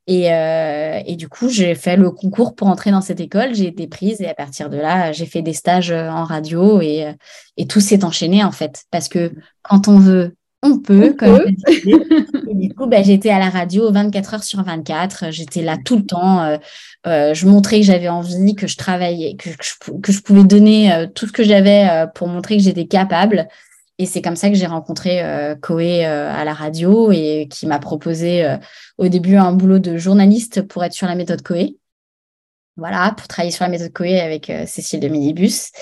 Et, 0.09 0.33
euh, 0.33 1.01
et, 1.05 1.16
du 1.16 1.29
coup, 1.29 1.51
j'ai 1.51 1.75
fait 1.75 1.99
le 1.99 2.11
concours 2.11 2.55
pour 2.55 2.68
entrer 2.68 2.90
dans 2.90 3.03
cette 3.03 3.21
école. 3.21 3.55
J'ai 3.55 3.66
été 3.66 3.87
prise 3.87 4.23
et 4.23 4.27
à 4.27 4.35
partir 4.35 4.71
de 4.71 4.79
là, 4.79 5.12
j'ai 5.12 5.27
fait 5.27 5.42
des 5.42 5.53
stages 5.53 5.90
euh, 5.90 6.09
en 6.09 6.25
radio 6.25 6.81
euh, 6.81 7.12
et 7.59 7.66
tout 7.66 7.81
s'est 7.81 8.05
enchaîné 8.05 8.42
en 8.42 8.51
fait. 8.51 8.85
Parce 8.90 9.09
que 9.09 9.33
quand 9.61 9.87
on 9.87 9.99
veut, 9.99 10.35
on 10.62 10.79
peut. 10.79 11.14
comme 11.18 11.40
et 11.68 12.55
du 12.55 12.75
coup, 12.75 12.87
bah, 12.87 13.03
j'étais 13.03 13.31
à 13.31 13.38
la 13.38 13.51
radio 13.51 13.92
24 13.92 14.35
heures 14.35 14.44
sur 14.44 14.62
24. 14.62 15.31
J'étais 15.31 15.62
là 15.62 15.77
tout 15.85 15.97
le 15.97 16.05
temps. 16.05 16.42
Euh, 16.42 16.57
euh, 17.07 17.35
je 17.35 17.47
montrais 17.47 17.81
que 17.81 17.87
j'avais 17.87 18.09
envie, 18.09 18.55
que 18.55 18.66
je 18.66 18.77
travaillais, 18.77 19.37
que, 19.37 19.51
que, 19.51 19.64
je, 19.64 19.92
que 20.01 20.12
je, 20.12 20.21
pouvais 20.21 20.44
donner 20.44 21.07
tout 21.14 21.27
ce 21.27 21.33
que 21.33 21.44
j'avais 21.44 22.07
pour 22.14 22.29
montrer 22.29 22.57
que 22.57 22.62
j'étais 22.62 22.87
capable. 22.87 23.49
Et 23.99 24.07
c'est 24.07 24.23
comme 24.23 24.37
ça 24.37 24.49
que 24.49 24.55
j'ai 24.55 24.66
rencontré 24.66 25.23
euh, 25.25 25.57
Koé 25.57 26.07
euh, 26.07 26.33
à 26.33 26.44
la 26.44 26.55
radio 26.55 27.11
et 27.11 27.49
qui 27.51 27.66
m'a 27.66 27.81
proposé 27.81 28.44
euh, 28.44 28.57
au 28.97 29.09
début 29.09 29.37
un 29.37 29.53
boulot 29.53 29.81
de 29.81 29.97
journaliste 29.97 30.62
pour 30.62 30.85
être 30.85 30.92
sur 30.92 31.09
la 31.09 31.16
méthode 31.16 31.42
Koé. 31.42 31.77
Voilà, 32.77 33.12
pour 33.16 33.27
travailler 33.27 33.51
sur 33.51 33.64
la 33.64 33.71
méthode 33.71 33.92
Koé 33.92 34.21
avec 34.21 34.53
Cécile 34.66 35.01
de 35.01 35.09
Minibus. 35.09 35.73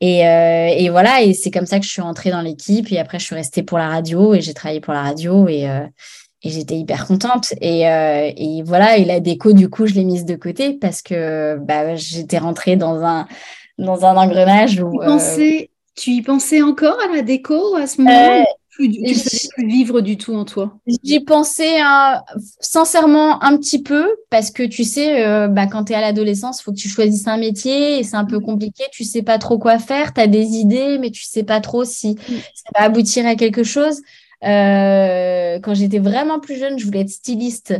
Et, 0.00 0.20
et 0.20 0.88
voilà, 0.88 1.22
et 1.22 1.34
c'est 1.34 1.50
comme 1.50 1.66
ça 1.66 1.78
que 1.78 1.84
je 1.84 1.90
suis 1.90 2.02
rentrée 2.02 2.30
dans 2.30 2.40
l'équipe. 2.40 2.90
Et 2.90 2.98
après, 2.98 3.18
je 3.18 3.24
suis 3.26 3.34
restée 3.34 3.62
pour 3.62 3.78
la 3.78 3.88
radio 3.88 4.34
et 4.34 4.40
j'ai 4.40 4.54
travaillé 4.54 4.80
pour 4.80 4.94
la 4.94 5.02
radio 5.02 5.46
et, 5.46 5.64
et 6.42 6.50
j'étais 6.50 6.76
hyper 6.76 7.06
contente. 7.06 7.52
Et, 7.60 7.82
et, 7.82 8.62
voilà, 8.64 8.96
et 8.96 9.04
la 9.04 9.20
déco, 9.20 9.52
du 9.52 9.68
coup, 9.68 9.86
je 9.86 9.94
l'ai 9.94 10.04
mise 10.04 10.24
de 10.24 10.36
côté 10.36 10.72
parce 10.72 11.02
que 11.02 11.58
bah, 11.58 11.96
j'étais 11.96 12.38
rentrée 12.38 12.76
dans 12.76 13.04
un, 13.04 13.26
dans 13.76 14.06
un 14.06 14.16
engrenage 14.16 14.80
où. 14.80 15.00
Tu 15.96 16.12
y 16.12 16.22
pensais 16.22 16.62
encore 16.62 16.96
à 17.00 17.14
la 17.14 17.20
déco 17.20 17.76
à 17.76 17.86
ce 17.86 18.00
moment-là 18.00 18.44
euh, 18.88 19.04
Tu 19.06 19.14
savais 19.14 19.48
plus 19.54 19.66
vivre 19.66 20.00
du 20.00 20.16
tout 20.16 20.34
en 20.34 20.44
toi 20.44 20.78
J'y 21.04 21.20
pensais 21.20 21.78
sincèrement 22.60 23.42
un 23.42 23.56
petit 23.56 23.82
peu 23.82 24.08
parce 24.30 24.50
que 24.50 24.62
tu 24.62 24.84
sais, 24.84 25.24
euh, 25.24 25.48
bah, 25.48 25.66
quand 25.66 25.84
tu 25.84 25.92
es 25.92 25.96
à 25.96 26.00
l'adolescence, 26.00 26.60
il 26.60 26.62
faut 26.64 26.72
que 26.72 26.78
tu 26.78 26.88
choisisses 26.88 27.26
un 27.26 27.36
métier 27.36 27.98
et 27.98 28.02
c'est 28.02 28.16
un 28.16 28.24
peu 28.24 28.38
mm. 28.38 28.44
compliqué. 28.44 28.84
Tu 28.92 29.04
sais 29.04 29.22
pas 29.22 29.38
trop 29.38 29.58
quoi 29.58 29.78
faire, 29.78 30.12
tu 30.12 30.20
as 30.20 30.26
des 30.26 30.56
idées, 30.56 30.98
mais 30.98 31.10
tu 31.10 31.24
sais 31.24 31.42
pas 31.42 31.60
trop 31.60 31.84
si 31.84 32.12
mm. 32.12 32.16
ça 32.54 32.70
va 32.78 32.84
aboutir 32.84 33.26
à 33.26 33.34
quelque 33.34 33.64
chose. 33.64 34.00
Euh, 34.42 35.58
quand 35.60 35.74
j'étais 35.74 35.98
vraiment 35.98 36.40
plus 36.40 36.58
jeune, 36.58 36.78
je 36.78 36.86
voulais 36.86 37.00
être 37.00 37.10
styliste. 37.10 37.74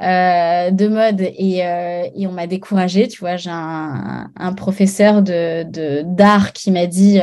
de 0.00 0.88
mode 0.88 1.20
et, 1.20 1.58
et 1.58 2.26
on 2.26 2.32
m'a 2.32 2.46
découragée. 2.46 3.08
Tu 3.08 3.20
vois, 3.20 3.36
j'ai 3.36 3.50
un, 3.50 4.30
un, 4.36 4.52
professeur 4.52 5.22
de 5.22 6.02
d'art 6.02 6.52
qui 6.52 6.70
m'a 6.70 6.86
dit 6.86 7.20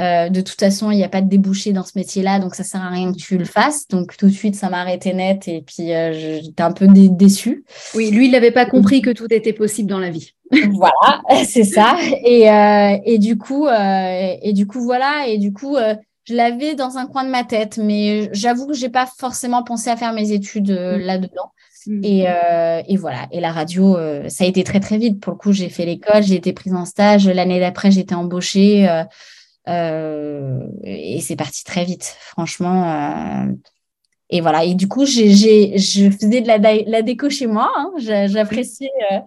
euh, 0.00 0.28
de 0.28 0.40
toute 0.40 0.58
façon, 0.58 0.90
il 0.90 0.96
n'y 0.96 1.04
a 1.04 1.08
pas 1.08 1.20
de 1.20 1.28
débouché 1.28 1.72
dans 1.72 1.84
ce 1.84 1.92
métier-là, 1.94 2.40
donc 2.40 2.56
ça 2.56 2.64
sert 2.64 2.82
à 2.82 2.88
rien 2.88 3.12
que 3.12 3.16
tu 3.16 3.38
le 3.38 3.44
fasses. 3.44 3.86
Donc 3.88 4.16
tout 4.16 4.26
de 4.26 4.32
suite, 4.32 4.56
ça 4.56 4.68
m'a 4.68 4.80
arrêté 4.80 5.14
net 5.14 5.46
et 5.46 5.62
puis 5.62 5.92
euh, 5.94 6.40
j'étais 6.42 6.62
un 6.62 6.72
peu 6.72 6.88
déçue. 6.88 7.64
Oui, 7.94 8.10
lui, 8.10 8.26
il 8.26 8.32
n'avait 8.32 8.50
pas 8.50 8.66
compris 8.66 9.02
que 9.02 9.10
tout 9.10 9.28
était 9.30 9.52
possible 9.52 9.88
dans 9.88 10.00
la 10.00 10.10
vie. 10.10 10.32
voilà, 10.70 11.22
c'est 11.46 11.64
ça. 11.64 11.96
Et, 12.24 12.50
euh, 12.50 12.98
et, 13.04 13.18
du 13.18 13.38
coup, 13.38 13.68
et 13.68 14.52
du 14.52 14.66
coup, 14.66 14.80
voilà. 14.80 15.28
Et 15.28 15.38
du 15.38 15.52
coup, 15.52 15.76
je 16.24 16.34
l'avais 16.34 16.74
dans 16.74 16.98
un 16.98 17.06
coin 17.06 17.24
de 17.24 17.30
ma 17.30 17.44
tête, 17.44 17.78
mais 17.78 18.30
j'avoue 18.32 18.66
que 18.66 18.74
j'ai 18.74 18.88
pas 18.88 19.06
forcément 19.06 19.62
pensé 19.62 19.90
à 19.90 19.96
faire 19.96 20.12
mes 20.12 20.32
études 20.32 20.72
mm. 20.72 20.96
là-dedans. 20.98 21.52
Mm. 21.86 22.00
Et, 22.02 22.26
et, 22.88 22.96
voilà. 22.96 23.28
Et 23.30 23.38
la 23.38 23.52
radio, 23.52 23.96
ça 24.26 24.42
a 24.42 24.46
été 24.48 24.64
très 24.64 24.80
très 24.80 24.98
vite. 24.98 25.20
Pour 25.20 25.34
le 25.34 25.38
coup, 25.38 25.52
j'ai 25.52 25.68
fait 25.68 25.86
l'école, 25.86 26.24
j'ai 26.24 26.34
été 26.34 26.52
prise 26.52 26.74
en 26.74 26.84
stage. 26.84 27.28
L'année 27.28 27.60
d'après, 27.60 27.96
été 27.96 28.16
embauchée. 28.16 28.88
Euh, 28.88 29.04
et 29.66 31.20
c'est 31.20 31.36
parti 31.36 31.64
très 31.64 31.84
vite, 31.84 32.16
franchement. 32.20 32.84
Euh, 32.84 33.52
et 34.30 34.40
voilà. 34.40 34.64
Et 34.64 34.74
du 34.74 34.88
coup, 34.88 35.06
j'ai, 35.06 35.32
je 35.78 36.10
faisais 36.10 36.40
de 36.40 36.90
la, 36.90 37.02
déco 37.02 37.30
chez 37.30 37.46
moi. 37.46 37.70
Hein. 37.76 37.92
J'appréciais 37.98 38.90
euh, 39.12 39.18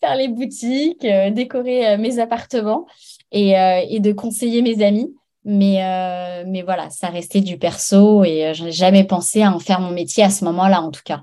faire 0.00 0.16
les 0.16 0.28
boutiques, 0.28 1.06
décorer 1.32 1.96
mes 1.98 2.18
appartements 2.18 2.86
et, 3.32 3.54
et, 3.88 4.00
de 4.00 4.12
conseiller 4.12 4.62
mes 4.62 4.84
amis. 4.84 5.14
Mais, 5.44 6.44
mais 6.46 6.62
voilà, 6.62 6.90
ça 6.90 7.08
restait 7.08 7.40
du 7.40 7.56
perso 7.56 8.24
et 8.24 8.52
je 8.52 8.64
n'ai 8.64 8.72
jamais 8.72 9.04
pensé 9.04 9.42
à 9.42 9.54
en 9.54 9.60
faire 9.60 9.80
mon 9.80 9.92
métier 9.92 10.24
à 10.24 10.30
ce 10.30 10.44
moment-là, 10.44 10.82
en 10.82 10.90
tout 10.90 11.02
cas. 11.04 11.22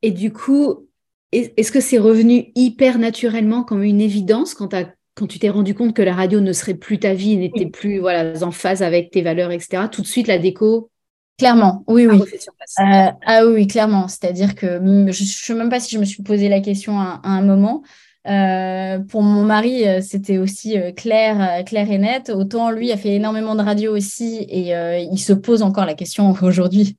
Et 0.00 0.10
du 0.10 0.32
coup, 0.32 0.88
est-ce 1.32 1.70
que 1.70 1.80
c'est 1.80 1.98
revenu 1.98 2.50
hyper 2.54 2.98
naturellement 2.98 3.62
comme 3.62 3.82
une 3.82 4.00
évidence 4.00 4.54
quand 4.54 4.68
tu 4.68 4.76
as 4.76 4.86
quand 5.18 5.26
tu 5.26 5.40
t'es 5.40 5.50
rendu 5.50 5.74
compte 5.74 5.94
que 5.94 6.02
la 6.02 6.14
radio 6.14 6.40
ne 6.40 6.52
serait 6.52 6.74
plus 6.74 7.00
ta 7.00 7.12
vie, 7.12 7.36
n'était 7.36 7.66
plus 7.66 7.98
voilà, 7.98 8.32
en 8.44 8.52
phase 8.52 8.82
avec 8.82 9.10
tes 9.10 9.22
valeurs, 9.22 9.50
etc., 9.50 9.84
tout 9.90 10.02
de 10.02 10.06
suite, 10.06 10.28
la 10.28 10.38
déco 10.38 10.90
Clairement, 11.38 11.84
oui, 11.86 12.06
oui. 12.06 12.20
Euh, 12.20 13.10
ah 13.24 13.46
oui, 13.46 13.68
clairement. 13.68 14.08
C'est-à-dire 14.08 14.56
que 14.56 14.66
je 14.66 15.06
ne 15.06 15.12
sais 15.12 15.54
même 15.54 15.68
pas 15.68 15.78
si 15.78 15.94
je 15.94 16.00
me 16.00 16.04
suis 16.04 16.22
posé 16.24 16.48
la 16.48 16.60
question 16.60 16.98
à, 16.98 17.20
un 17.22 17.42
moment. 17.42 17.82
Euh, 18.28 18.98
pour 18.98 19.22
mon 19.22 19.42
mari, 19.42 19.86
euh, 19.88 20.00
c'était 20.02 20.38
aussi 20.38 20.76
clair, 20.96 21.64
clair 21.64 21.90
et 21.90 21.98
net. 21.98 22.30
Autant 22.30 22.70
lui 22.70 22.92
a 22.92 22.96
fait 22.96 23.14
énormément 23.14 23.54
de 23.54 23.62
radio 23.62 23.96
aussi 23.96 24.46
et 24.48 24.72
il 25.10 25.18
se 25.18 25.32
pose 25.32 25.62
encore 25.62 25.86
la 25.86 25.94
question 25.94 26.30
aujourd'hui 26.42 26.96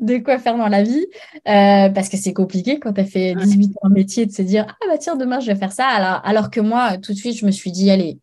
de 0.00 0.18
quoi 0.18 0.38
faire 0.38 0.56
dans 0.56 0.68
la 0.68 0.82
vie 0.82 1.06
parce 1.44 2.08
que 2.08 2.16
c'est 2.16 2.32
compliqué 2.32 2.78
quand 2.78 2.94
tu 2.94 3.00
as 3.00 3.04
fait 3.04 3.34
18 3.34 3.72
ans 3.82 3.88
de 3.88 3.94
métier 3.94 4.26
de 4.26 4.32
se 4.32 4.42
dire 4.42 4.66
ah 4.68 4.86
bah 4.88 4.98
tiens 4.98 5.16
demain 5.16 5.40
je 5.40 5.46
vais 5.46 5.56
faire 5.56 5.72
ça 5.72 5.86
alors, 5.86 6.20
alors 6.24 6.50
que 6.50 6.60
moi 6.60 6.98
tout 6.98 7.12
de 7.12 7.18
suite 7.18 7.36
je 7.36 7.46
me 7.46 7.50
suis 7.50 7.70
dit 7.70 7.90
allez 7.90 8.18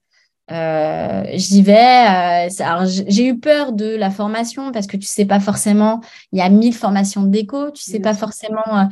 euh, 0.52 1.24
j'y 1.34 1.62
vais. 1.62 2.48
Euh, 2.50 2.86
j'ai 3.08 3.28
eu 3.28 3.40
peur 3.40 3.72
de 3.72 3.96
la 3.96 4.10
formation 4.10 4.72
parce 4.72 4.88
que 4.88 4.98
tu 4.98 5.06
sais 5.06 5.26
pas 5.26 5.40
forcément, 5.40 6.02
il 6.34 6.40
y 6.40 6.42
a 6.42 6.50
mille 6.50 6.74
formations 6.74 7.24
de 7.24 7.30
déco, 7.30 7.72
tu 7.72 7.84
sais 7.84 8.00
pas 8.00 8.14
forcément 8.14 8.68
euh, 8.68 8.84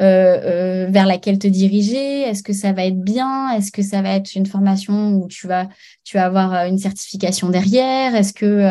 vers 0.00 1.06
laquelle 1.06 1.38
te 1.38 1.46
diriger? 1.46 2.22
Est-ce 2.22 2.42
que 2.42 2.52
ça 2.52 2.72
va 2.72 2.84
être 2.84 3.00
bien? 3.00 3.50
Est-ce 3.50 3.72
que 3.72 3.82
ça 3.82 4.02
va 4.02 4.14
être 4.14 4.34
une 4.34 4.46
formation 4.46 5.14
où 5.14 5.28
tu 5.28 5.46
vas, 5.46 5.68
tu 6.04 6.16
vas 6.16 6.26
avoir 6.26 6.66
une 6.66 6.78
certification 6.78 7.48
derrière? 7.48 8.14
Est-ce 8.14 8.32
que 8.32 8.68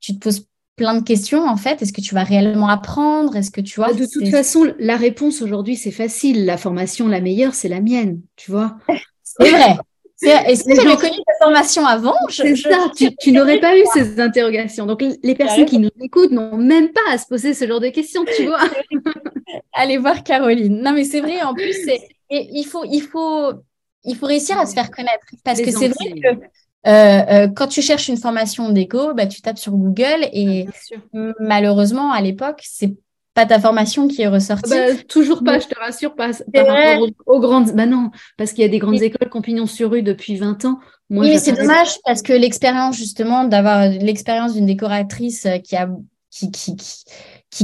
tu 0.00 0.14
te 0.14 0.18
poses 0.18 0.46
plein 0.76 0.94
de 0.94 1.04
questions 1.04 1.46
en 1.46 1.56
fait? 1.56 1.82
Est-ce 1.82 1.92
que 1.92 2.00
tu 2.00 2.14
vas 2.14 2.24
réellement 2.24 2.68
apprendre? 2.68 3.36
Est-ce 3.36 3.50
que 3.50 3.60
tu 3.60 3.76
vois 3.76 3.92
De 3.92 4.06
toute 4.06 4.28
façon, 4.28 4.72
la 4.78 4.96
réponse 4.96 5.42
aujourd'hui 5.42 5.76
c'est 5.76 5.90
facile. 5.90 6.46
La 6.46 6.56
formation 6.56 7.06
la 7.06 7.20
meilleure 7.20 7.54
c'est 7.54 7.68
la 7.68 7.80
mienne, 7.80 8.20
tu 8.36 8.50
vois. 8.50 8.76
C'est 9.22 9.50
vrai. 9.50 9.76
Et 10.22 10.56
si 10.56 10.74
j'avais 10.74 10.96
connu 10.96 11.16
ta 11.26 11.44
formation 11.44 11.86
avant, 11.86 12.16
je, 12.28 12.54
ça, 12.54 12.90
tu, 13.20 13.32
n'aurais 13.32 13.58
pas 13.58 13.78
eu 13.78 13.82
ces 13.94 14.20
interrogations. 14.20 14.84
Donc, 14.84 15.02
les 15.22 15.34
personnes 15.34 15.64
qui 15.64 15.78
nous 15.78 15.88
écoutent 16.00 16.32
n'ont 16.32 16.58
même 16.58 16.90
pas 16.90 17.00
à 17.10 17.16
se 17.16 17.26
poser 17.26 17.54
ce 17.54 17.66
genre 17.66 17.80
de 17.80 17.88
questions, 17.88 18.24
tu 18.36 18.44
vois. 18.46 18.60
Allez 19.72 19.98
voir 19.98 20.22
Caroline. 20.22 20.82
Non, 20.82 20.92
mais 20.92 21.04
c'est 21.04 21.20
vrai, 21.20 21.42
en 21.42 21.54
plus, 21.54 21.76
il, 22.30 22.64
faut, 22.64 22.84
il, 22.84 23.00
faut, 23.00 23.52
il 24.04 24.16
faut 24.16 24.26
réussir 24.26 24.58
à 24.58 24.66
se 24.66 24.74
faire 24.74 24.90
connaître. 24.90 25.26
Parce 25.44 25.60
que 25.60 25.70
c'est 25.70 25.88
vrai 25.88 26.12
que 26.20 26.40
euh, 26.86 26.90
euh, 26.90 27.48
quand 27.48 27.66
tu 27.66 27.82
cherches 27.82 28.08
une 28.08 28.16
formation 28.16 28.70
d'éco, 28.70 29.12
bah, 29.14 29.26
tu 29.26 29.42
tapes 29.42 29.58
sur 29.58 29.72
Google 29.72 30.26
et 30.32 30.66
malheureusement, 31.38 32.12
à 32.12 32.20
l'époque, 32.20 32.62
c'est 32.62 32.94
pas 33.34 33.46
ta 33.46 33.60
formation 33.60 34.08
qui 34.08 34.22
est 34.22 34.28
ressortie. 34.28 34.70
Bah, 34.70 34.96
toujours 35.08 35.44
pas, 35.44 35.58
je 35.58 35.68
te 35.68 35.78
rassure, 35.78 36.14
pas 36.14 36.30
par 36.52 36.66
rapport 36.66 37.08
aux, 37.26 37.40
grandes. 37.40 37.72
Bah 37.72 37.86
non, 37.86 38.10
parce 38.36 38.52
qu'il 38.52 38.62
y 38.62 38.64
a 38.64 38.70
des 38.70 38.78
grandes 38.78 39.00
écoles 39.00 39.28
compagnons 39.28 39.66
sur 39.66 39.90
rue 39.90 40.02
depuis 40.02 40.36
20 40.36 40.64
ans. 40.64 40.80
Moi, 41.10 41.24
oui, 41.24 41.30
mais 41.32 41.38
c'est 41.38 41.52
dommage 41.52 41.98
parce 42.04 42.22
que 42.22 42.32
l'expérience, 42.32 42.96
justement, 42.96 43.44
d'avoir 43.44 43.88
l'expérience 43.88 44.54
d'une 44.54 44.66
décoratrice 44.66 45.46
qui 45.64 45.76
a 45.76 45.88
qui, 46.30 46.50
qui, 46.50 46.76
qui, 46.76 47.04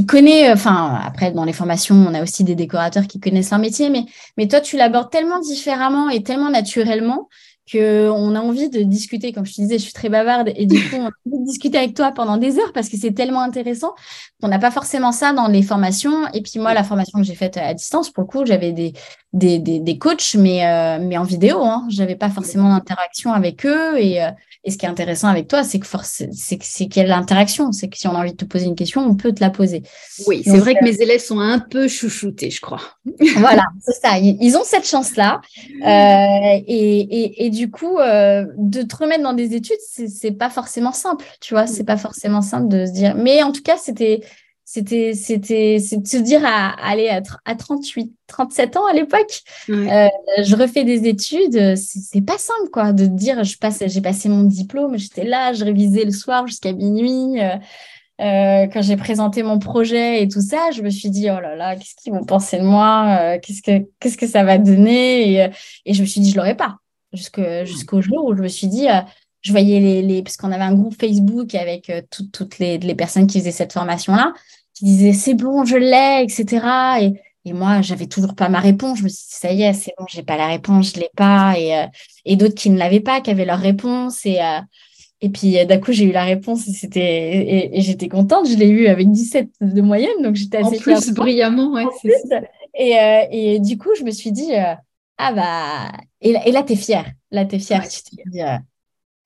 connaît, 0.05 0.49
euh, 0.49 0.53
enfin, 0.53 0.99
après, 1.03 1.31
dans 1.31 1.45
les 1.45 1.53
formations, 1.53 1.95
on 1.95 2.13
a 2.13 2.21
aussi 2.21 2.43
des 2.43 2.55
décorateurs 2.55 3.07
qui 3.07 3.19
connaissent 3.19 3.51
leur 3.51 3.59
métier, 3.59 3.89
mais, 3.89 4.05
mais 4.37 4.47
toi, 4.47 4.61
tu 4.61 4.77
l'abordes 4.77 5.09
tellement 5.09 5.39
différemment 5.39 6.09
et 6.09 6.23
tellement 6.23 6.49
naturellement 6.49 7.29
qu'on 7.71 8.35
a 8.35 8.39
envie 8.39 8.69
de 8.69 8.81
discuter. 8.81 9.33
Comme 9.33 9.45
je 9.45 9.53
te 9.53 9.61
disais, 9.61 9.77
je 9.77 9.83
suis 9.83 9.93
très 9.93 10.09
bavarde 10.09 10.51
et 10.55 10.65
du 10.65 10.75
coup, 10.89 10.95
on 10.95 11.05
a 11.05 11.11
envie 11.25 11.39
de 11.39 11.45
discuter 11.45 11.77
avec 11.77 11.93
toi 11.95 12.11
pendant 12.11 12.37
des 12.37 12.59
heures 12.59 12.71
parce 12.73 12.89
que 12.89 12.97
c'est 12.97 13.11
tellement 13.11 13.41
intéressant 13.41 13.93
qu'on 14.41 14.47
n'a 14.47 14.59
pas 14.59 14.71
forcément 14.71 15.11
ça 15.11 15.33
dans 15.33 15.47
les 15.47 15.63
formations. 15.63 16.27
Et 16.33 16.41
puis 16.41 16.59
moi, 16.59 16.73
la 16.73 16.83
formation 16.83 17.19
que 17.19 17.25
j'ai 17.25 17.35
faite 17.35 17.57
à 17.57 17.73
distance, 17.73 18.09
pour 18.09 18.23
le 18.23 18.27
coup, 18.27 18.45
j'avais 18.45 18.71
des, 18.71 18.93
des, 19.33 19.59
des, 19.59 19.97
coachs, 19.97 20.35
mais, 20.35 20.65
euh, 20.65 20.99
mais 21.01 21.17
en 21.17 21.23
vidéo. 21.23 21.63
Hein. 21.63 21.85
Je 21.89 21.99
n'avais 21.99 22.15
pas 22.15 22.29
forcément 22.29 22.69
d'interaction 22.69 23.33
avec 23.33 23.65
eux. 23.65 23.97
Et, 23.99 24.23
euh, 24.23 24.31
et 24.63 24.71
ce 24.71 24.77
qui 24.77 24.85
est 24.85 24.89
intéressant 24.89 25.27
avec 25.27 25.47
toi, 25.47 25.63
c'est 25.63 25.79
que 25.79 25.85
c'est 25.85 26.87
qu'il 26.87 27.01
y 27.01 27.05
a 27.05 27.07
l'interaction. 27.07 27.71
C'est 27.71 27.87
que 27.87 27.97
si 27.97 28.07
on 28.07 28.11
a 28.11 28.19
envie 28.19 28.31
de 28.31 28.37
te 28.37 28.45
poser 28.45 28.65
une 28.65 28.75
question, 28.75 29.01
on 29.01 29.15
peut 29.15 29.31
te 29.31 29.39
la 29.41 29.49
poser. 29.49 29.83
Oui, 30.27 30.41
c'est 30.43 30.57
vrai 30.57 30.75
que 30.75 30.83
mes 30.83 31.01
élèves 31.01 31.21
sont 31.21 31.39
un 31.39 31.59
peu 31.59 31.87
chouchoutés, 31.87 32.49
je 32.49 32.59
crois. 32.59 32.81
voilà, 33.37 33.63
c'est 33.81 33.99
ça. 34.01 34.17
Ils 34.19 34.57
ont 34.57 34.63
cette 34.63 34.87
chance-là. 34.87 35.41
Euh, 35.87 36.59
et, 36.67 37.45
et, 37.45 37.49
du 37.49 37.69
coup, 37.69 37.99
euh, 37.99 38.45
de 38.57 38.81
te 38.81 38.95
remettre 38.95 39.23
dans 39.23 39.33
des 39.33 39.53
études, 39.53 39.77
c'est 39.79 40.31
pas 40.31 40.49
forcément 40.49 40.91
simple, 40.91 41.23
tu 41.39 41.53
vois. 41.53 41.67
C'est 41.67 41.83
pas 41.83 41.97
forcément 41.97 42.41
simple 42.41 42.67
de 42.67 42.85
se 42.85 42.91
dire. 42.91 43.15
Mais 43.15 43.43
en 43.43 43.51
tout 43.51 43.61
cas, 43.61 43.77
c'était 43.77 44.21
C'était, 44.69 45.13
c'était, 45.13 45.79
c'est 45.79 46.01
de 46.01 46.07
se 46.07 46.17
dire 46.17 46.41
à, 46.43 46.71
aller 46.85 47.07
à, 47.07 47.21
à 47.45 47.55
38, 47.55 48.11
37 48.27 48.75
ans 48.75 48.85
à 48.85 48.91
l'époque. 48.91 49.39
Euh, 49.69 50.09
je 50.43 50.55
refais 50.57 50.83
des 50.83 51.07
études. 51.07 51.77
C'est 51.77 52.19
pas 52.19 52.37
simple, 52.37 52.69
quoi, 52.73 52.91
de 52.91 53.05
dire, 53.05 53.45
je 53.45 53.57
passe, 53.57 53.81
j'ai 53.87 54.01
passé 54.01 54.27
mon 54.27 54.43
diplôme, 54.43 54.97
j'étais 54.97 55.23
là, 55.23 55.53
je 55.53 55.63
révisais 55.63 56.03
le 56.03 56.11
soir 56.11 56.47
jusqu'à 56.47 56.73
minuit. 56.73 57.41
Euh, 57.41 57.55
euh, 58.19 58.67
quand 58.67 58.81
j'ai 58.81 58.97
présenté 58.97 59.41
mon 59.41 59.57
projet 59.57 60.21
et 60.21 60.27
tout 60.27 60.41
ça, 60.41 60.71
je 60.71 60.81
me 60.81 60.89
suis 60.89 61.11
dit, 61.11 61.29
oh 61.31 61.39
là 61.39 61.55
là, 61.55 61.77
qu'est-ce 61.77 61.95
qu'ils 61.95 62.11
vont 62.11 62.25
penser 62.25 62.57
de 62.57 62.65
moi? 62.65 63.37
qu'est-ce 63.41 63.61
que, 63.61 63.87
qu'est-ce 64.01 64.17
que 64.17 64.27
ça 64.27 64.43
va 64.43 64.57
donner? 64.57 65.31
Et, 65.31 65.49
et 65.85 65.93
je 65.93 66.01
me 66.01 66.05
suis 66.05 66.19
dit, 66.19 66.31
je 66.31 66.35
l'aurais 66.35 66.57
pas. 66.57 66.75
Jusqu'au 67.13 68.01
jour 68.01 68.25
où 68.25 68.35
je 68.35 68.41
me 68.41 68.49
suis 68.49 68.67
dit, 68.67 68.87
je 69.43 69.51
voyais 69.51 69.79
les, 69.79 70.01
les 70.01 70.23
parce 70.23 70.35
qu'on 70.35 70.51
avait 70.51 70.65
un 70.65 70.73
groupe 70.73 70.99
Facebook 70.99 71.55
avec 71.55 71.89
toutes 72.11 72.59
les, 72.59 72.77
les 72.79 72.95
personnes 72.95 73.27
qui 73.27 73.39
faisaient 73.39 73.51
cette 73.51 73.71
formation-là 73.71 74.33
qui 74.77 74.85
disaient 74.85 75.13
c'est 75.13 75.33
bon, 75.33 75.65
je 75.65 75.77
l'ai, 75.77 76.23
etc. 76.23 76.65
Et, 77.01 77.13
et 77.45 77.53
moi, 77.53 77.81
j'avais 77.81 78.07
toujours 78.07 78.35
pas 78.35 78.49
ma 78.49 78.59
réponse. 78.59 78.99
Je 78.99 79.03
me 79.03 79.09
suis 79.09 79.27
dit, 79.27 79.35
ça 79.35 79.51
y 79.51 79.63
est, 79.63 79.73
c'est 79.73 79.93
bon, 79.97 80.05
j'ai 80.07 80.23
pas 80.23 80.37
la 80.37 80.47
réponse, 80.47 80.93
je 80.93 80.99
l'ai 80.99 81.09
pas. 81.15 81.55
Et, 81.57 81.75
euh, 81.75 81.85
et 82.25 82.35
d'autres 82.35 82.55
qui 82.55 82.69
ne 82.69 82.77
l'avaient 82.77 82.99
pas, 82.99 83.21
qui 83.21 83.31
avaient 83.31 83.45
leur 83.45 83.59
réponse. 83.59 84.25
Et, 84.25 84.39
euh, 84.41 84.59
et 85.21 85.29
puis, 85.29 85.57
euh, 85.57 85.65
d'un 85.65 85.79
coup, 85.79 85.91
j'ai 85.91 86.03
eu 86.03 86.11
la 86.11 86.25
réponse 86.25 86.67
et, 86.67 86.73
c'était, 86.73 87.71
et, 87.75 87.81
j'étais 87.81 88.07
contente. 88.07 88.47
Je 88.47 88.55
l'ai 88.55 88.67
eu 88.67 88.87
avec 88.87 89.09
17 89.09 89.49
de 89.61 89.81
moyenne. 89.81 90.21
Donc, 90.21 90.35
j'étais 90.35 90.57
assez 90.57 90.77
En 90.77 90.79
plus, 90.79 91.11
brillamment, 91.11 91.73
ouais. 91.73 91.85
Et, 92.75 92.95
et 93.31 93.59
du 93.59 93.77
coup, 93.79 93.89
je 93.97 94.03
me 94.03 94.11
suis 94.11 94.31
dit, 94.31 94.51
ah 95.17 95.33
bah, 95.33 95.91
et, 96.21 96.35
et 96.45 96.51
là, 96.51 96.61
tu 96.61 96.73
es 96.73 96.75
fière. 96.75 97.11
Là, 97.31 97.45
tu 97.45 97.55
es 97.55 97.59
fière. 97.59 97.87
Tu 97.87 98.03
te 98.03 98.29
dis, 98.29 98.41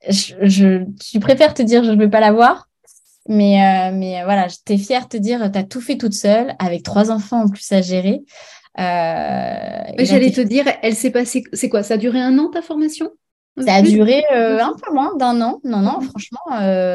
je, 0.08 0.36
je, 0.48 0.84
tu 1.12 1.20
préfères 1.20 1.54
te 1.54 1.62
dire, 1.62 1.84
je 1.84 1.92
ne 1.92 2.02
veux 2.02 2.10
pas 2.10 2.22
l'avoir 2.22 2.70
mais, 3.30 3.62
euh, 3.62 3.92
mais 3.94 4.24
voilà, 4.24 4.48
j'étais 4.48 4.78
fière 4.78 5.04
de 5.04 5.10
te 5.10 5.18
dire, 5.18 5.52
tu 5.52 5.58
as 5.58 5.64
tout 5.64 5.82
fait 5.82 5.98
toute 5.98 6.14
seule, 6.14 6.56
avec 6.60 6.84
trois 6.84 7.12
enfants 7.12 7.44
en 7.44 7.50
plus 7.50 7.72
à 7.72 7.82
gérer. 7.82 8.22
Euh, 8.80 9.94
J'allais 10.00 10.32
te 10.32 10.42
dire, 10.42 10.66
elle 10.82 10.96
s'est 10.96 11.12
passée, 11.12 11.44
c'est 11.54 11.70
quoi 11.70 11.84
Ça 11.84 11.96
a 11.96 11.98
duré 11.98 12.20
un 12.20 12.38
an 12.40 12.50
ta 12.50 12.62
formation 12.62 13.12
Ça 13.64 13.76
a 13.76 13.82
duré 13.82 14.24
euh, 14.34 14.60
un 14.60 14.74
peu 14.74 14.94
moins 14.94 15.16
d'un 15.18 15.40
an. 15.42 15.60
Non, 15.64 15.82
non, 15.82 16.00
franchement, 16.02 16.40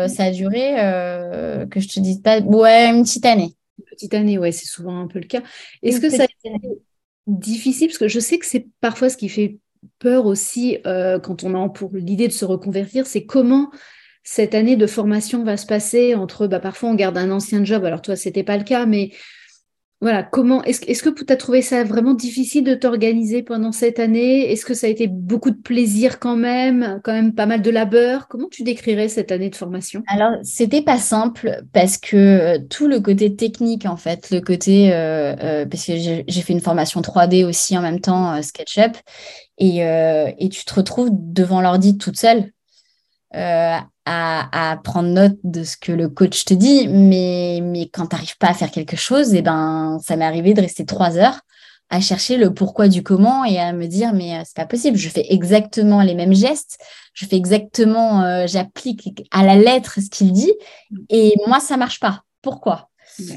ça 0.08 0.24
a 0.24 0.30
duré, 0.30 0.74
que 1.70 1.80
je 1.80 1.88
te 1.88 2.00
dise 2.00 2.20
pas, 2.20 2.40
ouais, 2.40 2.90
une 2.90 3.04
petite 3.04 3.26
année. 3.26 3.54
Une 3.78 3.84
petite 3.84 4.14
année, 4.14 4.38
ouais, 4.38 4.52
c'est 4.52 4.66
souvent 4.66 5.00
un 5.00 5.06
peu 5.06 5.20
le 5.20 5.26
cas. 5.26 5.42
Est-ce 5.82 6.00
que 6.00 6.10
ça 6.10 6.22
a 6.22 6.24
été 6.24 6.58
difficile? 7.26 7.88
Parce 7.88 7.98
que 7.98 8.08
je 8.08 8.20
sais 8.20 8.38
que 8.38 8.46
c'est 8.46 8.66
parfois 8.80 9.10
ce 9.10 9.16
qui 9.16 9.28
fait 9.28 9.58
peur 10.00 10.26
aussi 10.26 10.78
quand 10.84 11.44
on 11.44 11.54
a 11.54 11.68
pour 11.68 11.90
l'idée 11.94 12.26
de 12.26 12.32
se 12.32 12.44
reconvertir, 12.44 13.06
c'est 13.06 13.26
comment 13.26 13.70
cette 14.28 14.56
année 14.56 14.76
de 14.76 14.88
formation 14.88 15.44
va 15.44 15.56
se 15.56 15.66
passer 15.66 16.16
entre, 16.16 16.48
bah, 16.48 16.58
parfois 16.58 16.90
on 16.90 16.94
garde 16.94 17.16
un 17.16 17.30
ancien 17.30 17.64
job, 17.64 17.84
alors 17.84 18.02
toi 18.02 18.16
c'était 18.16 18.42
pas 18.42 18.56
le 18.56 18.64
cas, 18.64 18.84
mais 18.84 19.12
voilà, 20.00 20.24
comment 20.24 20.64
est-ce 20.64 20.82
est 20.82 21.00
que 21.00 21.24
tu 21.24 21.32
as 21.32 21.36
trouvé 21.36 21.62
ça 21.62 21.84
vraiment 21.84 22.12
difficile 22.12 22.64
de 22.64 22.74
t'organiser 22.74 23.42
pendant 23.42 23.70
cette 23.70 24.00
année? 24.00 24.50
Est-ce 24.50 24.66
que 24.66 24.74
ça 24.74 24.88
a 24.88 24.90
été 24.90 25.06
beaucoup 25.06 25.50
de 25.50 25.56
plaisir 25.56 26.18
quand 26.18 26.36
même, 26.36 27.00
quand 27.04 27.12
même 27.12 27.34
pas 27.34 27.46
mal 27.46 27.62
de 27.62 27.70
labeur? 27.70 28.26
Comment 28.28 28.48
tu 28.50 28.62
décrirais 28.64 29.08
cette 29.08 29.30
année 29.32 29.48
de 29.48 29.54
formation? 29.54 30.02
Alors, 30.08 30.32
c'était 30.42 30.82
pas 30.82 30.98
simple 30.98 31.62
parce 31.72 31.96
que 31.96 32.16
euh, 32.16 32.58
tout 32.68 32.88
le 32.88 33.00
côté 33.00 33.36
technique 33.36 33.86
en 33.86 33.96
fait, 33.96 34.30
le 34.32 34.40
côté 34.40 34.92
euh, 34.92 35.34
euh, 35.40 35.66
parce 35.66 35.86
que 35.86 35.96
j'ai 35.96 36.42
fait 36.42 36.52
une 36.52 36.60
formation 36.60 37.00
3D 37.00 37.44
aussi 37.44 37.78
en 37.78 37.80
même 37.80 38.00
temps 38.00 38.42
SketchUp 38.42 38.96
et, 39.56 39.78
et 39.78 40.48
tu 40.50 40.64
te 40.64 40.74
retrouves 40.74 41.10
devant 41.12 41.62
l'ordi 41.62 41.96
toute 41.96 42.18
seule 42.18 42.50
à, 44.06 44.78
prendre 44.84 45.08
note 45.08 45.36
de 45.42 45.64
ce 45.64 45.76
que 45.76 45.92
le 45.92 46.08
coach 46.08 46.44
te 46.44 46.54
dit, 46.54 46.88
mais, 46.88 47.60
mais 47.62 47.88
quand 47.88 48.06
tu 48.06 48.14
n'arrives 48.14 48.38
pas 48.38 48.48
à 48.48 48.54
faire 48.54 48.70
quelque 48.70 48.96
chose, 48.96 49.34
et 49.34 49.38
eh 49.38 49.42
ben, 49.42 49.98
ça 50.02 50.16
m'est 50.16 50.24
arrivé 50.24 50.54
de 50.54 50.60
rester 50.60 50.86
trois 50.86 51.18
heures 51.18 51.40
à 51.90 52.00
chercher 52.00 52.36
le 52.36 52.52
pourquoi 52.52 52.88
du 52.88 53.02
comment 53.02 53.44
et 53.44 53.58
à 53.58 53.72
me 53.72 53.86
dire 53.86 54.12
mais 54.12 54.38
euh, 54.38 54.42
c'est 54.44 54.56
pas 54.56 54.66
possible, 54.66 54.96
je 54.96 55.08
fais 55.08 55.24
exactement 55.32 56.02
les 56.02 56.14
mêmes 56.14 56.34
gestes, 56.34 56.78
je 57.14 57.26
fais 57.26 57.36
exactement, 57.36 58.22
euh, 58.22 58.46
j'applique 58.46 59.24
à 59.30 59.44
la 59.44 59.56
lettre 59.56 60.00
ce 60.00 60.10
qu'il 60.10 60.32
dit. 60.32 60.52
Et 61.10 61.34
moi 61.46 61.60
ça 61.60 61.76
marche 61.76 62.00
pas. 62.00 62.22
Pourquoi? 62.42 62.90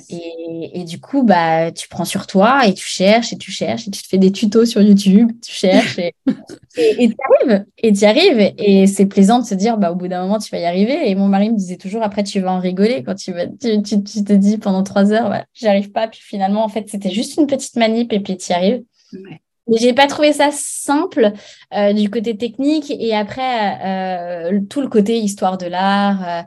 Et, 0.10 0.84
du 0.84 1.00
coup, 1.00 1.24
bah, 1.24 1.72
tu 1.72 1.88
prends 1.88 2.06
sur 2.06 2.28
toi 2.28 2.66
et 2.68 2.74
tu 2.74 2.86
cherches 2.86 3.34
et 3.34 3.38
tu 3.38 3.52
cherches 3.52 3.88
et 3.88 3.92
tu 3.92 4.02
te 4.02 4.08
fais 4.08 4.18
des 4.18 4.32
tutos 4.32 4.66
sur 4.66 4.82
YouTube, 4.82 5.32
tu 5.42 5.52
cherches 5.52 6.00
et 6.00 6.14
tu 6.76 7.16
arrives. 7.46 7.66
Et 7.78 7.94
tu 7.94 8.06
arrives. 8.06 8.54
Et 8.58 8.88
c'est 8.88 9.06
plaisant 9.06 9.40
de 9.40 9.46
se 9.46 9.56
dire, 9.56 9.78
bah, 9.78 9.92
au 9.92 9.96
bout 9.96 10.08
d'un 10.08 10.22
moment, 10.22 10.40
tu 10.40 10.52
vas 10.52 10.60
y 10.60 10.66
arriver. 10.66 11.10
Et 11.10 11.16
mon 11.16 11.28
mari 11.28 11.50
me 11.50 11.58
disait 11.58 11.78
toujours, 11.78 12.04
après, 12.04 12.24
tu 12.24 12.40
vas 12.40 12.52
en 12.52 12.60
rigoler 12.60 13.04
quand 13.04 13.16
tu, 13.16 13.32
vas, 13.32 13.48
tu, 13.48 13.82
te 13.82 14.34
dis 14.34 14.58
pendant 14.58 14.84
trois 14.84 15.12
heures, 15.12 15.30
bah, 15.30 15.46
j'y 15.54 15.68
arrive 15.68 15.92
pas. 15.92 16.08
Puis 16.08 16.22
finalement, 16.22 16.64
en 16.64 16.70
fait, 16.70 16.90
c'était 16.90 17.12
juste 17.12 17.38
une 17.38 17.48
petite 17.48 17.76
manip 17.76 18.12
et 18.14 18.20
puis 18.20 18.38
tu 18.38 18.52
y 18.52 18.54
arrives. 18.54 18.84
Ouais. 19.14 19.42
Mais 19.70 19.78
j'ai 19.78 19.94
pas 19.94 20.08
trouvé 20.08 20.34
ça 20.34 20.50
simple 20.52 21.32
euh, 21.74 21.94
du 21.94 22.10
côté 22.10 22.36
technique 22.36 22.92
et 22.92 23.16
après 23.16 24.50
euh, 24.52 24.60
tout 24.68 24.82
le 24.82 24.88
côté 24.88 25.18
histoire 25.20 25.58
de 25.58 25.68
l'art, 25.68 26.28
euh, 26.28 26.42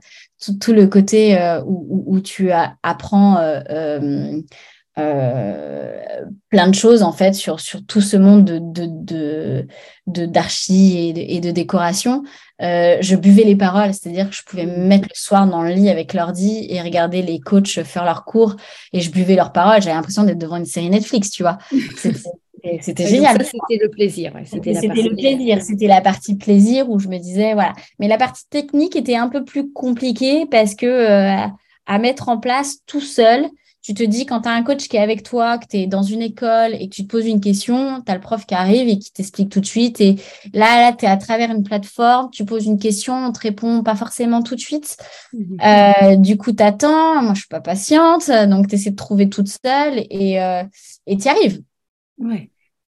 tout, 0.60 0.72
le 0.72 0.88
côté 0.88 1.38
où, 1.64 2.18
tu 2.20 2.50
apprends 2.82 3.36
plein 4.96 6.68
de 6.68 6.74
choses 6.74 7.04
en 7.04 7.12
fait 7.12 7.34
sur, 7.34 7.60
sur 7.60 7.86
tout 7.86 8.00
ce 8.00 8.16
monde 8.16 8.44
de, 8.44 8.58
de, 8.60 9.66
de, 10.08 10.26
d'archi 10.26 11.12
et, 11.16 11.40
de, 11.40 11.52
décoration. 11.52 12.24
je 12.58 13.14
buvais 13.14 13.44
les 13.44 13.54
paroles, 13.54 13.94
c'est-à-dire 13.94 14.30
que 14.30 14.34
je 14.34 14.42
pouvais 14.42 14.66
me 14.66 14.84
mettre 14.84 15.06
le 15.08 15.14
soir 15.14 15.46
dans 15.46 15.62
le 15.62 15.70
lit 15.70 15.88
avec 15.90 16.12
l'ordi 16.12 16.66
et 16.68 16.82
regarder 16.82 17.22
les 17.22 17.38
coachs 17.38 17.84
faire 17.84 18.04
leurs 18.04 18.24
cours 18.24 18.56
et 18.92 19.00
je 19.00 19.12
buvais 19.12 19.36
leurs 19.36 19.52
paroles. 19.52 19.80
J'avais 19.80 19.94
l'impression 19.94 20.24
d'être 20.24 20.38
devant 20.38 20.56
une 20.56 20.66
série 20.66 20.90
Netflix, 20.90 21.30
tu 21.30 21.44
vois. 21.44 21.58
C'était 22.80 23.06
génial. 23.06 23.42
C'était 23.44 23.82
le 23.82 23.88
plaisir. 23.88 24.32
c'était 24.44 24.72
le 24.72 25.14
plaisir. 25.14 25.62
C'était 25.62 25.86
la 25.86 26.00
partie 26.00 26.36
plaisir 26.36 26.88
où 26.90 26.98
je 26.98 27.08
me 27.08 27.18
disais, 27.18 27.54
voilà. 27.54 27.72
Mais 27.98 28.08
la 28.08 28.18
partie 28.18 28.46
technique 28.48 28.96
était 28.96 29.16
un 29.16 29.28
peu 29.28 29.44
plus 29.44 29.72
compliquée 29.72 30.46
parce 30.46 30.74
que 30.74 30.86
euh, 30.86 31.46
à 31.86 31.98
mettre 31.98 32.28
en 32.28 32.38
place 32.38 32.78
tout 32.86 33.00
seul, 33.00 33.48
tu 33.82 33.94
te 33.94 34.02
dis 34.04 34.26
quand 34.26 34.42
tu 34.42 34.48
as 34.48 34.52
un 34.52 34.62
coach 34.62 34.86
qui 34.86 34.96
est 34.96 35.00
avec 35.00 35.24
toi, 35.24 35.58
que 35.58 35.66
tu 35.66 35.76
es 35.78 35.86
dans 35.88 36.04
une 36.04 36.22
école 36.22 36.74
et 36.74 36.88
que 36.88 36.94
tu 36.94 37.02
te 37.02 37.08
poses 37.08 37.26
une 37.26 37.40
question, 37.40 38.00
tu 38.00 38.12
as 38.12 38.14
le 38.14 38.20
prof 38.20 38.46
qui 38.46 38.54
arrive 38.54 38.88
et 38.88 38.96
qui 38.96 39.12
t'explique 39.12 39.50
tout 39.50 39.58
de 39.58 39.66
suite. 39.66 40.00
Et 40.00 40.16
là, 40.54 40.80
là 40.80 40.92
tu 40.92 41.04
es 41.04 41.08
à 41.08 41.16
travers 41.16 41.50
une 41.50 41.64
plateforme, 41.64 42.30
tu 42.30 42.44
poses 42.44 42.66
une 42.66 42.78
question, 42.78 43.14
on 43.14 43.32
te 43.32 43.40
répond 43.40 43.82
pas 43.82 43.96
forcément 43.96 44.40
tout 44.40 44.54
de 44.54 44.60
suite. 44.60 44.96
Mhm. 45.32 45.56
Euh, 45.64 46.16
du 46.16 46.36
coup, 46.36 46.52
tu 46.52 46.62
attends. 46.62 47.22
Moi, 47.22 47.34
je 47.34 47.40
suis 47.40 47.48
pas 47.48 47.60
patiente. 47.60 48.30
Donc, 48.48 48.68
tu 48.68 48.76
essaies 48.76 48.90
de 48.90 48.96
trouver 48.96 49.28
toute 49.28 49.48
seule 49.48 50.06
et 50.10 50.40
euh, 50.40 50.62
tu 51.08 51.16
y 51.16 51.28
arrives. 51.28 51.60
Ouais 52.18 52.51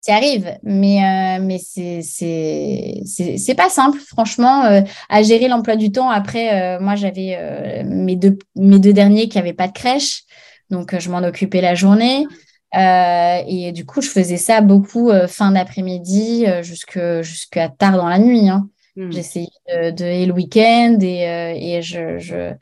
arrive, 0.08 0.58
mais, 0.64 1.04
euh, 1.04 1.44
mais 1.44 1.60
c'est, 1.60 3.56
pas 3.56 3.70
simple, 3.70 4.00
franchement, 4.00 4.66
euh, 4.66 4.82
à 5.10 5.24
gérer 5.24 5.48
l'emploi 5.48 5.76
du 5.76 5.92
temps. 5.92 6.10
Après, 6.10 6.78
euh, 6.78 6.80
moi, 6.80 6.96
j'avais 6.96 7.84
mes, 7.86 8.16
deux, 8.16 8.38
mes 8.56 8.80
deux 8.80 8.94
derniers 8.94 9.28
qui 9.28 9.38
n'avaient 9.38 9.54
pas 9.54 9.68
de 9.68 9.74
crèche, 9.74 10.24
donc 10.70 10.98
je 10.98 11.10
m'en 11.10 11.20
occupais 11.20 11.62
la 11.62 11.76
journée. 11.76 12.26
et 12.74 13.72
du 13.74 13.86
coup, 13.86 14.02
je 14.02 14.10
faisais 14.10 14.38
ça 14.38 14.62
beaucoup 14.62 15.12
fin 15.28 15.52
d'après-midi 15.52 16.46
jusqu'à 16.62 17.70
tard 17.70 17.98
dans 17.98 18.10
la 18.10 18.20
nuit. 18.20 18.50
Hein. 18.50 18.70
Hmm. 18.96 19.12
J'essayais 19.12 19.48
de, 19.70 19.92
de, 19.92 20.26
le 20.26 20.34
week-end 20.34 20.98
et, 21.02 21.76
et 21.76 21.82
je, 21.82 22.18
je, 22.18 22.54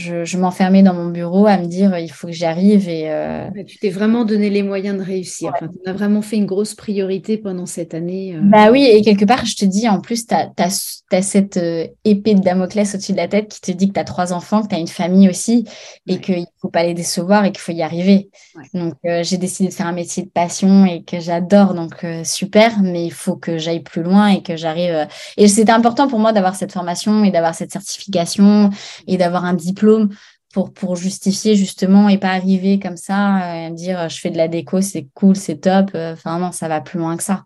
je, 0.00 0.36
m'enfermais 0.38 0.82
dans 0.82 0.94
mon 0.94 1.10
bureau 1.10 1.46
à 1.46 1.58
me 1.58 1.66
dire 1.66 1.96
il 1.98 2.10
faut 2.10 2.26
que 2.26 2.32
j'y 2.32 2.44
arrive. 2.44 2.88
Et, 2.88 3.10
euh, 3.10 3.48
Tu 3.66 3.78
t'es 3.78 3.90
vraiment 3.90 4.24
donné 4.24 4.50
les 4.50 4.62
moyens 4.62 4.98
de 4.98 5.02
réussir. 5.02 5.52
tu 5.58 5.66
as 5.88 5.92
vraiment 5.92 6.22
fait 6.22 6.36
une 6.36 6.46
grosse 6.46 6.74
priorité 6.74 7.36
pendant 7.38 7.66
cette 7.66 7.94
année. 7.94 8.34
Euh. 8.34 8.40
Bah 8.42 8.70
oui, 8.70 8.84
et 8.84 9.02
quelque 9.02 9.24
part, 9.24 9.44
je 9.44 9.56
te 9.56 9.64
dis, 9.64 9.88
en 9.88 10.00
plus, 10.00 10.26
tu 10.26 10.34
as, 10.34 11.22
cette 11.22 11.56
euh, 11.58 11.86
épée 12.04 12.34
de 12.34 12.40
Damoclès 12.40 12.94
au-dessus 12.94 13.12
de 13.12 13.16
la 13.16 13.28
tête 13.28 13.48
qui 13.48 13.60
te 13.60 13.72
dit 13.72 13.88
que 13.88 13.94
tu 13.94 14.00
as 14.00 14.04
trois 14.04 14.32
enfants, 14.32 14.62
que 14.62 14.68
tu 14.68 14.74
as 14.74 14.78
une 14.78 14.88
famille 14.88 15.28
aussi, 15.28 15.66
et 16.06 16.18
qu'il 16.18 16.40
ne 16.40 16.59
faut 16.60 16.68
pas 16.68 16.82
les 16.82 16.94
décevoir 16.94 17.44
et 17.44 17.52
qu'il 17.52 17.60
faut 17.60 17.72
y 17.72 17.82
arriver. 17.82 18.30
Donc, 18.74 18.94
j'ai 19.04 19.38
décidé 19.38 19.68
de 19.68 19.74
faire 19.74 19.86
un 19.86 19.92
métier 19.92 20.22
de 20.22 20.28
passion 20.28 20.84
et 20.84 21.02
que 21.02 21.20
j'adore, 21.20 21.74
donc 21.74 22.04
super, 22.24 22.82
mais 22.82 23.06
il 23.06 23.12
faut 23.12 23.36
que 23.36 23.58
j'aille 23.58 23.80
plus 23.80 24.02
loin 24.02 24.28
et 24.28 24.42
que 24.42 24.56
j'arrive. 24.56 25.06
Et 25.36 25.48
c'était 25.48 25.72
important 25.72 26.06
pour 26.08 26.18
moi 26.18 26.32
d'avoir 26.32 26.54
cette 26.54 26.72
formation 26.72 27.24
et 27.24 27.30
d'avoir 27.30 27.54
cette 27.54 27.72
certification 27.72 28.70
et 29.06 29.16
d'avoir 29.16 29.44
un 29.44 29.54
diplôme 29.54 30.10
pour, 30.52 30.72
pour 30.72 30.96
justifier 30.96 31.56
justement 31.56 32.08
et 32.08 32.18
pas 32.18 32.30
arriver 32.30 32.78
comme 32.78 32.96
ça 32.96 33.66
et 33.66 33.70
dire 33.70 34.08
je 34.08 34.18
fais 34.18 34.30
de 34.30 34.36
la 34.36 34.48
déco, 34.48 34.80
c'est 34.80 35.06
cool, 35.14 35.36
c'est 35.36 35.58
top. 35.58 35.92
Enfin 35.94 36.38
non, 36.38 36.52
ça 36.52 36.68
va 36.68 36.80
plus 36.80 36.98
loin 36.98 37.16
que 37.16 37.22
ça. 37.22 37.44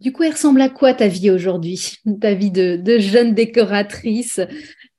Du 0.00 0.12
coup, 0.12 0.24
elle 0.24 0.32
ressemble 0.32 0.60
à 0.60 0.68
quoi 0.68 0.94
ta 0.94 1.06
vie 1.06 1.30
aujourd'hui? 1.30 1.98
Ta 2.20 2.34
vie 2.34 2.50
de, 2.50 2.76
de 2.76 2.98
jeune 2.98 3.34
décoratrice? 3.34 4.40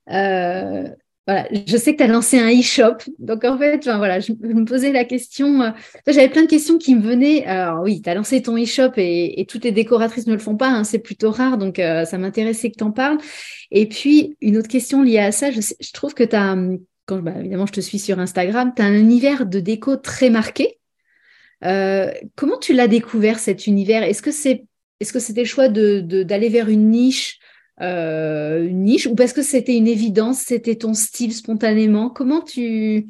Euh, 0.10 0.88
voilà, 1.26 1.48
je 1.66 1.78
sais 1.78 1.94
que 1.94 2.00
tu 2.00 2.04
as 2.04 2.08
lancé 2.08 2.38
un 2.38 2.50
e-shop. 2.50 2.98
Donc, 3.18 3.46
en 3.46 3.58
fait, 3.58 3.86
voilà, 3.86 4.20
je, 4.20 4.34
me 4.34 4.66
posais 4.66 4.92
la 4.92 5.06
question. 5.06 5.62
Euh, 5.62 5.70
j'avais 6.06 6.28
plein 6.28 6.44
de 6.44 6.48
questions 6.48 6.78
qui 6.78 6.96
me 6.96 7.02
venaient. 7.02 7.46
Alors, 7.46 7.82
oui, 7.82 8.02
tu 8.02 8.10
as 8.10 8.16
lancé 8.16 8.42
ton 8.42 8.62
e-shop 8.62 8.92
et, 8.98 9.46
toutes 9.48 9.64
les 9.64 9.72
décoratrices 9.72 10.28
ne 10.28 10.34
le 10.34 10.40
font 10.40 10.58
pas. 10.58 10.68
Hein, 10.68 10.84
c'est 10.84 11.00
plutôt 11.00 11.32
rare. 11.32 11.58
Donc, 11.58 11.80
euh, 11.80 12.04
ça 12.04 12.18
m'intéressait 12.18 12.72
que 12.72 12.78
tu 12.78 12.84
en 12.84 12.92
parles. 12.92 13.20
Et 13.72 13.88
puis, 13.88 14.36
une 14.42 14.58
autre 14.58 14.68
question 14.68 15.02
liée 15.02 15.20
à 15.20 15.32
ça, 15.32 15.50
je, 15.52 15.62
trouve 15.94 16.14
que 16.14 16.24
tu 16.24 16.36
as, 16.36 16.56
quand 16.56 16.78
quand 17.06 17.20
bah, 17.20 17.34
évidemment 17.38 17.66
je 17.66 17.74
te 17.74 17.82
suis 17.82 18.00
sur 18.00 18.20
Instagram, 18.20 18.72
tu 18.76 18.82
as 18.82 18.86
un 18.86 18.94
univers 18.94 19.46
de 19.46 19.60
déco 19.60 19.98
très 19.98 20.30
marqué. 20.30 20.80
comment 21.62 22.58
tu 22.62 22.74
l'as 22.74 22.88
découvert 22.88 23.40
cet 23.40 23.68
univers? 23.68 24.04
Est-ce 24.04 24.22
que 24.22 24.32
c'est 24.32 24.66
est-ce 25.00 25.12
que 25.12 25.20
c'était 25.20 25.42
le 25.42 25.48
choix 25.48 25.68
d'aller 25.68 26.50
vers 26.50 26.70
une 26.70 26.90
niche? 26.90 27.40
Euh, 27.82 28.68
une 28.68 28.84
niche 28.84 29.08
ou 29.08 29.16
parce 29.16 29.34
que 29.34 29.42
c'était 29.42 29.76
une 29.76 29.88
évidence, 29.88 30.38
c'était 30.38 30.76
ton 30.76 30.94
style 30.94 31.34
spontanément? 31.34 32.10
Comment 32.10 32.42
tu 32.42 33.08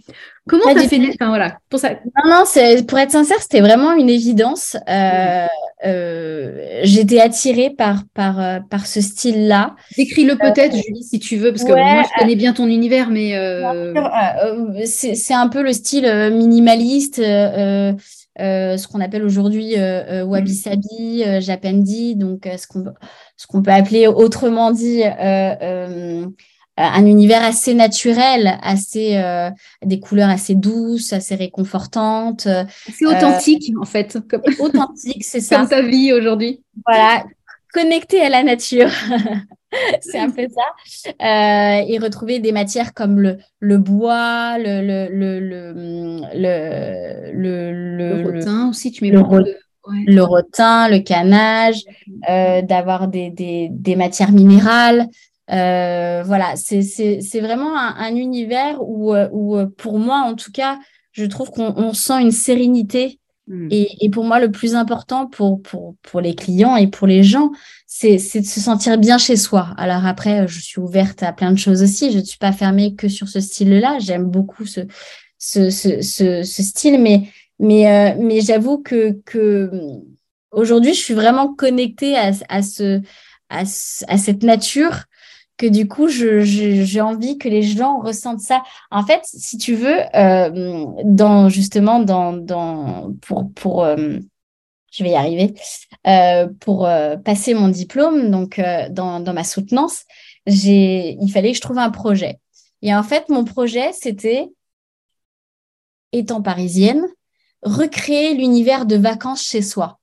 comment 0.48 0.64
as 0.66 0.88
fait 0.88 1.00
enfin, 1.10 1.28
voilà 1.28 1.58
pour 1.70 1.82
ça 1.82 1.92
Non 2.24 2.46
non, 2.46 2.84
pour 2.88 2.98
être 2.98 3.12
sincère, 3.12 3.42
c'était 3.42 3.60
vraiment 3.60 3.92
une 3.92 4.10
évidence. 4.10 4.78
Euh, 4.88 5.46
euh, 5.86 6.80
j'étais 6.84 7.20
attirée 7.20 7.72
par 7.72 8.04
par 8.14 8.66
par 8.70 8.88
ce 8.88 9.02
style-là. 9.02 9.76
Décris-le 9.98 10.38
peut-être, 10.38 10.74
Julie, 10.74 11.04
si 11.04 11.20
tu 11.20 11.36
veux, 11.36 11.52
parce 11.52 11.66
que 11.66 11.74
moi 11.74 12.04
je 12.04 12.20
connais 12.22 12.36
bien 12.38 12.54
ton 12.54 12.68
univers, 12.68 13.10
mais 13.10 13.34
c'est 14.86 15.34
un 15.34 15.50
peu 15.50 15.62
le 15.62 15.74
style 15.74 16.06
minimaliste. 16.32 17.22
Euh, 18.40 18.78
ce 18.78 18.88
qu'on 18.88 19.00
appelle 19.00 19.24
aujourd'hui 19.24 19.78
euh, 19.78 20.22
euh, 20.22 20.24
Wabi 20.24 20.56
Sabi, 20.56 21.24
Japendi, 21.40 22.16
donc 22.16 22.50
ce 22.58 22.66
qu'on 22.68 22.86
ce 23.38 23.46
qu'on 23.46 23.62
peut 23.62 23.72
appeler 23.72 24.08
autrement 24.08 24.72
dit 24.72 25.04
un 26.76 27.06
univers 27.06 27.44
assez 27.44 27.76
naturel, 27.76 28.58
assez 28.64 29.22
des 29.86 30.00
couleurs 30.00 30.30
assez 30.30 30.56
douces, 30.56 31.14
assez 31.14 31.36
réconfortantes. 31.36 32.48
C'est 32.92 33.06
authentique 33.06 33.72
en 33.80 33.86
fait. 33.86 34.18
Comme... 34.28 34.42
Authentique, 34.60 35.24
c'est 35.24 35.40
ça. 35.42 35.58
Comme 35.58 35.70
ta 35.70 35.82
vie 35.84 36.12
aujourd'hui. 36.14 36.62
Voilà, 36.86 37.24
connecté 37.72 38.22
à 38.22 38.30
la 38.30 38.44
nature. 38.44 38.90
c'est 40.02 40.20
un 40.20 40.30
peu 40.30 40.48
ça. 40.48 40.62
Euh, 41.10 41.86
et 41.88 41.98
retrouver 41.98 42.40
des 42.40 42.52
matières 42.52 42.94
comme 42.94 43.20
le, 43.20 43.38
le 43.60 43.78
bois, 43.78 44.58
le, 44.58 44.82
le, 44.82 45.08
le, 45.10 45.40
le, 45.40 45.74
le, 47.34 47.98
le, 47.98 48.24
rotin 48.24 48.70
aussi, 48.70 48.92
tu 48.92 49.04
mets 49.04 49.12
le, 49.12 49.22
le 50.06 50.22
rotin, 50.22 50.90
le 50.90 51.00
canage, 51.00 51.84
euh, 52.30 52.62
d'avoir 52.62 53.08
des, 53.08 53.30
des, 53.30 53.70
des, 53.72 53.96
matières 53.96 54.32
minérales. 54.32 55.08
Euh, 55.52 56.24
voilà, 56.26 56.54
c'est 56.56 57.42
vraiment 57.42 57.78
un, 57.78 57.96
un, 57.98 58.16
univers 58.16 58.78
où, 58.82 59.14
où, 59.16 59.66
pour 59.78 60.00
moi, 60.00 60.24
en 60.26 60.36
tout 60.36 60.52
cas, 60.52 60.80
je 61.12 61.26
trouve 61.26 61.52
qu'on 61.52 61.94
sent 61.94 62.22
une 62.22 62.32
sérénité 62.32 63.20
Hmm. 63.48 63.68
Et, 63.72 64.10
pour 64.10 64.24
moi, 64.24 64.40
le 64.40 64.52
plus 64.52 64.74
important 64.74 65.28
pour, 65.28 65.62
pour, 65.62 65.96
pour 66.02 66.22
les 66.22 66.34
clients 66.34 66.78
et 66.78 66.88
pour 66.88 67.08
les 67.08 67.24
gens, 67.24 67.52
c'est 67.88 68.16
de 68.16 68.46
se 68.46 68.60
sentir 68.60 68.98
bien 68.98 69.18
chez 69.18 69.36
soi. 69.36 69.74
Alors 69.78 70.06
après, 70.06 70.48
je 70.48 70.62
suis 70.62 70.80
ouverte 70.80 71.24
à 71.24 71.34
plein 71.34 71.52
de 71.52 71.58
choses 71.58 71.84
aussi. 71.84 72.12
Je 72.12 72.20
ne 72.20 72.24
suis 72.24 72.38
pas 72.38 72.54
fermée 72.54 72.96
que 72.96 73.10
sur 73.10 73.28
ce 73.28 73.42
style-là. 73.42 74.00
J'aime 74.00 74.26
beaucoup 74.26 74.66
ce, 74.66 74.82
ce, 75.38 75.70
ce, 75.70 76.02
ce, 76.02 76.64
style, 76.64 77.02
mais, 77.02 77.28
mais, 77.60 77.88
euh, 77.92 78.16
mais 78.18 78.40
j'avoue 78.40 78.78
que, 78.78 79.20
que 79.26 79.70
aujourd'hui, 80.52 80.94
je 80.94 81.00
suis 81.00 81.14
vraiment 81.14 81.54
connectée 81.54 82.16
à, 82.16 82.32
à, 82.48 82.62
ce, 82.62 83.02
à, 83.50 83.60
à 83.62 84.18
cette 84.18 84.44
nature 84.44 85.04
que 85.58 85.66
du 85.68 85.88
coup, 85.88 86.08
j'ai 86.08 87.02
envie 87.02 87.38
que 87.38 87.48
les 87.48 87.62
gens 87.62 88.00
ressentent 88.00 88.40
ça. 88.40 88.64
En 88.92 89.06
fait, 89.06 89.22
si 89.24 89.58
tu 89.58 89.76
veux, 89.76 90.00
euh, 90.16 90.86
dans 91.04 91.50
justement 91.50 92.00
dans, 92.00 93.14
pour 93.22 93.52
pour 93.54 93.84
euh, 93.84 94.18
je 94.92 95.04
vais 95.04 95.12
y 95.12 95.16
arriver 95.16 95.54
euh, 96.08 96.48
pour 96.60 96.88
passer 97.26 97.54
mon 97.54 97.68
diplôme, 97.68 98.30
donc 98.30 98.62
dans, 98.92 99.20
dans 99.20 99.34
ma 99.34 99.44
soutenance, 99.44 100.04
il 100.46 101.32
fallait 101.32 101.52
que 101.52 101.58
je 101.58 101.62
trouve 101.62 101.80
un 101.80 101.90
projet. 101.90 102.40
Et 102.82 102.94
en 102.94 103.04
fait, 103.04 103.30
mon 103.30 103.46
projet, 103.46 103.92
c'était 103.94 104.50
étant 106.12 106.42
parisienne, 106.42 107.08
recréer 107.64 108.36
l'univers 108.36 108.86
de 108.86 108.96
vacances 108.96 109.44
chez 109.44 109.62
soi. 109.62 110.00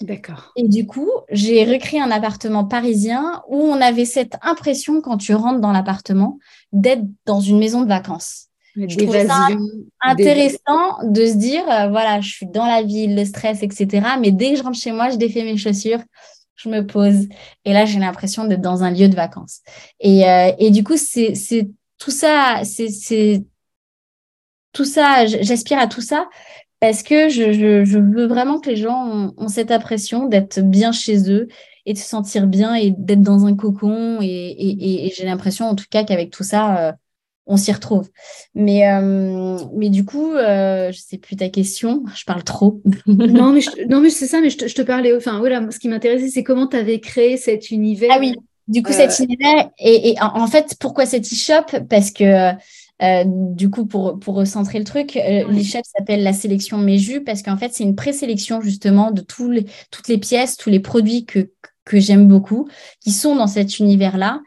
D'accord. 0.00 0.52
Et 0.56 0.66
du 0.66 0.86
coup, 0.86 1.10
j'ai 1.30 1.64
recréé 1.64 2.00
un 2.00 2.10
appartement 2.10 2.64
parisien 2.64 3.42
où 3.48 3.56
on 3.58 3.80
avait 3.80 4.06
cette 4.06 4.36
impression 4.40 5.02
quand 5.02 5.18
tu 5.18 5.34
rentres 5.34 5.60
dans 5.60 5.72
l'appartement 5.72 6.38
d'être 6.72 7.04
dans 7.26 7.40
une 7.40 7.58
maison 7.58 7.82
de 7.82 7.88
vacances. 7.88 8.46
Je 8.76 8.96
trouve 8.96 9.26
ça 9.26 9.48
intéressant 10.00 11.02
de 11.02 11.26
se 11.26 11.34
dire, 11.34 11.68
euh, 11.68 11.88
voilà, 11.88 12.20
je 12.20 12.30
suis 12.30 12.46
dans 12.46 12.66
la 12.66 12.82
ville, 12.82 13.16
le 13.16 13.24
stress, 13.24 13.62
etc. 13.62 14.06
Mais 14.20 14.30
dès 14.30 14.52
que 14.52 14.58
je 14.58 14.62
rentre 14.62 14.78
chez 14.78 14.92
moi, 14.92 15.10
je 15.10 15.16
défais 15.16 15.42
mes 15.42 15.56
chaussures, 15.56 16.00
je 16.54 16.68
me 16.68 16.86
pose. 16.86 17.26
Et 17.64 17.72
là, 17.72 17.84
j'ai 17.84 17.98
l'impression 17.98 18.44
d'être 18.44 18.60
dans 18.60 18.82
un 18.82 18.92
lieu 18.92 19.08
de 19.08 19.16
vacances. 19.16 19.60
Et, 19.98 20.26
euh, 20.26 20.52
et 20.58 20.70
du 20.70 20.84
coup, 20.84 20.96
c'est 20.96 21.34
tout 21.98 22.12
ça, 22.12 22.62
c'est 22.64 23.42
tout 24.72 24.84
ça, 24.84 25.26
j'aspire 25.26 25.78
à 25.78 25.88
tout 25.88 26.00
ça 26.00 26.28
parce 26.80 27.02
que 27.02 27.28
je, 27.28 27.52
je, 27.52 27.84
je, 27.84 27.98
veux 27.98 28.26
vraiment 28.26 28.58
que 28.58 28.70
les 28.70 28.76
gens 28.76 29.32
ont, 29.36 29.48
cette 29.48 29.70
impression 29.70 30.26
d'être 30.26 30.60
bien 30.60 30.92
chez 30.92 31.30
eux 31.30 31.48
et 31.84 31.92
de 31.92 31.98
se 31.98 32.08
sentir 32.08 32.46
bien 32.46 32.74
et 32.74 32.90
d'être 32.90 33.22
dans 33.22 33.44
un 33.44 33.54
cocon. 33.54 34.20
Et, 34.22 34.26
et, 34.26 35.06
et 35.06 35.12
j'ai 35.14 35.26
l'impression, 35.26 35.66
en 35.66 35.74
tout 35.74 35.84
cas, 35.90 36.04
qu'avec 36.04 36.30
tout 36.30 36.42
ça, 36.42 36.88
euh, 36.88 36.92
on 37.46 37.58
s'y 37.58 37.72
retrouve. 37.72 38.08
Mais, 38.54 38.88
euh, 38.88 39.58
mais 39.74 39.90
du 39.90 40.04
coup, 40.06 40.32
euh, 40.32 40.90
je 40.90 40.98
sais 40.98 41.18
plus 41.18 41.36
ta 41.36 41.50
question, 41.50 42.04
je 42.16 42.24
parle 42.24 42.44
trop. 42.44 42.80
non, 43.06 43.52
mais, 43.52 43.60
non, 43.88 44.00
mais 44.00 44.10
c'est 44.10 44.26
ça, 44.26 44.40
mais 44.40 44.48
je 44.48 44.56
te, 44.56 44.68
je 44.68 44.74
te 44.74 44.82
parlais. 44.82 45.14
Enfin, 45.14 45.38
voilà, 45.38 45.60
ce 45.70 45.78
qui 45.78 45.88
m'intéressait, 45.88 46.28
c'est 46.28 46.44
comment 46.44 46.66
tu 46.66 46.76
avais 46.76 47.00
créé 47.00 47.36
cet 47.36 47.70
univers. 47.70 48.10
Ah 48.14 48.18
oui, 48.20 48.36
du 48.68 48.82
coup, 48.82 48.92
cet 48.92 49.18
univers. 49.18 49.68
Et, 49.78 50.10
et 50.10 50.22
en, 50.22 50.42
en, 50.42 50.46
fait, 50.46 50.76
pourquoi 50.80 51.04
cet 51.04 51.24
e-shop? 51.24 51.84
Parce 51.90 52.10
que 52.10 52.52
euh, 53.02 53.24
du 53.26 53.70
coup, 53.70 53.86
pour, 53.86 54.18
pour 54.18 54.34
recentrer 54.34 54.78
le 54.78 54.84
truc, 54.84 55.16
euh, 55.16 55.50
l'échelle 55.50 55.82
s'appelle 55.84 56.22
la 56.22 56.32
sélection 56.32 56.78
Méju 56.78 57.24
parce 57.24 57.42
qu'en 57.42 57.56
fait, 57.56 57.72
c'est 57.72 57.84
une 57.84 57.96
présélection 57.96 58.60
justement 58.60 59.10
de 59.10 59.22
tous 59.22 59.50
les, 59.50 59.66
toutes 59.90 60.08
les 60.08 60.18
pièces, 60.18 60.56
tous 60.56 60.70
les 60.70 60.80
produits 60.80 61.24
que, 61.24 61.50
que 61.84 61.98
j'aime 61.98 62.28
beaucoup, 62.28 62.68
qui 63.00 63.10
sont 63.12 63.36
dans 63.36 63.46
cet 63.46 63.78
univers-là. 63.78 64.40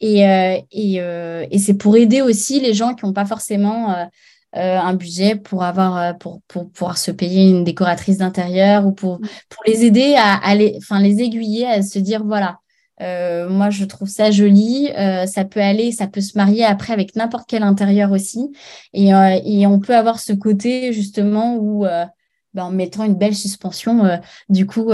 Et, 0.00 0.26
euh, 0.26 0.58
et, 0.72 1.00
euh, 1.00 1.46
et 1.50 1.58
c'est 1.58 1.74
pour 1.74 1.96
aider 1.96 2.22
aussi 2.22 2.58
les 2.60 2.74
gens 2.74 2.94
qui 2.94 3.04
n'ont 3.04 3.12
pas 3.12 3.26
forcément 3.26 3.94
euh, 3.94 4.06
un 4.54 4.94
budget 4.94 5.36
pour 5.36 5.62
avoir 5.62 6.16
pour, 6.18 6.40
pour 6.48 6.70
pouvoir 6.70 6.98
se 6.98 7.10
payer 7.10 7.48
une 7.48 7.64
décoratrice 7.64 8.18
d'intérieur 8.18 8.86
ou 8.86 8.92
pour, 8.92 9.20
pour 9.20 9.62
les 9.66 9.84
aider 9.84 10.14
à, 10.16 10.34
à 10.36 10.54
les, 10.54 10.74
enfin, 10.78 11.00
les 11.00 11.20
aiguiller 11.20 11.66
à 11.66 11.82
se 11.82 11.98
dire 11.98 12.24
voilà, 12.24 12.59
euh, 13.00 13.48
moi, 13.48 13.70
je 13.70 13.84
trouve 13.84 14.08
ça 14.08 14.30
joli. 14.30 14.90
Euh, 14.96 15.26
ça 15.26 15.44
peut 15.44 15.60
aller, 15.60 15.92
ça 15.92 16.06
peut 16.06 16.20
se 16.20 16.36
marier 16.36 16.64
après 16.64 16.92
avec 16.92 17.16
n'importe 17.16 17.48
quel 17.48 17.62
intérieur 17.62 18.12
aussi. 18.12 18.52
Et, 18.92 19.14
euh, 19.14 19.38
on 19.68 19.80
peut 19.80 19.96
avoir 19.96 20.20
ce 20.20 20.32
côté 20.32 20.92
justement 20.92 21.56
où, 21.56 21.84
ben, 22.54 22.64
en 22.64 22.70
mettant 22.70 23.04
une 23.04 23.14
belle 23.14 23.36
suspension, 23.36 24.20
du 24.48 24.66
coup, 24.66 24.92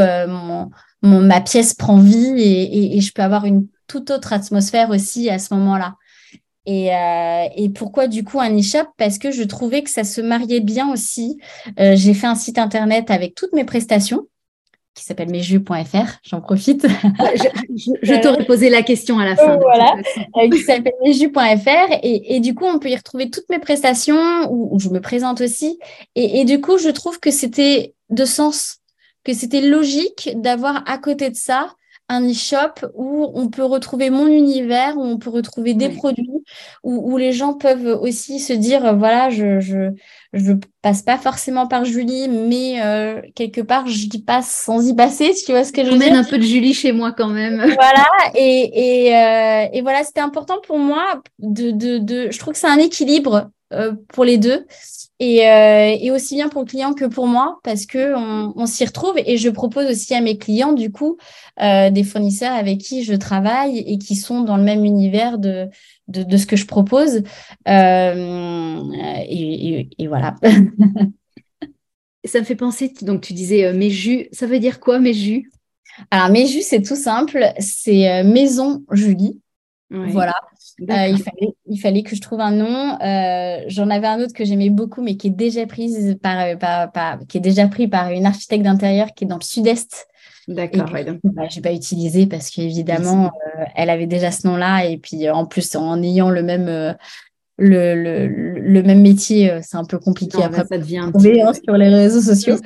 ma 1.02 1.40
pièce 1.40 1.74
prend 1.74 1.98
vie 1.98 2.34
et, 2.36 3.00
je 3.00 3.12
peux 3.12 3.22
avoir 3.22 3.44
une 3.44 3.66
toute 3.86 4.10
autre 4.10 4.32
atmosphère 4.32 4.90
aussi 4.90 5.30
à 5.30 5.38
ce 5.38 5.54
moment-là. 5.54 5.94
Et, 6.66 6.90
et, 7.56 7.68
pourquoi 7.70 8.08
du 8.08 8.24
coup 8.24 8.40
un 8.40 8.56
e-shop? 8.58 8.86
Parce 8.98 9.18
que 9.18 9.30
je 9.30 9.42
trouvais 9.42 9.82
que 9.82 9.90
ça 9.90 10.04
se 10.04 10.20
mariait 10.20 10.60
bien 10.60 10.92
aussi. 10.92 11.38
J'ai 11.78 12.14
fait 12.14 12.26
un 12.26 12.34
site 12.34 12.58
internet 12.58 13.10
avec 13.10 13.34
toutes 13.34 13.52
mes 13.52 13.64
prestations 13.64 14.26
qui 14.96 15.04
s'appelle 15.04 15.30
mesjus.fr, 15.30 16.18
j'en 16.24 16.40
profite. 16.40 16.86
je, 18.02 18.20
t'aurais 18.22 18.46
posé 18.46 18.70
la 18.70 18.82
question 18.82 19.18
à 19.18 19.26
la 19.26 19.36
fin. 19.36 19.58
voilà, 19.58 19.94
euh, 20.38 20.48
qui 20.48 20.58
s'appelle 20.58 20.94
mesjus.fr 21.04 21.98
et, 22.02 22.34
et, 22.34 22.40
du 22.40 22.54
coup, 22.54 22.64
on 22.64 22.78
peut 22.78 22.88
y 22.88 22.96
retrouver 22.96 23.30
toutes 23.30 23.48
mes 23.50 23.58
prestations 23.58 24.50
où, 24.50 24.78
je 24.80 24.88
me 24.88 25.00
présente 25.00 25.42
aussi. 25.42 25.78
Et, 26.14 26.40
et 26.40 26.44
du 26.44 26.62
coup, 26.62 26.78
je 26.78 26.88
trouve 26.88 27.20
que 27.20 27.30
c'était 27.30 27.94
de 28.08 28.24
sens, 28.24 28.78
que 29.22 29.34
c'était 29.34 29.60
logique 29.60 30.30
d'avoir 30.36 30.82
à 30.90 30.96
côté 30.96 31.28
de 31.28 31.36
ça 31.36 31.74
un 32.08 32.28
e-shop 32.28 32.86
où 32.94 33.30
on 33.34 33.48
peut 33.48 33.64
retrouver 33.64 34.10
mon 34.10 34.28
univers, 34.28 34.96
où 34.96 35.02
on 35.02 35.18
peut 35.18 35.30
retrouver 35.30 35.74
des 35.74 35.88
produits, 35.88 36.44
où, 36.84 37.12
où, 37.12 37.16
les 37.16 37.32
gens 37.32 37.54
peuvent 37.54 37.98
aussi 38.00 38.38
se 38.38 38.52
dire, 38.52 38.96
voilà, 38.96 39.28
je, 39.28 39.58
je, 39.60 39.90
je 40.36 40.52
passe 40.82 41.02
pas 41.02 41.18
forcément 41.18 41.66
par 41.66 41.84
Julie, 41.84 42.28
mais 42.28 42.82
euh, 42.82 43.20
quelque 43.34 43.60
part, 43.60 43.86
je 43.88 44.06
dis 44.06 44.22
pas 44.22 44.42
sans 44.42 44.86
y 44.86 44.94
passer, 44.94 45.32
tu 45.44 45.52
vois 45.52 45.64
ce 45.64 45.72
que 45.72 45.84
je 45.84 45.90
veux 45.90 45.98
dire? 45.98 46.14
un 46.14 46.24
peu 46.24 46.38
de 46.38 46.42
Julie 46.42 46.74
chez 46.74 46.92
moi 46.92 47.12
quand 47.12 47.28
même. 47.28 47.58
Voilà, 47.76 48.06
et, 48.34 49.06
et, 49.06 49.16
euh, 49.16 49.66
et 49.72 49.82
voilà, 49.82 50.04
c'était 50.04 50.20
important 50.20 50.60
pour 50.66 50.78
moi 50.78 51.20
de, 51.38 51.70
de, 51.70 51.98
de, 51.98 52.30
je 52.30 52.38
trouve 52.38 52.52
que 52.52 52.58
c'est 52.58 52.66
un 52.68 52.78
équilibre 52.78 53.50
euh, 53.72 53.92
pour 54.08 54.24
les 54.24 54.38
deux. 54.38 54.64
Et, 55.18 55.48
euh, 55.48 55.96
et, 55.98 56.10
aussi 56.10 56.34
bien 56.34 56.50
pour 56.50 56.60
le 56.62 56.66
client 56.66 56.92
que 56.92 57.06
pour 57.06 57.26
moi, 57.26 57.58
parce 57.62 57.86
que 57.86 58.14
on, 58.14 58.52
on 58.54 58.66
s'y 58.66 58.84
retrouve. 58.84 59.14
Et 59.16 59.38
je 59.38 59.48
propose 59.48 59.86
aussi 59.86 60.14
à 60.14 60.20
mes 60.20 60.36
clients, 60.36 60.74
du 60.74 60.92
coup, 60.92 61.16
euh, 61.62 61.90
des 61.90 62.04
fournisseurs 62.04 62.52
avec 62.52 62.78
qui 62.78 63.02
je 63.02 63.14
travaille 63.14 63.78
et 63.78 63.96
qui 63.96 64.14
sont 64.14 64.42
dans 64.42 64.58
le 64.58 64.62
même 64.62 64.84
univers 64.84 65.38
de, 65.38 65.68
de, 66.08 66.22
de 66.22 66.36
ce 66.36 66.46
que 66.46 66.56
je 66.56 66.66
propose. 66.66 67.22
Euh, 67.66 68.82
et, 69.26 69.88
et, 69.98 70.06
voilà. 70.06 70.34
ça 72.24 72.40
me 72.40 72.44
fait 72.44 72.56
penser, 72.56 72.92
donc 73.00 73.22
tu 73.22 73.32
disais 73.32 73.72
mes 73.72 73.88
jus, 73.88 74.28
ça 74.32 74.46
veut 74.46 74.58
dire 74.58 74.80
quoi 74.80 74.98
mes 74.98 75.14
jus? 75.14 75.50
Alors 76.10 76.28
mes 76.28 76.46
jus, 76.46 76.60
c'est 76.60 76.82
tout 76.82 76.96
simple, 76.96 77.52
c'est 77.58 78.22
Maison 78.22 78.84
Julie. 78.90 79.40
Voilà. 79.88 80.34
Euh, 80.82 81.08
il, 81.08 81.18
fallait, 81.18 81.54
il 81.66 81.80
fallait 81.80 82.02
que 82.02 82.14
je 82.14 82.20
trouve 82.20 82.40
un 82.40 82.50
nom. 82.50 82.98
Euh, 83.00 83.64
j'en 83.68 83.88
avais 83.88 84.06
un 84.06 84.20
autre 84.20 84.34
que 84.34 84.44
j'aimais 84.44 84.68
beaucoup, 84.68 85.02
mais 85.02 85.16
qui 85.16 85.28
est 85.28 85.30
déjà 85.30 85.66
prise 85.66 86.18
par, 86.22 86.58
par, 86.58 87.18
qui 87.26 87.38
est 87.38 87.40
déjà 87.40 87.66
pris 87.66 87.88
par 87.88 88.10
une 88.10 88.26
architecte 88.26 88.64
d'intérieur 88.64 89.08
qui 89.14 89.24
est 89.24 89.26
dans 89.26 89.38
le 89.38 89.44
sud-est. 89.44 90.06
D'accord. 90.48 90.92
Ouais, 90.92 91.04
bah, 91.24 91.44
j'ai 91.48 91.60
pas 91.60 91.72
utilisé 91.72 92.26
parce 92.26 92.50
qu'évidemment, 92.50 93.26
euh, 93.26 93.64
elle 93.74 93.90
avait 93.90 94.06
déjà 94.06 94.30
ce 94.30 94.46
nom-là. 94.46 94.84
Et 94.84 94.98
puis, 94.98 95.28
en 95.30 95.46
plus, 95.46 95.74
en 95.76 96.02
ayant 96.02 96.30
le 96.30 96.42
même, 96.42 96.66
le, 97.58 97.94
le, 97.94 98.26
le, 98.28 98.82
même 98.82 99.00
métier, 99.00 99.58
c'est 99.62 99.78
un 99.78 99.84
peu 99.84 99.98
compliqué 99.98 100.42
après. 100.42 100.66
Ça 100.66 100.78
devient 100.78 100.98
un 100.98 101.10
petit... 101.10 101.40
Hein, 101.40 101.52
sur 101.54 101.76
les 101.76 101.88
réseaux 101.88 102.20
sociaux. 102.20 102.56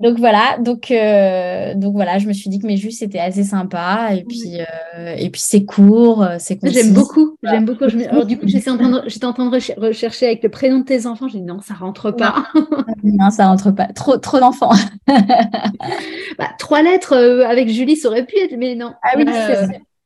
Donc 0.00 0.16
voilà, 0.18 0.58
donc, 0.60 0.92
euh, 0.92 1.74
donc 1.74 1.94
voilà, 1.94 2.18
je 2.18 2.28
me 2.28 2.32
suis 2.32 2.48
dit 2.48 2.60
que 2.60 2.66
mes 2.68 2.76
jus 2.76 2.92
c'était 2.92 3.18
assez 3.18 3.42
sympa 3.42 4.10
et 4.14 4.22
puis 4.22 4.60
euh, 4.60 5.16
et 5.16 5.28
puis 5.28 5.40
c'est 5.40 5.64
court, 5.64 6.22
euh, 6.22 6.36
c'est 6.38 6.56
J'aime 6.62 6.92
beaucoup, 6.92 7.36
j'aime 7.42 7.64
beaucoup. 7.64 7.82
Alors 7.82 8.24
du 8.24 8.38
coup 8.38 8.46
j'étais 8.46 8.70
en 8.70 8.78
train 8.78 8.90
de, 8.90 9.02
j'étais 9.08 9.24
en 9.24 9.32
train 9.32 9.46
de 9.46 9.80
rechercher 9.80 10.26
avec 10.26 10.44
le 10.44 10.50
prénom 10.50 10.78
de 10.78 10.84
tes 10.84 11.06
enfants, 11.06 11.26
j'ai 11.26 11.38
dit 11.38 11.44
non 11.44 11.60
ça 11.60 11.74
rentre 11.74 12.12
pas. 12.12 12.46
Non, 13.02 13.30
ça 13.30 13.46
rentre 13.46 13.70
pas, 13.72 13.86
trop 13.86 14.18
trop 14.18 14.38
d'enfants. 14.38 14.72
bah, 15.08 16.48
trois 16.58 16.82
lettres 16.82 17.14
avec 17.14 17.68
Julie 17.68 17.96
ça 17.96 18.08
aurait 18.08 18.26
pu 18.26 18.36
être, 18.38 18.56
mais 18.56 18.76
non. 18.76 18.92
Ah 19.02 19.14
oui, 19.16 19.24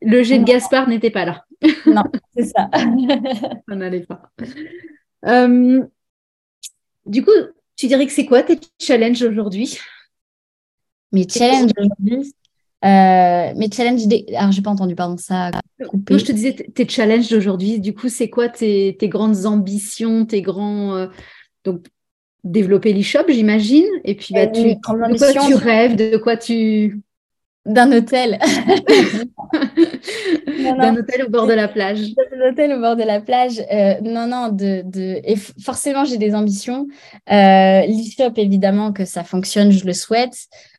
le 0.01 0.23
G 0.23 0.39
de 0.39 0.45
Gaspard 0.45 0.89
n'était 0.89 1.11
pas 1.11 1.27
là. 1.27 1.45
non, 1.87 2.05
c'est 2.35 2.45
ça. 2.45 2.71
ça 3.69 3.75
n'allait 3.75 4.07
pas. 4.07 4.23
du 7.05 7.25
coup, 7.25 7.31
tu 7.77 7.87
dirais 7.87 8.07
que 8.07 8.13
c'est 8.13 8.27
quoi 8.27 8.43
tes 8.43 8.59
challenges 8.81 9.23
aujourd'hui? 9.23 9.79
Mes 11.13 11.29
challenges 11.29 11.73
aujourd'hui 11.77 12.33
euh, 12.85 13.53
mes 13.55 13.71
challenges, 13.71 14.03
alors 14.37 14.51
j'ai 14.51 14.61
pas 14.63 14.71
entendu, 14.71 14.97
pardon, 14.97 15.17
ça 15.17 15.53
je 15.79 16.25
te 16.25 16.33
disais 16.33 16.53
tes 16.53 16.89
challenges 16.89 17.29
d'aujourd'hui. 17.29 17.79
Du 17.79 17.95
coup, 17.95 18.09
c'est 18.09 18.29
quoi 18.29 18.49
tes, 18.49 18.97
grandes 19.03 19.47
ambitions, 19.47 20.27
tes 20.27 20.43
grands. 20.43 20.97
Euh, 20.97 21.07
donc, 21.65 21.87
développer 22.43 22.93
l'e-shop, 22.93 23.27
j'imagine? 23.29 23.87
Et 24.05 24.17
puis, 24.17 24.35
bah, 24.35 24.49
tu, 24.49 24.75
de 24.75 25.19
quoi 25.19 25.47
tu 25.47 25.55
rêves, 25.55 25.95
de 25.95 26.17
quoi 26.17 26.37
tu 26.37 27.01
d'un 27.67 27.93
hôtel. 27.93 28.39
D'un 30.63 30.97
hôtel 30.97 31.25
au 31.27 31.31
bord 31.31 31.47
de 31.47 31.53
la 31.53 31.69
plage. 31.69 32.01
D'un 32.15 32.51
hôtel 32.51 32.73
au 32.73 32.81
bord 32.81 32.97
de 32.97 33.03
la 33.03 33.21
plage. 33.21 33.61
Euh, 33.73 33.95
non, 34.03 34.27
non, 34.27 34.49
de, 34.49 34.83
de... 34.85 35.21
Et 35.25 35.37
forcément, 35.37 36.05
j'ai 36.05 36.17
des 36.17 36.35
ambitions. 36.35 36.87
Euh, 37.31 37.87
L'e-shop, 37.87 38.33
évidemment, 38.37 38.93
que 38.93 39.05
ça 39.05 39.23
fonctionne, 39.25 39.71
je 39.71 39.85
le 39.85 39.93
souhaite. 39.93 40.35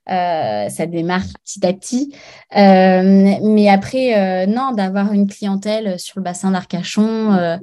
Euh, 0.10 0.68
ça 0.70 0.86
démarre 0.86 1.24
petit 1.44 1.66
à 1.66 1.74
petit. 1.74 2.14
Euh, 2.58 3.36
mais 3.42 3.70
après, 3.70 4.48
non, 4.48 4.72
d'avoir 4.72 5.14
une 5.14 5.28
clientèle 5.28 6.00
sur 6.00 6.20
le 6.20 6.24
bassin 6.24 6.52
d'Arcachon 6.52 7.60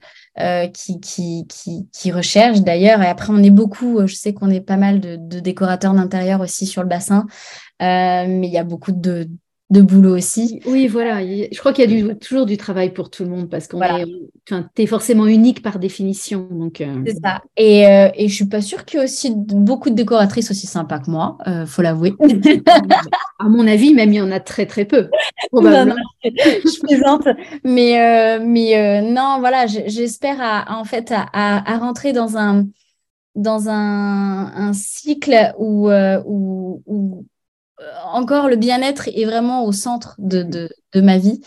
qui, 0.73 1.01
qui, 1.01 1.47
qui, 1.49 1.89
qui, 1.93 2.13
recherche 2.13 2.61
d'ailleurs. 2.61 3.03
Et 3.03 3.07
après, 3.07 3.31
on 3.31 3.43
est 3.43 3.51
beaucoup, 3.51 4.07
je 4.07 4.15
sais 4.15 4.33
qu'on 4.33 4.49
est 4.49 4.61
pas 4.61 4.77
mal 4.77 5.01
de, 5.01 5.17
de 5.17 5.41
décorateurs 5.41 5.93
d'intérieur 5.93 6.41
aussi 6.41 6.67
sur 6.67 6.83
le 6.83 6.89
bassin. 6.89 7.27
Euh, 7.83 8.27
mais 8.29 8.47
il 8.47 8.53
y 8.53 8.59
a 8.59 8.65
beaucoup 8.65 8.93
de, 8.93 9.29
de 9.71 9.83
boulot 9.83 10.17
aussi. 10.17 10.61
Oui, 10.67 10.89
voilà. 10.89 11.23
Je 11.23 11.59
crois 11.59 11.73
qu'il 11.73 11.91
y 11.91 12.11
a 12.11 12.15
toujours 12.17 12.45
du 12.45 12.57
travail 12.57 12.93
pour 12.93 13.09
tout 13.09 13.23
le 13.23 13.31
monde 13.31 13.49
parce 13.49 13.69
qu'on 13.69 13.81
est, 13.81 14.05
enfin, 14.49 14.69
es 14.77 14.87
forcément 14.87 15.27
unique 15.27 15.63
par 15.63 15.79
définition. 15.79 16.49
Donc, 16.51 16.81
euh. 16.81 17.03
C'est 17.07 17.21
ça. 17.23 17.41
Et, 17.57 17.87
euh, 17.87 18.11
et 18.17 18.29
je 18.29 18.35
suis 18.35 18.47
pas 18.47 18.63
sûre 18.63 18.85
qu'il 18.85 18.99
y 18.99 19.03
ait 19.03 19.05
aussi 19.05 19.33
beaucoup 19.35 19.91
de 19.91 19.95
décoratrices 19.95 20.51
aussi 20.51 20.67
sympas 20.67 20.99
que 20.99 21.11
moi, 21.11 21.39
euh, 21.47 21.67
faut 21.67 21.83
l'avouer. 21.83 22.15
à 23.39 23.45
mon 23.45 23.67
avis, 23.69 23.95
même 23.95 24.13
il 24.13 24.17
y 24.17 24.21
en 24.21 24.33
a 24.33 24.41
très 24.41 24.67
très 24.67 24.85
peu. 24.85 25.09
je 25.53 26.81
plaisante. 26.81 27.29
Mais, 27.63 28.41
mais 28.41 29.03
non, 29.03 29.37
voilà, 29.39 29.67
j'espère 29.67 30.39
à, 30.41 30.79
en 30.81 30.85
fait 30.85 31.13
à, 31.13 31.27
à, 31.33 31.79
rentrer 31.79 32.13
dans 32.13 32.37
un 32.37 32.67
dans 33.37 33.69
un, 33.69 34.53
un 34.57 34.73
cycle 34.73 35.55
où, 35.57 35.89
où, 35.89 36.83
où 36.87 37.19
euh, 37.19 37.23
encore 38.05 38.49
le 38.49 38.57
bien-être 38.57 39.09
est 39.09 39.25
vraiment 39.25 39.65
au 39.65 39.73
centre 39.73 40.15
de, 40.19 40.43
de, 40.43 41.01
ma 41.01 41.19
vie, 41.19 41.41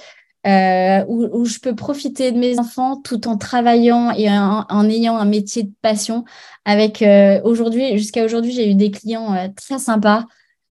euh, 0.45 1.03
où, 1.07 1.45
je 1.45 1.59
peux 1.59 1.75
profiter 1.75 2.31
de 2.31 2.37
mes 2.37 2.59
enfants 2.59 2.97
tout 2.97 3.27
en 3.27 3.37
travaillant 3.37 4.11
et 4.11 4.29
en, 4.29 4.89
ayant 4.89 5.17
un 5.17 5.25
métier 5.25 5.63
de 5.63 5.71
passion. 5.81 6.25
Avec 6.65 7.01
euh, 7.01 7.41
aujourd'hui, 7.43 7.97
jusqu'à 7.97 8.25
aujourd'hui, 8.25 8.51
j'ai 8.51 8.69
eu 8.69 8.75
des 8.75 8.91
clients 8.91 9.51
très 9.55 9.79
sympas 9.79 10.25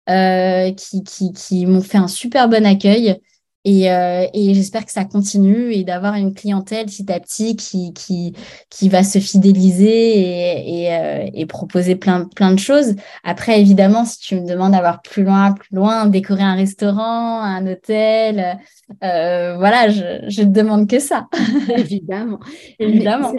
qui, 0.07 1.03
qui, 1.03 1.31
qui 1.31 1.65
m'ont 1.65 1.81
fait 1.81 1.97
un 1.97 2.07
super 2.07 2.49
bon 2.49 2.65
accueil. 2.65 3.21
Et, 3.63 3.91
euh, 3.91 4.25
et 4.33 4.53
j'espère 4.55 4.85
que 4.85 4.91
ça 4.91 5.05
continue 5.05 5.71
et 5.71 5.83
d'avoir 5.83 6.15
une 6.15 6.33
clientèle 6.33 6.87
petit 6.87 7.11
à 7.11 7.19
petit 7.19 7.55
qui, 7.55 7.93
qui, 7.93 8.33
qui 8.71 8.89
va 8.89 9.03
se 9.03 9.19
fidéliser 9.19 9.85
et, 9.85 10.81
et, 10.81 10.93
euh, 10.93 11.29
et, 11.33 11.45
proposer 11.45 11.95
plein, 11.95 12.25
plein 12.35 12.53
de 12.53 12.59
choses. 12.59 12.95
Après, 13.23 13.61
évidemment, 13.61 14.03
si 14.03 14.17
tu 14.19 14.35
me 14.35 14.47
demandes 14.47 14.71
d'avoir 14.71 15.03
plus 15.03 15.23
loin, 15.23 15.51
plus 15.51 15.75
loin, 15.75 16.07
décorer 16.07 16.41
un 16.41 16.55
restaurant, 16.55 17.41
un 17.41 17.67
hôtel, 17.67 18.57
euh, 19.03 19.55
voilà, 19.57 19.89
je, 19.89 20.25
je 20.27 20.41
te 20.41 20.47
demande 20.47 20.89
que 20.89 20.99
ça. 20.99 21.27
évidemment. 21.77 22.39
évidemment. 22.79 23.31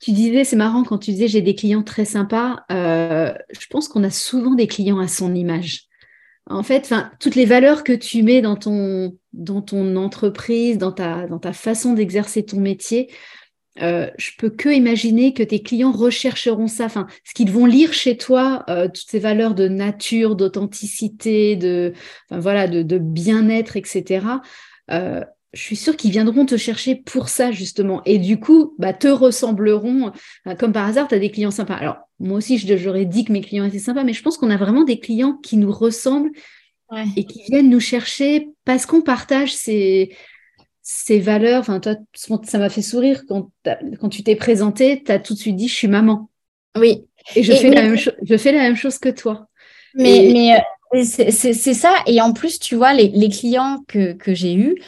tu 0.00 0.12
disais, 0.12 0.44
c'est 0.44 0.56
marrant 0.56 0.82
quand 0.82 0.98
tu 0.98 1.10
disais 1.10 1.28
j'ai 1.28 1.42
des 1.42 1.54
clients 1.54 1.82
très 1.82 2.06
sympas. 2.06 2.56
je 2.70 3.66
pense 3.68 3.88
qu'on 3.88 4.04
a 4.04 4.10
souvent 4.10 4.54
des 4.54 4.66
clients 4.66 4.98
à 4.98 5.08
son 5.08 5.34
image 5.34 5.87
en 6.48 6.62
fait, 6.62 6.92
toutes 7.20 7.34
les 7.34 7.44
valeurs 7.44 7.84
que 7.84 7.92
tu 7.92 8.22
mets 8.22 8.40
dans 8.40 8.56
ton, 8.56 9.16
dans 9.32 9.60
ton 9.60 9.96
entreprise, 9.96 10.78
dans 10.78 10.92
ta, 10.92 11.52
façon 11.52 11.92
d'exercer 11.92 12.44
ton 12.44 12.58
métier, 12.58 13.10
euh, 13.82 14.10
je 14.18 14.30
peux 14.38 14.50
que 14.50 14.68
imaginer 14.70 15.34
que 15.34 15.42
tes 15.42 15.62
clients 15.62 15.92
rechercheront 15.92 16.66
ça. 16.66 16.86
Enfin, 16.86 17.06
ce 17.24 17.34
qu'ils 17.34 17.50
vont 17.50 17.66
lire 17.66 17.92
chez 17.92 18.16
toi, 18.16 18.64
euh, 18.68 18.86
toutes 18.86 19.08
ces 19.08 19.18
valeurs 19.18 19.54
de 19.54 19.68
nature, 19.68 20.36
d'authenticité, 20.36 21.54
de, 21.54 21.92
voilà, 22.30 22.66
de, 22.66 22.98
bien-être, 22.98 23.76
etc. 23.76 24.26
Euh, 24.90 25.22
je 25.52 25.62
suis 25.62 25.76
sûre 25.76 25.96
qu'ils 25.96 26.10
viendront 26.10 26.44
te 26.44 26.56
chercher 26.56 26.96
pour 26.96 27.28
ça, 27.28 27.52
justement. 27.52 28.02
Et 28.04 28.18
du 28.18 28.40
coup, 28.40 28.74
bah, 28.78 28.92
te 28.92 29.08
ressembleront. 29.08 30.12
Comme 30.58 30.72
par 30.72 30.86
hasard, 30.86 31.08
tu 31.08 31.14
as 31.14 31.18
des 31.18 31.30
clients 31.30 31.50
sympas. 31.50 31.74
Alors, 31.74 32.07
moi 32.20 32.38
aussi, 32.38 32.58
j'aurais 32.58 33.04
dit 33.04 33.24
que 33.24 33.32
mes 33.32 33.40
clients 33.40 33.64
étaient 33.64 33.78
sympas, 33.78 34.04
mais 34.04 34.12
je 34.12 34.22
pense 34.22 34.36
qu'on 34.36 34.50
a 34.50 34.56
vraiment 34.56 34.84
des 34.84 34.98
clients 34.98 35.34
qui 35.34 35.56
nous 35.56 35.72
ressemblent 35.72 36.32
et 37.16 37.24
qui 37.24 37.42
viennent 37.42 37.70
nous 37.70 37.80
chercher 37.80 38.48
parce 38.64 38.86
qu'on 38.86 39.02
partage 39.02 39.54
ces, 39.54 40.16
ces 40.82 41.20
valeurs. 41.20 41.60
Enfin, 41.60 41.80
toi, 41.80 41.96
ça 42.14 42.58
m'a 42.58 42.70
fait 42.70 42.82
sourire 42.82 43.24
quand, 43.28 43.50
quand 44.00 44.08
tu 44.08 44.22
t'es 44.22 44.36
présentée, 44.36 45.02
tu 45.04 45.12
as 45.12 45.18
tout 45.18 45.34
de 45.34 45.38
suite 45.38 45.56
dit 45.56 45.68
je 45.68 45.74
suis 45.74 45.88
maman. 45.88 46.30
Oui. 46.76 47.04
Et 47.36 47.42
je, 47.42 47.52
fais, 47.52 47.70
la 47.70 47.82
même 47.82 47.96
je 47.96 48.36
fais 48.36 48.52
la 48.52 48.60
même 48.60 48.76
chose 48.76 48.98
que 48.98 49.10
toi. 49.10 49.48
Mais, 49.94 50.30
mais 50.32 50.56
euh, 50.56 51.04
c'est 51.04 51.52
ça. 51.52 51.94
Et 52.06 52.20
en 52.20 52.32
plus, 52.32 52.58
tu 52.58 52.74
vois, 52.74 52.94
les, 52.94 53.08
les 53.08 53.28
clients 53.28 53.84
que, 53.86 54.12
que 54.12 54.34
j'ai 54.34 54.54
eus 54.54 54.80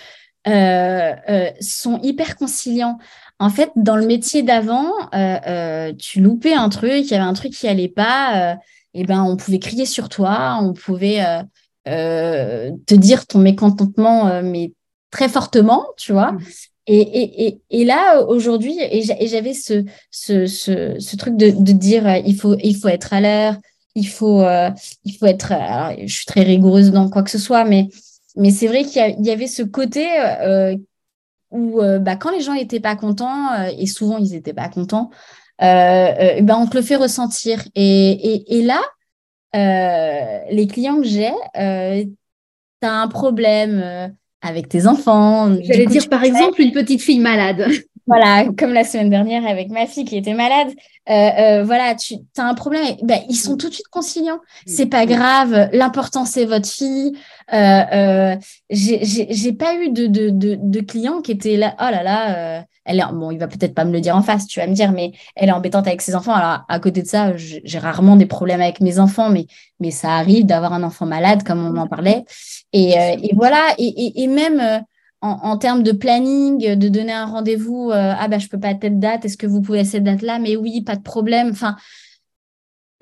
euh, 0.47 1.13
euh, 1.29 1.51
sont 1.61 2.01
hyper 2.03 2.37
conciliants. 2.37 2.99
En 3.41 3.49
fait, 3.49 3.71
dans 3.75 3.97
le 3.97 4.07
métier 4.07 4.43
d'avant, 4.43 4.93
euh, 5.15 5.39
euh, 5.47 5.93
tu 5.99 6.21
loupais 6.21 6.53
un 6.53 6.69
truc, 6.69 6.93
il 6.93 7.11
y 7.11 7.15
avait 7.15 7.25
un 7.25 7.33
truc 7.33 7.53
qui 7.53 7.67
allait 7.67 7.89
pas, 7.89 8.35
et 8.35 8.53
euh, 8.53 8.55
eh 8.93 9.05
ben 9.05 9.25
on 9.25 9.39
pouvait 9.39 9.59
crier 9.59 9.87
sur 9.87 10.11
toi, 10.11 10.59
on 10.61 10.75
pouvait 10.75 11.25
te 11.87 12.95
dire 12.95 13.27
ton 13.27 13.39
mécontentement, 13.39 14.43
mais 14.43 14.75
très 15.11 15.31
fortement, 15.31 15.87
tu 15.97 16.13
vois. 16.13 16.33
Mmh. 16.33 16.41
Et, 16.87 17.01
et, 17.01 17.47
et, 17.47 17.61
et, 17.71 17.85
là, 17.85 18.21
aujourd'hui, 18.27 18.77
et 18.79 19.27
j'avais 19.27 19.55
ce, 19.55 19.85
ce, 20.11 20.45
ce, 20.47 20.99
ce, 20.99 21.17
truc 21.17 21.37
de, 21.37 21.51
de 21.51 21.73
dire 21.73 22.17
il 22.27 22.37
faut, 22.37 22.57
il 22.63 22.77
faut 22.77 22.89
être 22.89 23.15
à 23.15 23.23
l'heure, 23.23 23.57
il 23.95 24.09
faut, 24.09 24.45
il 25.05 25.17
faut 25.17 25.27
être. 25.27 25.53
Alors, 25.53 25.97
je 25.99 26.15
suis 26.15 26.27
très 26.27 26.43
rigoureuse 26.43 26.91
dans 26.91 27.09
quoi 27.09 27.23
que 27.23 27.31
ce 27.31 27.39
soit, 27.39 27.65
mais, 27.65 27.89
mais 28.37 28.51
c'est 28.51 28.67
vrai 28.67 28.85
qu'il 28.85 29.03
y, 29.03 29.29
y, 29.29 29.31
avait 29.31 29.47
ce 29.47 29.63
côté 29.63 30.07
où 31.51 31.81
euh, 31.81 31.99
bah, 31.99 32.17
quand 32.17 32.31
les 32.31 32.41
gens 32.41 32.55
n'étaient 32.55 32.81
pas 32.81 32.97
contents, 32.97 33.53
euh, 33.53 33.71
et 33.77 33.87
souvent 33.87 34.19
ils 34.19 34.33
n'étaient 34.33 34.55
pas 34.55 34.69
contents, 34.69 35.11
euh, 35.63 36.41
ben, 36.41 36.57
on 36.57 36.67
te 36.67 36.77
le 36.77 36.83
fait 36.83 36.97
ressentir. 36.97 37.63
Et, 37.75 38.11
et, 38.11 38.59
et 38.59 38.63
là, 38.63 38.81
les 40.51 40.67
clients 40.67 40.97
que 40.97 41.07
j'ai, 41.07 41.33
tu 41.55 42.87
as 42.87 42.93
un 42.93 43.09
problème 43.09 44.15
avec 44.43 44.69
tes 44.69 44.87
enfants. 44.87 45.55
J'allais 45.63 45.87
dire 45.87 46.09
par 46.09 46.25
exemple 46.25 46.61
une 46.61 46.73
petite 46.73 47.03
fille 47.03 47.19
malade. 47.19 47.69
Voilà, 48.11 48.45
comme 48.59 48.73
la 48.73 48.83
semaine 48.83 49.09
dernière 49.09 49.47
avec 49.47 49.71
ma 49.71 49.87
fille 49.87 50.05
qui 50.05 50.17
était 50.17 50.35
malade. 50.35 50.71
Euh, 51.09 51.13
euh, 51.13 51.63
voilà, 51.63 51.95
tu 51.95 52.17
as 52.37 52.43
un 52.43 52.55
problème. 52.55 52.97
Ben, 53.05 53.21
ils 53.29 53.37
sont 53.37 53.57
tout 53.57 53.69
de 53.69 53.75
suite 53.75 53.87
conciliants. 53.87 54.41
C'est 54.67 54.87
pas 54.87 55.07
grave. 55.07 55.69
L'important, 55.73 56.25
c'est 56.25 56.45
votre 56.45 56.69
fille. 56.69 57.13
Euh, 57.53 57.83
euh 57.93 58.37
J'ai 58.69 59.53
pas 59.53 59.77
eu 59.77 59.91
de, 59.91 60.09
de, 60.09 60.31
de, 60.31 60.59
de, 60.61 60.81
clients 60.81 61.21
qui 61.21 61.31
étaient 61.31 61.57
là. 61.57 61.77
Oh 61.79 61.89
là 61.89 62.03
là, 62.03 62.65
elle 62.85 62.99
est, 62.99 63.13
bon, 63.13 63.31
il 63.31 63.39
va 63.39 63.47
peut-être 63.47 63.77
pas 63.77 63.85
me 63.85 63.93
le 63.93 64.01
dire 64.01 64.17
en 64.17 64.23
face, 64.23 64.49
tu 64.49 64.59
vas 64.59 64.67
me 64.67 64.75
dire, 64.75 64.91
mais 64.91 65.13
elle 65.37 65.51
est 65.51 65.53
embêtante 65.53 65.87
avec 65.87 66.03
ses 66.03 66.17
enfants. 66.17 66.35
Alors, 66.35 66.65
à 66.69 66.81
côté 66.81 67.03
de 67.03 67.07
ça, 67.07 67.37
j'ai 67.37 67.79
rarement 67.79 68.17
des 68.17 68.27
problèmes 68.27 68.61
avec 68.61 68.81
mes 68.81 68.99
enfants, 68.99 69.31
mais, 69.31 69.47
mais 69.79 69.93
ça 69.93 70.15
arrive 70.17 70.47
d'avoir 70.47 70.73
un 70.73 70.83
enfant 70.83 71.07
malade, 71.07 71.45
comme 71.45 71.65
on 71.65 71.77
en 71.77 71.87
parlait. 71.87 72.25
Et, 72.73 72.95
et 72.95 73.35
voilà. 73.37 73.73
Et, 73.79 73.87
et, 73.87 74.25
et 74.25 74.27
même 74.27 74.83
en, 75.23 75.59
termes 75.59 75.83
de 75.83 75.93
planning, 75.93 76.77
de 76.77 76.89
donner 76.89 77.13
un 77.13 77.27
rendez-vous, 77.27 77.91
ah 77.93 78.27
bah 78.29 78.39
je 78.39 78.49
peux 78.49 78.59
pas 78.59 78.69
à 78.69 78.75
telle 78.75 78.99
date, 78.99 79.25
est-ce 79.25 79.37
que 79.37 79.47
vous 79.47 79.61
pouvez 79.61 79.81
à 79.81 79.85
cette 79.85 80.05
date-là? 80.05 80.39
Mais 80.39 80.57
oui, 80.57 80.83
pas 80.83 80.97
de 80.97 81.03
problème. 81.03 81.51
Enfin, 81.51 81.77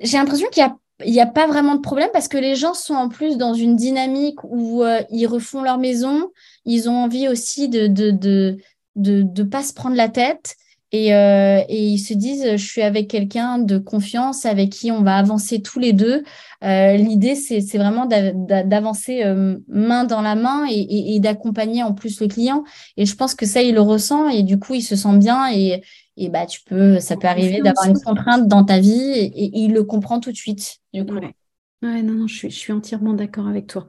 j'ai 0.00 0.18
l'impression 0.18 0.48
qu'il 0.48 0.68
n'y 1.06 1.20
a 1.20 1.26
pas 1.26 1.46
vraiment 1.46 1.76
de 1.76 1.80
problème 1.80 2.10
parce 2.12 2.26
que 2.26 2.36
les 2.38 2.56
gens 2.56 2.74
sont 2.74 2.94
en 2.94 3.08
plus 3.08 3.36
dans 3.36 3.54
une 3.54 3.76
dynamique 3.76 4.42
où 4.42 4.82
ils 5.10 5.26
refont 5.26 5.62
leur 5.62 5.78
maison. 5.78 6.30
Ils 6.64 6.88
ont 6.88 6.96
envie 6.96 7.28
aussi 7.28 7.68
de 7.68 7.86
de, 7.86 8.10
de, 8.10 8.56
de, 8.96 9.22
de 9.22 9.42
pas 9.44 9.62
se 9.62 9.72
prendre 9.72 9.96
la 9.96 10.08
tête. 10.08 10.56
Et, 10.90 11.14
euh, 11.14 11.60
et, 11.68 11.86
ils 11.86 11.98
se 11.98 12.14
disent, 12.14 12.52
je 12.52 12.64
suis 12.64 12.80
avec 12.80 13.08
quelqu'un 13.08 13.58
de 13.58 13.76
confiance 13.76 14.46
avec 14.46 14.70
qui 14.70 14.90
on 14.90 15.02
va 15.02 15.16
avancer 15.16 15.60
tous 15.60 15.78
les 15.78 15.92
deux. 15.92 16.22
Euh, 16.64 16.96
L'idée, 16.96 17.34
c'est 17.34 17.60
vraiment 17.76 18.06
d'avancer 18.06 19.22
euh, 19.22 19.58
main 19.68 20.04
dans 20.04 20.22
la 20.22 20.34
main 20.34 20.66
et, 20.70 21.14
et, 21.14 21.20
d'accompagner 21.20 21.82
en 21.82 21.92
plus 21.92 22.20
le 22.20 22.28
client. 22.28 22.64
Et 22.96 23.04
je 23.04 23.14
pense 23.14 23.34
que 23.34 23.44
ça, 23.44 23.60
il 23.60 23.74
le 23.74 23.82
ressent 23.82 24.28
et 24.30 24.42
du 24.42 24.58
coup, 24.58 24.74
il 24.74 24.82
se 24.82 24.96
sent 24.96 25.18
bien. 25.18 25.52
Et, 25.52 25.82
et 26.16 26.30
bah, 26.30 26.46
tu 26.46 26.62
peux, 26.64 26.98
ça 27.00 27.16
peut 27.16 27.28
arriver 27.28 27.60
d'avoir 27.60 27.86
une 27.86 28.00
contrainte 28.00 28.48
dans 28.48 28.64
ta 28.64 28.78
vie 28.78 29.12
et, 29.12 29.58
il 29.58 29.74
le 29.74 29.84
comprend 29.84 30.20
tout 30.20 30.32
de 30.32 30.36
suite. 30.36 30.78
Du 30.94 31.04
coup. 31.04 31.14
Ouais. 31.14 32.02
non, 32.02 32.14
non, 32.14 32.26
je 32.26 32.34
suis, 32.34 32.50
je 32.50 32.56
suis 32.56 32.72
entièrement 32.72 33.12
d'accord 33.12 33.46
avec 33.46 33.66
toi. 33.66 33.86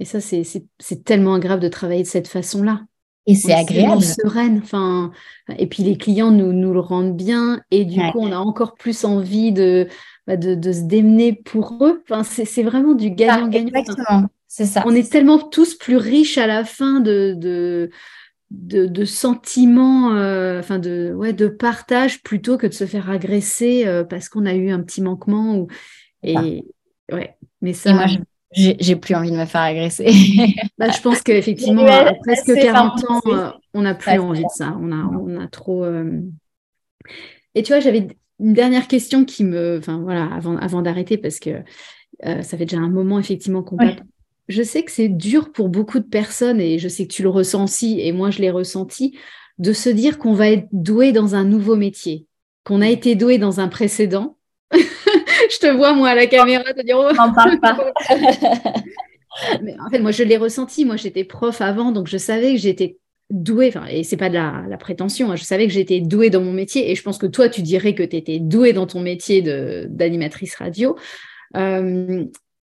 Et 0.00 0.04
ça, 0.04 0.18
c'est 0.20 1.04
tellement 1.04 1.34
agréable 1.34 1.62
de 1.62 1.68
travailler 1.68 2.02
de 2.02 2.08
cette 2.08 2.26
façon-là. 2.26 2.82
Et 3.26 3.34
c'est 3.34 3.52
agréable. 3.52 4.02
sereine. 4.02 4.60
Enfin, 4.62 5.12
et 5.56 5.66
puis 5.66 5.82
les 5.82 5.96
clients 5.96 6.30
nous, 6.30 6.52
nous 6.52 6.72
le 6.72 6.80
rendent 6.80 7.16
bien. 7.16 7.60
Et 7.70 7.84
du 7.84 7.98
coup, 7.98 8.18
on 8.18 8.32
a 8.32 8.38
encore 8.38 8.74
plus 8.74 9.04
envie 9.04 9.52
de, 9.52 9.88
bah, 10.26 10.36
de, 10.36 10.54
de, 10.54 10.72
se 10.72 10.82
démener 10.82 11.32
pour 11.32 11.78
eux. 11.84 12.02
Enfin, 12.08 12.24
c'est 12.24 12.62
vraiment 12.62 12.94
du 12.94 13.10
gagnant-gagnant. 13.10 13.68
exactement. 13.68 14.28
C'est 14.48 14.66
ça. 14.66 14.82
On 14.86 14.94
est 14.94 15.10
tellement 15.10 15.38
tous 15.38 15.74
plus 15.74 15.96
riches 15.96 16.36
à 16.36 16.46
la 16.46 16.64
fin 16.64 17.00
de, 17.00 17.34
de, 17.34 17.90
de, 18.50 19.04
sentiments, 19.04 20.14
euh, 20.14 20.58
enfin 20.58 20.78
de, 20.78 21.14
ouais, 21.14 21.32
de 21.32 21.48
partage 21.48 22.22
plutôt 22.22 22.58
que 22.58 22.66
de 22.66 22.74
se 22.74 22.84
faire 22.84 23.08
agresser 23.08 23.86
euh, 23.86 24.04
parce 24.04 24.28
qu'on 24.28 24.44
a 24.44 24.54
eu 24.54 24.70
un 24.70 24.82
petit 24.82 25.00
manquement. 25.00 25.56
Ou... 25.56 25.68
Et 26.22 26.66
ouais, 27.10 27.36
mais 27.62 27.72
ça. 27.72 27.94
moi, 27.94 28.06
j'ai 28.54 28.96
plus 28.96 29.14
envie 29.14 29.30
de 29.30 29.36
me 29.36 29.44
faire 29.44 29.62
agresser. 29.62 30.06
bah, 30.78 30.90
je 30.90 31.00
pense 31.00 31.22
qu'effectivement, 31.22 31.86
à 31.86 32.14
presque 32.14 32.54
40 32.54 33.10
ans, 33.10 33.20
euh, 33.26 33.50
on 33.74 33.82
n'a 33.82 33.94
plus 33.94 34.18
envie 34.18 34.42
de 34.42 34.50
ça. 34.54 34.76
On 34.80 34.92
a, 34.92 34.96
on 34.96 35.40
a 35.40 35.46
trop. 35.48 35.84
Euh, 35.84 36.20
Et 37.54 37.62
tu 37.62 37.72
vois, 37.72 37.80
j'avais 37.80 38.08
une 38.40 38.52
dernière 38.52 38.88
question 38.88 39.24
qui 39.24 39.44
me. 39.44 39.78
Enfin, 39.78 40.00
voilà, 40.02 40.26
avant, 40.32 40.56
avant 40.56 40.82
d'arrêter, 40.82 41.16
parce 41.16 41.38
que 41.38 41.62
euh, 42.24 42.42
ça 42.42 42.56
fait 42.56 42.66
déjà 42.66 42.78
un 42.78 42.90
moment, 42.90 43.18
effectivement, 43.18 43.62
qu'on 43.62 43.76
parle. 43.76 43.96
Je 44.48 44.62
sais 44.62 44.82
que 44.82 44.90
c'est 44.90 45.08
dur 45.08 45.52
pour 45.52 45.68
beaucoup 45.68 45.98
de 45.98 46.04
personnes, 46.04 46.60
et 46.60 46.78
je 46.78 46.88
sais 46.88 47.06
que 47.06 47.12
tu 47.12 47.22
le 47.22 47.28
ressens 47.28 47.64
aussi, 47.64 48.00
et 48.00 48.12
moi, 48.12 48.30
je 48.30 48.40
l'ai 48.40 48.50
ressenti, 48.50 49.16
de 49.58 49.72
se 49.72 49.88
dire 49.88 50.18
qu'on 50.18 50.34
va 50.34 50.50
être 50.50 50.66
doué 50.72 51.12
dans 51.12 51.34
un 51.34 51.44
nouveau 51.44 51.76
métier, 51.76 52.26
qu'on 52.64 52.80
a 52.80 52.88
été 52.88 53.14
doué 53.14 53.38
dans 53.38 53.60
un 53.60 53.68
précédent 53.68 54.36
je 55.50 55.58
te 55.58 55.66
vois, 55.66 55.92
moi, 55.92 56.10
à 56.10 56.14
la 56.14 56.26
caméra, 56.26 56.64
te 56.72 56.82
dire. 56.82 56.98
Oh. 56.98 57.12
parle 57.34 57.60
pas. 57.60 57.92
Mais 59.62 59.74
en 59.80 59.90
fait, 59.90 59.98
moi, 59.98 60.10
je 60.10 60.22
l'ai 60.22 60.36
ressenti. 60.36 60.84
Moi, 60.84 60.96
j'étais 60.96 61.24
prof 61.24 61.60
avant, 61.60 61.92
donc 61.92 62.06
je 62.06 62.18
savais 62.18 62.52
que 62.52 62.60
j'étais 62.60 62.98
douée. 63.30 63.68
Enfin, 63.68 63.86
et 63.86 64.04
c'est 64.04 64.16
pas 64.16 64.28
de 64.28 64.34
la, 64.34 64.76
prétention. 64.78 65.30
Hein, 65.30 65.36
je 65.36 65.44
savais 65.44 65.66
que 65.66 65.72
j'étais 65.72 66.00
douée 66.00 66.30
dans 66.30 66.42
mon 66.42 66.52
métier. 66.52 66.90
Et 66.90 66.94
je 66.94 67.02
pense 67.02 67.18
que 67.18 67.26
toi, 67.26 67.48
tu 67.48 67.62
dirais 67.62 67.94
que 67.94 68.02
tu 68.02 68.16
étais 68.16 68.38
douée 68.38 68.72
dans 68.72 68.86
ton 68.86 69.00
métier 69.00 69.42
d'animatrice 69.88 70.54
radio. 70.56 70.96
Euh, 71.56 72.24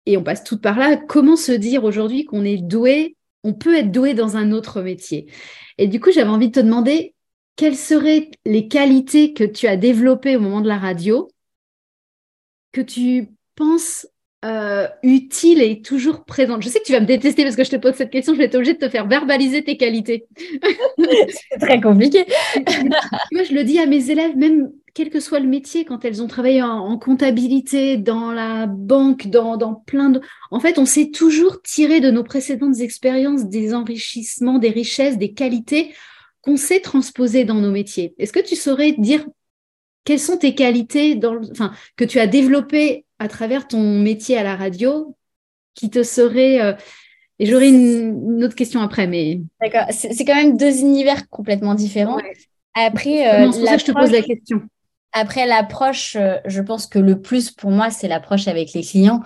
et 0.06 0.18
on 0.18 0.24
passe 0.24 0.44
tout 0.44 0.60
par 0.60 0.78
là. 0.78 0.96
Comment 0.96 1.36
se 1.36 1.52
dire 1.52 1.84
aujourd'hui 1.84 2.26
qu'on 2.26 2.46
est 2.46 2.58
doué 2.58 3.16
On 3.44 3.54
peut 3.54 3.76
être 3.76 3.92
doué 3.92 4.14
dans 4.14 4.38
un 4.38 4.52
autre 4.52 4.82
métier? 4.82 5.28
Et 5.78 5.88
du 5.88 6.00
coup, 6.00 6.12
j'avais 6.12 6.30
envie 6.30 6.48
de 6.48 6.60
te 6.60 6.66
demander 6.66 7.14
quelles 7.56 7.76
seraient 7.76 8.30
les 8.46 8.68
qualités 8.68 9.34
que 9.34 9.44
tu 9.44 9.68
as 9.68 9.78
développées 9.78 10.36
au 10.36 10.40
moment 10.40 10.62
de 10.62 10.68
la 10.68 10.78
radio 10.78 11.30
que 12.76 12.82
tu 12.82 13.30
penses 13.56 14.06
euh, 14.44 14.88
utile 15.02 15.62
et 15.62 15.82
toujours 15.82 16.26
présente 16.26 16.62
Je 16.62 16.68
sais 16.68 16.80
que 16.80 16.84
tu 16.84 16.92
vas 16.92 17.00
me 17.00 17.06
détester 17.06 17.44
parce 17.44 17.56
que 17.56 17.64
je 17.64 17.72
te 17.72 17.78
pose 17.78 17.94
cette 17.94 18.12
question, 18.12 18.34
je 18.34 18.38
vais 18.38 18.46
être 18.46 18.56
obligée 18.56 18.74
de 18.74 18.80
te 18.80 18.90
faire 18.90 19.08
verbaliser 19.08 19.64
tes 19.64 19.78
qualités. 19.78 20.28
C'est 21.00 21.60
très 21.60 21.80
compliqué. 21.80 22.26
Moi, 23.32 23.44
je 23.44 23.54
le 23.54 23.64
dis 23.64 23.80
à 23.80 23.86
mes 23.86 24.12
élèves, 24.12 24.36
même 24.36 24.72
quel 24.94 25.10
que 25.10 25.22
soit 25.22 25.40
le 25.40 25.48
métier, 25.48 25.86
quand 25.86 26.04
elles 26.04 26.22
ont 26.22 26.28
travaillé 26.28 26.62
en, 26.62 26.98
comptabilité, 26.98 27.96
dans 27.96 28.32
la 28.32 28.68
banque, 28.68 29.28
dans, 29.28 29.56
dans 29.56 29.74
plein 29.74 30.10
de... 30.10 30.22
En 30.52 30.60
fait, 30.60 30.78
on 30.78 30.86
s'est 30.86 31.12
toujours 31.12 31.62
tiré 31.62 32.02
de 32.02 32.12
nos 32.12 32.24
précédentes 32.24 32.82
expériences 32.82 33.46
des 33.46 33.74
enrichissements, 33.74 34.60
des 34.60 34.70
richesses, 34.70 35.18
des 35.18 35.34
qualités 35.34 35.94
qu'on 36.42 36.58
sait 36.58 36.82
transposer 36.82 37.46
dans 37.46 37.56
nos 37.56 37.72
métiers. 37.72 38.14
Est-ce 38.20 38.34
que 38.34 38.46
tu 38.46 38.56
saurais 38.56 38.92
dire 38.92 39.26
quelles 40.06 40.20
sont 40.20 40.38
tes 40.38 40.56
qualités 40.56 41.16
dans 41.16 41.36
enfin, 41.52 41.74
que 41.98 42.06
tu 42.06 42.20
as 42.20 42.28
développées 42.28 43.06
à 43.20 43.28
travers 43.28 43.68
ton 43.68 43.82
métier 43.82 44.38
à 44.38 44.44
la 44.44 44.56
radio 44.56 45.16
qui 45.74 45.90
te 45.90 46.04
seraient... 46.04 46.62
Euh, 46.62 46.74
et 47.38 47.48
j'aurai 47.48 47.68
une, 47.68 48.42
autre 48.44 48.56
question 48.56 48.80
après, 48.80 49.08
mais... 49.08 49.42
D'accord, 49.62 49.88
c'est 49.90 50.24
quand 50.24 50.36
même 50.36 50.56
deux 50.56 50.80
univers 50.80 51.28
complètement 51.30 51.76
différents. 51.76 52.18
Après, 52.76 53.28
euh, 53.28 53.52
ça 53.52 53.78
je 53.78 53.84
te 53.84 53.92
pose 53.92 54.12
la 54.12 54.22
question. 54.22 54.62
Après 55.12 55.46
l'approche, 55.46 56.16
euh, 56.16 56.38
je 56.46 56.62
pense 56.62 56.88
que 56.88 57.00
le 57.00 57.22
plus 57.22 57.52
pour 57.52 57.72
moi, 57.72 57.90
c'est 57.90 58.08
l'approche 58.08 58.48
avec 58.48 58.74
les 58.74 58.84
clients 58.84 59.22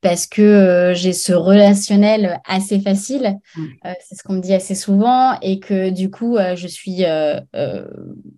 parce 0.00 0.26
que 0.26 0.42
euh, 0.42 0.94
j'ai 0.94 1.12
ce 1.12 1.32
relationnel 1.32 2.40
assez 2.46 2.80
facile. 2.80 3.38
Mmh. 3.56 3.64
Euh, 3.84 3.92
c'est 4.02 4.14
ce 4.14 4.22
qu'on 4.22 4.34
me 4.34 4.40
dit 4.40 4.54
assez 4.54 4.74
souvent 4.74 5.38
et 5.42 5.60
que 5.60 5.90
du 5.90 6.10
coup, 6.10 6.36
euh, 6.36 6.56
je 6.56 6.66
suis 6.66 7.04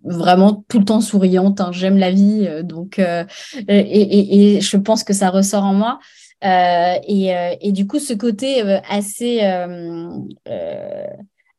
vraiment 0.03 0.65
tout 0.67 0.79
le 0.79 0.85
temps 0.85 1.01
souriante. 1.01 1.61
Hein. 1.61 1.71
J'aime 1.71 1.97
la 1.97 2.11
vie, 2.11 2.47
donc 2.63 2.99
et, 2.99 3.25
et, 3.67 4.55
et, 4.55 4.61
je 4.61 4.77
pense 4.77 5.03
que 5.03 5.13
ça 5.13 5.29
ressort 5.29 5.63
en 5.63 5.73
moi. 5.73 5.99
Et, 6.43 7.31
et, 7.61 7.71
du 7.71 7.87
coup, 7.87 7.99
ce 7.99 8.13
côté 8.13 8.61
assez 8.89 9.39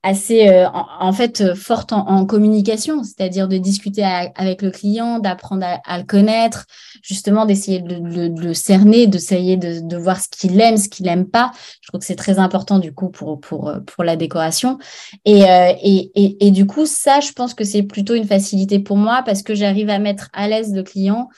assez 0.05 0.49
euh, 0.49 0.67
en, 0.71 1.13
fait 1.15 1.41
euh, 1.41 1.55
forte 1.55 1.93
en, 1.93 2.27
communication, 2.27 3.03
c'est-à-dire 3.03 3.49
de 3.49 3.57
discuter 3.57 4.05
avec 4.05 4.61
le 4.61 4.71
client, 4.71 5.19
d'apprendre 5.19 5.67
à, 5.83 5.99
le 5.99 6.05
connaître, 6.05 6.67
justement 7.03 7.47
d'essayer 7.47 7.81
de, 7.81 7.97
le 8.39 8.55
cerner, 8.55 9.07
d'essayer 9.07 9.57
de, 9.57 9.81
de, 9.81 9.97
voir 9.97 10.21
ce 10.21 10.29
qu'il 10.29 10.61
aime, 10.61 10.77
ce 10.77 10.91
qu'il 10.91 11.07
n'aime 11.07 11.27
pas. 11.27 11.53
Je 11.81 11.89
trouve 11.89 12.01
que 12.01 12.07
c'est 12.07 12.17
très 12.17 12.39
important 12.39 12.79
du 12.79 12.93
coup 12.93 13.09
pour 13.09 13.41
pour 13.41 13.73
pour 13.87 14.05
la 14.05 14.17
décoration. 14.17 14.79
Et, 15.25 15.49
euh, 15.49 15.73
et, 15.83 16.13
et, 16.15 16.47
et 16.47 16.51
du 16.51 16.67
coup 16.67 16.85
ça, 16.85 17.21
je 17.21 17.33
pense 17.33 17.55
que 17.55 17.65
c'est 17.65 17.83
plutôt 17.83 18.15
une 18.15 18.27
facilité 18.27 18.81
pour 18.81 18.99
moi 18.99 19.23
parce 19.25 19.43
que 19.43 19.55
j'arrive 19.55 19.89
à 19.89 19.99
mettre 19.99 20.29
à 20.35 20.49
l'aise 20.49 20.75
le 20.75 20.83
client 20.83 21.31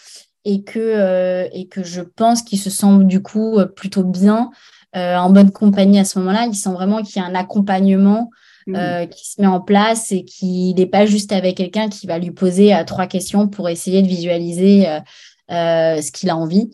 et 0.44 0.64
que 0.64 1.48
et 1.52 1.68
que 1.68 1.84
je 1.84 2.02
pense 2.02 2.42
qu'il 2.42 2.58
se 2.58 2.70
sent 2.70 3.04
du 3.04 3.22
coup 3.22 3.60
plutôt 3.76 4.02
bien. 4.02 4.50
en 4.92 5.30
bonne 5.30 5.52
compagnie 5.52 6.00
à 6.00 6.04
ce 6.04 6.18
moment-là, 6.18 6.46
il 6.46 6.56
sent 6.56 6.72
vraiment 6.72 7.02
qu'il 7.02 7.22
y 7.22 7.24
a 7.24 7.28
un 7.28 7.34
accompagnement 7.36 8.28
euh, 8.28 8.45
mmh. 8.66 9.06
qui 9.08 9.30
se 9.30 9.40
met 9.40 9.46
en 9.46 9.60
place 9.60 10.12
et 10.12 10.24
qui 10.24 10.74
n'est 10.74 10.86
pas 10.86 11.06
juste 11.06 11.32
avec 11.32 11.56
quelqu'un 11.56 11.88
qui 11.88 12.06
va 12.06 12.18
lui 12.18 12.30
poser 12.30 12.74
euh, 12.74 12.84
trois 12.84 13.06
questions 13.06 13.48
pour 13.48 13.68
essayer 13.68 14.02
de 14.02 14.08
visualiser 14.08 14.86
euh, 14.88 16.00
ce 16.00 16.12
qu'il 16.12 16.30
a 16.30 16.36
envie. 16.36 16.70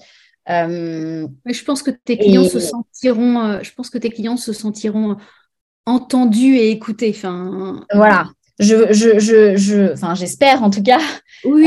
Mais 0.48 1.26
je 1.46 1.64
pense 1.64 1.82
que 1.82 1.90
tes 1.90 2.18
clients 2.18 2.48
se 2.48 2.60
sentiront, 2.60 3.60
je 3.62 3.70
pense 3.74 3.90
que 3.90 3.98
tes 3.98 4.10
clients 4.10 4.36
se 4.36 4.52
sentiront 4.52 5.16
entendus 5.86 6.56
et 6.56 6.70
écoutés. 6.70 7.12
Enfin, 7.14 7.84
voilà. 7.94 8.28
Je, 8.58 8.92
je, 8.92 9.18
je, 9.18 9.56
je, 9.56 9.92
enfin, 9.92 10.14
j'espère 10.14 10.62
en 10.62 10.70
tout 10.70 10.82
cas 10.82 11.00
oui, 11.44 11.66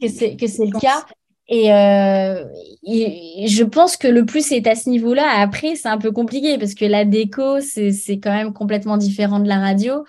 que 0.00 0.08
c'est 0.08 0.36
que 0.36 0.46
c'est 0.46 0.64
le 0.64 0.78
cas. 0.78 1.04
Euh, 1.50 2.44
et, 2.86 3.46
je 3.48 3.64
pense 3.64 3.96
que 3.96 4.08
le 4.08 4.24
plus 4.26 4.52
est 4.52 4.66
à 4.66 4.74
ce 4.74 4.90
niveau-là. 4.90 5.26
Après, 5.38 5.76
c'est 5.76 5.88
un 5.88 5.98
peu 5.98 6.12
compliqué 6.12 6.58
parce 6.58 6.74
que 6.74 6.84
la 6.84 7.04
déco, 7.04 7.60
c'est 7.60 8.20
quand 8.22 8.32
même 8.32 8.52
complètement 8.52 8.96
différent 8.96 9.40
de 9.40 9.48
la 9.48 9.58
radio. 9.58 10.04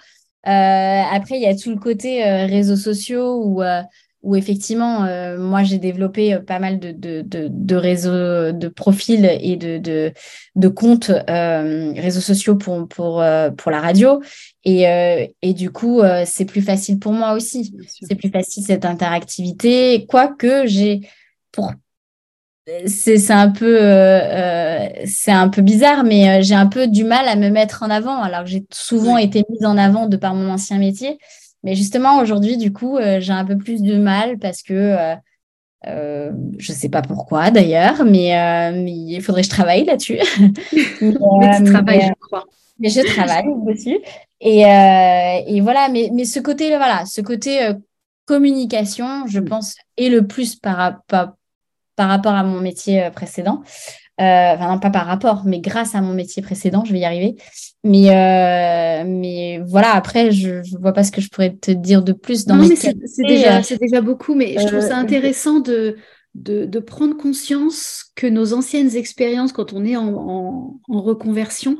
Euh, 0.47 1.01
après, 1.11 1.35
il 1.35 1.41
y 1.41 1.47
a 1.47 1.55
tout 1.55 1.69
le 1.69 1.79
côté 1.79 2.25
euh, 2.25 2.45
réseaux 2.45 2.75
sociaux 2.75 3.41
où, 3.43 3.61
où 4.21 4.35
effectivement, 4.35 5.07
moi, 5.37 5.63
j'ai 5.63 5.77
développé 5.77 6.37
pas 6.45 6.59
mal 6.59 6.77
de, 6.77 6.91
de, 6.91 7.21
de, 7.21 7.47
de, 7.49 7.75
réseaux, 7.75 8.51
de 8.51 8.67
profils 8.67 9.25
et 9.41 9.55
de, 9.55 9.77
de, 9.77 10.11
de 10.55 10.67
comptes 10.67 11.11
réseaux 11.27 12.19
sociaux 12.19 12.55
pour, 12.55 12.85
pour, 12.89 13.23
pour 13.57 13.71
la 13.71 13.79
radio. 13.79 14.21
Et, 14.65 14.83
et 15.41 15.53
du 15.53 15.71
coup, 15.71 16.01
c'est 16.25 16.45
plus 16.45 16.61
facile 16.61 16.99
pour 16.99 17.13
moi 17.13 17.31
aussi. 17.31 17.73
C'est 17.87 18.15
plus 18.15 18.29
facile 18.29 18.63
cette 18.63 18.83
interactivité. 18.83 20.05
Quoique, 20.05 20.67
j'ai 20.67 21.01
pour 21.51 21.71
c'est 22.85 23.31
un 23.31 23.49
peu 23.49 23.81
euh, 23.81 24.19
euh, 24.21 24.87
c'est 25.05 25.31
un 25.31 25.49
peu 25.49 25.61
bizarre 25.61 26.03
mais 26.03 26.29
euh, 26.29 26.41
j'ai 26.43 26.55
un 26.55 26.67
peu 26.67 26.87
du 26.87 27.03
mal 27.03 27.27
à 27.27 27.35
me 27.35 27.49
mettre 27.49 27.83
en 27.83 27.89
avant 27.89 28.21
alors 28.21 28.41
que 28.41 28.49
j'ai 28.49 28.65
souvent 28.71 29.17
été 29.17 29.43
mise 29.49 29.65
en 29.65 29.77
avant 29.77 30.07
de 30.07 30.17
par 30.17 30.35
mon 30.35 30.51
ancien 30.51 30.77
métier. 30.77 31.17
Mais 31.63 31.75
justement 31.75 32.19
aujourd'hui 32.19 32.57
du 32.57 32.71
coup 32.71 32.97
j'ai 33.19 33.33
un 33.33 33.43
peu 33.43 33.57
plus 33.57 33.81
de 33.81 33.97
mal 33.97 34.37
parce 34.37 34.61
que 34.61 34.95
je 35.83 36.31
ne 36.71 36.77
sais 36.77 36.89
pas 36.89 37.01
pourquoi 37.01 37.51
d'ailleurs 37.51 38.05
mais, 38.05 38.29
il 38.87 39.21
faudrait 39.21 39.41
que 39.41 39.47
je 39.47 39.53
travaille 39.53 39.85
là-dessus. 39.85 40.19
Mais, 40.71 41.57
tu 41.57 41.63
travailles 41.65 42.01
je 42.07 42.13
crois. 42.21 42.45
mais 42.77 42.89
je 42.89 43.01
travaille 43.15 43.45
dessus. 43.65 43.99
Et, 44.41 44.61
et 44.61 45.61
voilà, 45.61 45.89
mais, 45.89 46.09
mais 46.13 46.23
ce 46.23 46.39
côté, 46.39 46.69
voilà, 46.77 47.05
ce 47.05 47.19
côté 47.19 47.73
communication, 48.25 49.27
je 49.27 49.39
mm. 49.39 49.45
pense, 49.45 49.75
est 49.97 50.07
le 50.07 50.25
plus 50.27 50.55
par, 50.55 51.01
par, 51.07 51.33
par 51.99 52.07
rapport 52.07 52.33
à 52.33 52.45
mon 52.45 52.61
métier 52.61 53.09
précédent. 53.13 53.61
Euh, 54.21 54.53
enfin, 54.53 54.71
non, 54.71 54.79
pas 54.79 54.89
par 54.89 55.05
rapport, 55.05 55.43
mais 55.45 55.59
grâce 55.59 55.95
à 55.95 56.01
mon 56.01 56.13
métier 56.13 56.41
précédent, 56.41 56.85
je 56.85 56.93
vais 56.93 56.99
y 56.99 57.03
arriver. 57.03 57.35
Mais, 57.83 58.09
euh, 58.09 59.03
mais 59.05 59.61
voilà, 59.67 59.93
après, 59.95 60.31
je 60.31 60.59
ne 60.59 60.81
vois 60.81 60.93
pas 60.93 61.03
ce 61.03 61.11
que 61.11 61.19
je 61.19 61.27
pourrais 61.27 61.57
te 61.57 61.71
dire 61.71 62.01
de 62.01 62.13
plus 62.13 62.45
dans 62.45 62.55
non, 62.55 62.69
mais 62.69 62.77
c'est 62.77 62.93
déjà, 63.27 63.59
déjà, 63.59 63.99
beaucoup, 63.99 64.33
mais 64.33 64.55
je 64.57 64.65
trouve 64.65 64.79
ça 64.79 64.97
euh, 64.97 65.01
intéressant 65.01 65.59
de, 65.59 65.97
de, 66.35 66.63
de, 66.63 66.79
prendre 66.79 67.17
conscience 67.17 68.05
que 68.15 68.27
nos 68.27 68.53
anciennes 68.53 68.95
expériences, 68.95 69.51
quand 69.51 69.73
on 69.73 69.83
est 69.83 69.97
en, 69.97 70.07
en, 70.07 70.79
en 70.87 71.01
reconversion, 71.01 71.77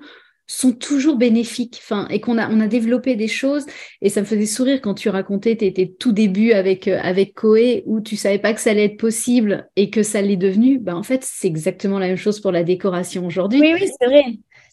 sont 0.50 0.72
toujours 0.72 1.16
bénéfiques 1.16 1.80
enfin, 1.84 2.08
et 2.10 2.20
qu'on 2.20 2.40
a, 2.40 2.50
on 2.50 2.60
a 2.60 2.68
développé 2.68 3.16
des 3.16 3.28
choses. 3.28 3.66
Et 4.02 4.10
ça 4.10 4.22
me 4.22 4.26
faisait 4.26 4.48
sourire 4.48 4.82
quand 4.82 4.96
tu 4.96 5.10
racontais 5.10 5.56
tes, 5.56 5.72
tes 5.72 5.94
tout 5.94 6.12
débuts 6.12 6.54
avec, 6.54 6.88
euh, 6.88 7.00
avec 7.04 7.36
Koé, 7.36 7.84
où 7.86 8.02
tu 8.02 8.16
savais 8.16 8.40
pas 8.40 8.54
que 8.54 8.60
ça 8.60 8.72
allait 8.72 8.86
être 8.86 8.98
possible 8.98 9.70
et 9.76 9.92
que 9.92 10.02
ça 10.02 10.22
l'est 10.22 10.38
devenu. 10.38 10.80
Ben, 10.80 10.96
en 10.96 11.04
fait, 11.04 11.24
c'est 11.24 11.48
exactement 11.48 12.00
la 12.00 12.08
même 12.08 12.18
chose 12.18 12.40
pour 12.40 12.52
la 12.52 12.64
décoration 12.64 13.28
aujourd'hui. 13.28 13.62
Oui, 13.62 13.74
oui, 13.80 13.90
c'est 14.00 14.08
vrai. 14.08 14.24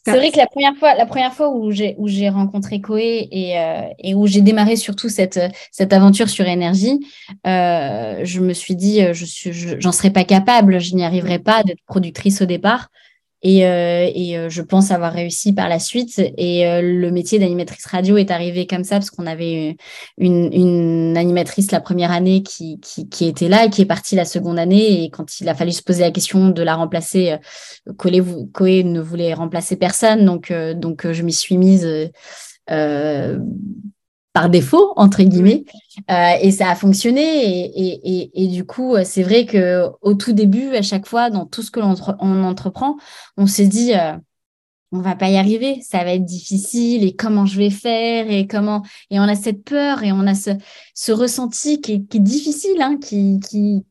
C'est 0.02 0.16
vrai 0.16 0.30
que 0.30 0.38
la 0.38 0.46
première 0.46 0.76
fois, 0.76 0.94
la 0.94 1.04
première 1.04 1.34
fois 1.34 1.50
où 1.50 1.72
j'ai 1.72 1.96
où 1.98 2.06
j'ai 2.06 2.28
rencontré 2.28 2.80
Koé 2.80 3.28
et, 3.32 3.58
euh, 3.58 3.82
et 3.98 4.14
où 4.14 4.28
j'ai 4.28 4.40
démarré 4.40 4.76
surtout 4.76 5.08
cette 5.08 5.40
cette 5.72 5.92
aventure 5.92 6.28
sur 6.28 6.46
énergie, 6.46 7.00
euh, 7.44 8.20
je 8.22 8.38
me 8.38 8.52
suis 8.52 8.76
dit 8.76 9.00
je 9.12 9.24
suis 9.24 9.50
j'en 9.80 9.90
serais 9.90 10.10
pas 10.10 10.22
capable, 10.22 10.78
je 10.78 10.94
n'y 10.94 11.04
arriverais 11.04 11.40
pas 11.40 11.64
d'être 11.64 11.82
productrice 11.86 12.40
au 12.40 12.44
départ. 12.46 12.88
Et, 13.48 13.64
euh, 13.64 14.10
euh, 14.16 14.48
je 14.48 14.60
pense 14.60 14.90
avoir 14.90 15.12
réussi 15.12 15.52
par 15.52 15.68
la 15.68 15.78
suite. 15.78 16.20
Et 16.36 16.66
euh, 16.66 16.82
le 16.82 17.12
métier 17.12 17.38
d'animatrice 17.38 17.86
radio 17.86 18.16
est 18.16 18.32
arrivé 18.32 18.66
comme 18.66 18.82
ça 18.82 18.96
parce 18.96 19.10
qu'on 19.10 19.24
avait 19.24 19.76
une, 20.18 21.16
animatrice 21.16 21.70
la 21.70 21.80
première 21.80 22.10
année 22.10 22.42
qui, 22.42 22.80
était 23.20 23.48
là 23.48 23.66
et 23.66 23.70
qui 23.70 23.82
est 23.82 23.86
partie 23.86 24.16
la 24.16 24.24
seconde 24.24 24.58
année. 24.58 25.04
Et 25.04 25.10
quand 25.10 25.38
il 25.38 25.48
a 25.48 25.54
fallu 25.54 25.70
se 25.70 25.82
poser 25.82 26.00
la 26.00 26.10
question 26.10 26.48
de 26.48 26.62
la 26.62 26.74
remplacer, 26.74 27.36
Koé, 27.96 28.82
ne 28.82 29.00
voulait 29.00 29.32
remplacer 29.32 29.76
personne. 29.76 30.24
Donc, 30.24 30.50
je 30.50 31.22
m'y 31.22 31.32
suis 31.32 31.56
mise. 31.56 31.86
Par 34.36 34.50
défaut, 34.50 34.92
entre 34.96 35.22
guillemets. 35.22 35.64
Euh, 36.10 36.34
et 36.42 36.50
ça 36.50 36.68
a 36.68 36.74
fonctionné. 36.74 37.72
Et, 38.34 38.48
du 38.48 38.66
coup, 38.66 38.94
c'est 39.02 39.22
vrai 39.22 39.46
que 39.46 39.86
au 40.02 40.12
tout 40.12 40.34
début, 40.34 40.76
à 40.76 40.82
chaque 40.82 41.06
fois, 41.06 41.30
dans 41.30 41.46
tout 41.46 41.62
ce 41.62 41.70
que 41.70 41.80
l'on 41.80 41.94
on 42.18 42.44
entreprend, 42.44 42.98
on 43.38 43.46
se 43.46 43.62
dit, 43.62 43.94
euh, 43.94 44.12
on 44.92 44.98
va 44.98 45.14
pas 45.14 45.30
y 45.30 45.38
arriver, 45.38 45.80
ça 45.80 46.04
va 46.04 46.12
être 46.12 46.26
difficile. 46.26 47.02
Et 47.02 47.16
comment 47.16 47.46
je 47.46 47.56
vais 47.56 47.70
faire? 47.70 48.30
Et 48.30 48.46
comment? 48.46 48.82
Et 49.10 49.18
on 49.18 49.22
a 49.22 49.36
cette 49.36 49.64
peur 49.64 50.02
et 50.02 50.12
on 50.12 50.26
a 50.26 50.34
ce, 50.34 50.50
ce 50.92 51.12
ressenti 51.12 51.80
qui 51.80 51.92
est, 51.94 52.20
difficile, 52.20 52.82
hein, 52.82 52.98
qui, 53.00 53.40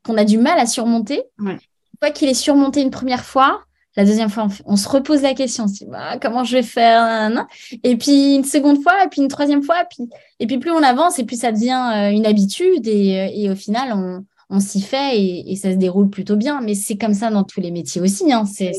qu'on 0.04 0.16
a 0.16 0.26
du 0.26 0.38
mal 0.38 0.60
à 0.60 0.68
surmonter. 0.68 1.24
Une 1.40 1.58
fois 2.00 2.12
qu'il 2.12 2.30
est 2.30 2.36
surmonté 2.36 2.84
une 2.84 2.92
première 2.92 3.26
fois, 3.26 3.65
la 3.98 4.04
deuxième 4.04 4.30
fois, 4.30 4.48
on, 4.66 4.76
se 4.76 4.90
repose 4.90 5.22
la 5.22 5.34
question, 5.34 5.66
on 5.66 5.68
se 5.68 5.74
dit 5.74 5.86
bah, 5.88 6.18
comment 6.22 6.44
je 6.44 6.58
vais 6.58 6.64
faire 6.64 7.46
Et 7.84 7.96
puis 7.96 8.36
une 8.36 8.44
seconde 8.44 8.82
fois, 8.82 9.06
et 9.06 9.08
puis 9.08 9.22
une 9.22 9.30
troisième 9.30 9.64
fois, 9.64 9.82
et 9.82 9.86
puis, 9.90 10.10
et 10.40 10.48
puis 10.48 10.58
plus 10.58 10.72
on 10.72 10.84
avance, 10.84 11.18
et 11.18 11.24
plus 11.24 11.40
ça 11.40 11.52
devient 11.52 11.92
euh, 11.96 12.12
une 12.12 12.26
habitude, 12.26 12.88
et, 12.88 13.20
euh, 13.20 13.30
et, 13.34 13.50
au 13.50 13.56
final, 13.56 13.94
on, 13.94 14.26
on 14.50 14.60
s'y 14.60 14.82
fait 14.82 15.18
et, 15.18 15.52
et, 15.52 15.56
ça 15.56 15.72
se 15.72 15.78
déroule 15.78 16.10
plutôt 16.10 16.36
bien. 16.36 16.62
Mais 16.62 16.76
c'est 16.76 16.98
comme 16.98 17.14
ça 17.14 17.30
dans 17.30 17.44
tous 17.44 17.62
les 17.62 17.72
métiers 17.72 18.02
aussi. 18.02 18.32
Hein. 18.32 18.46
C'est 18.46 18.74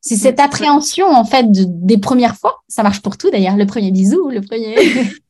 cette 0.00 0.40
appréhension 0.40 1.06
en 1.06 1.24
fait 1.24 1.50
de, 1.50 1.64
des 1.66 1.98
premières 1.98 2.36
fois. 2.36 2.62
Ça 2.68 2.82
marche 2.82 3.02
pour 3.02 3.16
tout 3.16 3.30
d'ailleurs. 3.30 3.56
Le 3.56 3.66
premier 3.66 3.90
bisou, 3.90 4.28
le 4.28 4.40
premier. 4.40 4.76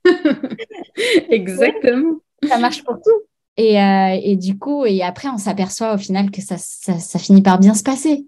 Exactement. 1.31 2.17
Ça 2.47 2.59
marche 2.59 2.85
pour 2.85 2.97
tout. 2.97 3.23
Et, 3.59 3.81
euh, 3.81 4.21
et, 4.23 4.37
du 4.37 4.59
coup, 4.59 4.85
et 4.85 5.03
après, 5.03 5.29
on 5.29 5.39
s'aperçoit 5.39 5.95
au 5.95 5.99
final 5.99 6.31
que 6.31 6.43
ça, 6.43 6.57
ça, 6.59 6.99
ça, 6.99 7.19
finit 7.19 7.41
par 7.41 7.59
bien 7.59 7.73
se 7.73 7.83
passer. 7.83 8.27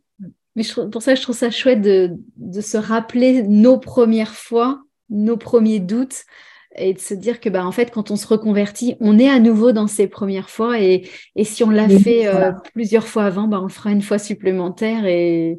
Mais 0.59 0.65
pour 0.91 1.03
ça, 1.03 1.15
je 1.15 1.23
trouve 1.23 1.37
ça 1.37 1.53
chouette 1.53 1.81
de, 1.81 2.17
de, 2.37 2.61
se 2.61 2.77
rappeler 2.77 3.45
nos 3.45 3.79
premières 3.79 4.35
fois, 4.35 4.83
nos 5.09 5.37
premiers 5.37 5.79
doutes, 5.79 6.25
et 6.77 6.95
de 6.95 6.99
se 6.99 7.15
dire 7.15 7.39
que 7.39 7.49
bah, 7.49 7.65
en 7.65 7.71
fait, 7.71 7.93
quand 7.93 8.11
on 8.11 8.17
se 8.17 8.27
reconvertit, 8.27 8.97
on 8.99 9.21
est 9.21 9.29
à 9.29 9.39
nouveau 9.39 9.71
dans 9.71 9.87
ces 9.87 10.09
premières 10.09 10.51
fois. 10.51 10.81
Et, 10.81 11.09
et 11.37 11.45
si 11.45 11.63
on 11.63 11.71
l'a 11.71 11.89
fait 11.89 12.27
euh, 12.27 12.51
plusieurs 12.75 13.07
fois 13.07 13.25
avant, 13.25 13.47
bah, 13.47 13.61
on 13.61 13.67
le 13.67 13.73
fera 13.73 13.93
une 13.93 14.03
fois 14.03 14.19
supplémentaire. 14.19 15.07
Et, 15.07 15.59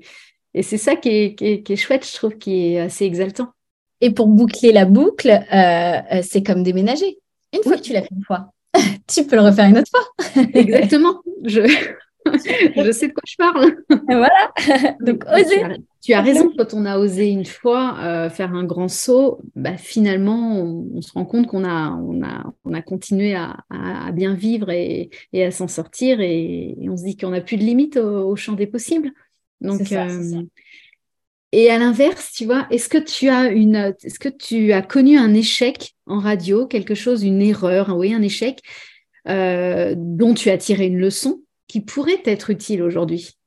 et 0.53 0.63
c'est 0.63 0.77
ça 0.77 0.97
qui 0.97 1.09
est, 1.09 1.35
qui, 1.35 1.45
est, 1.45 1.63
qui 1.63 1.73
est, 1.73 1.77
chouette, 1.77 2.05
je 2.05 2.13
trouve, 2.13 2.37
qui 2.37 2.73
est 2.73 2.81
assez 2.81 3.05
exaltant. 3.05 3.53
Et 4.01 4.11
pour 4.11 4.27
boucler 4.27 4.73
la 4.73 4.83
boucle, 4.83 5.29
euh, 5.29 6.01
euh 6.13 6.21
c'est 6.21 6.43
comme 6.43 6.61
déménager. 6.61 7.19
Une 7.53 7.63
fois 7.63 7.77
que 7.77 7.81
tu 7.81 7.93
l'as 7.93 8.01
fait 8.01 8.15
une 8.15 8.23
fois, 8.25 8.51
tu 9.07 9.25
peux 9.25 9.37
le 9.37 9.43
refaire 9.43 9.69
une 9.69 9.77
autre 9.77 9.89
fois. 9.89 10.43
Exactement. 10.53 11.21
Je... 11.45 11.61
je 12.25 12.91
sais 12.91 13.07
de 13.07 13.13
quoi 13.13 13.23
je 13.27 13.35
parle. 13.37 13.77
voilà. 14.07 14.97
Donc, 15.01 15.23
oser. 15.25 15.61
Tu 16.01 16.13
as, 16.13 16.21
raison, 16.21 16.49
quand 16.57 16.73
on 16.73 16.85
a 16.85 16.97
osé 16.97 17.27
une 17.27 17.45
fois 17.45 17.97
euh, 17.99 18.29
faire 18.29 18.53
un 18.53 18.63
grand 18.63 18.87
saut, 18.87 19.41
bah, 19.55 19.75
finalement, 19.75 20.61
on, 20.61 21.01
se 21.01 21.11
rend 21.11 21.25
compte 21.25 21.47
qu'on 21.47 21.65
a, 21.65 21.91
on 21.91 22.23
a, 22.23 22.53
on 22.63 22.73
a 22.73 22.81
continué 22.81 23.35
à, 23.35 23.57
à, 23.69 24.11
bien 24.13 24.33
vivre 24.33 24.69
et, 24.69 25.09
et 25.33 25.43
à 25.43 25.51
s'en 25.51 25.67
sortir 25.67 26.21
et, 26.21 26.77
on 26.83 26.95
se 26.95 27.03
dit 27.03 27.17
qu'on 27.17 27.31
n'a 27.31 27.41
plus 27.41 27.57
de 27.57 27.63
limite 27.63 27.97
au, 27.97 28.35
champ 28.37 28.53
des 28.53 28.67
possibles. 28.67 29.11
Donc, 29.59 29.91
euh, 29.91 30.43
et 31.51 31.69
à 31.69 31.79
l'inverse, 31.79 32.31
tu 32.31 32.45
vois, 32.45 32.67
est-ce 32.69 32.89
que 32.89 32.97
tu 32.97 33.27
as 33.27 33.47
une, 33.47 33.93
est-ce 34.03 34.19
que 34.19 34.29
tu 34.29 34.71
as 34.71 34.81
connu 34.81 35.17
un 35.17 35.33
échec 35.33 35.95
en 36.05 36.19
radio, 36.19 36.67
quelque 36.67 36.93
chose, 36.93 37.23
une 37.23 37.41
erreur, 37.41 37.95
oui, 37.97 38.13
un 38.13 38.21
échec 38.21 38.61
euh, 39.27 39.95
dont 39.97 40.33
tu 40.33 40.49
as 40.49 40.57
tiré 40.57 40.85
une 40.85 40.99
leçon? 40.99 41.41
Qui 41.69 41.79
pourrait 41.79 42.21
être 42.25 42.49
utile 42.49 42.83
aujourd'hui 42.83 43.37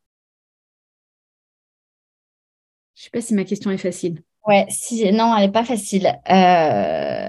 Je 2.95 3.01
ne 3.01 3.05
sais 3.05 3.11
pas 3.11 3.20
si 3.20 3.35
ma 3.35 3.45
question 3.45 3.70
est 3.70 3.79
facile. 3.79 4.23
Ouais, 4.47 4.64
si, 4.70 5.12
non, 5.12 5.37
elle 5.37 5.47
n'est 5.47 5.53
pas 5.53 5.64
facile. 5.64 6.12
Euh, 6.31 7.29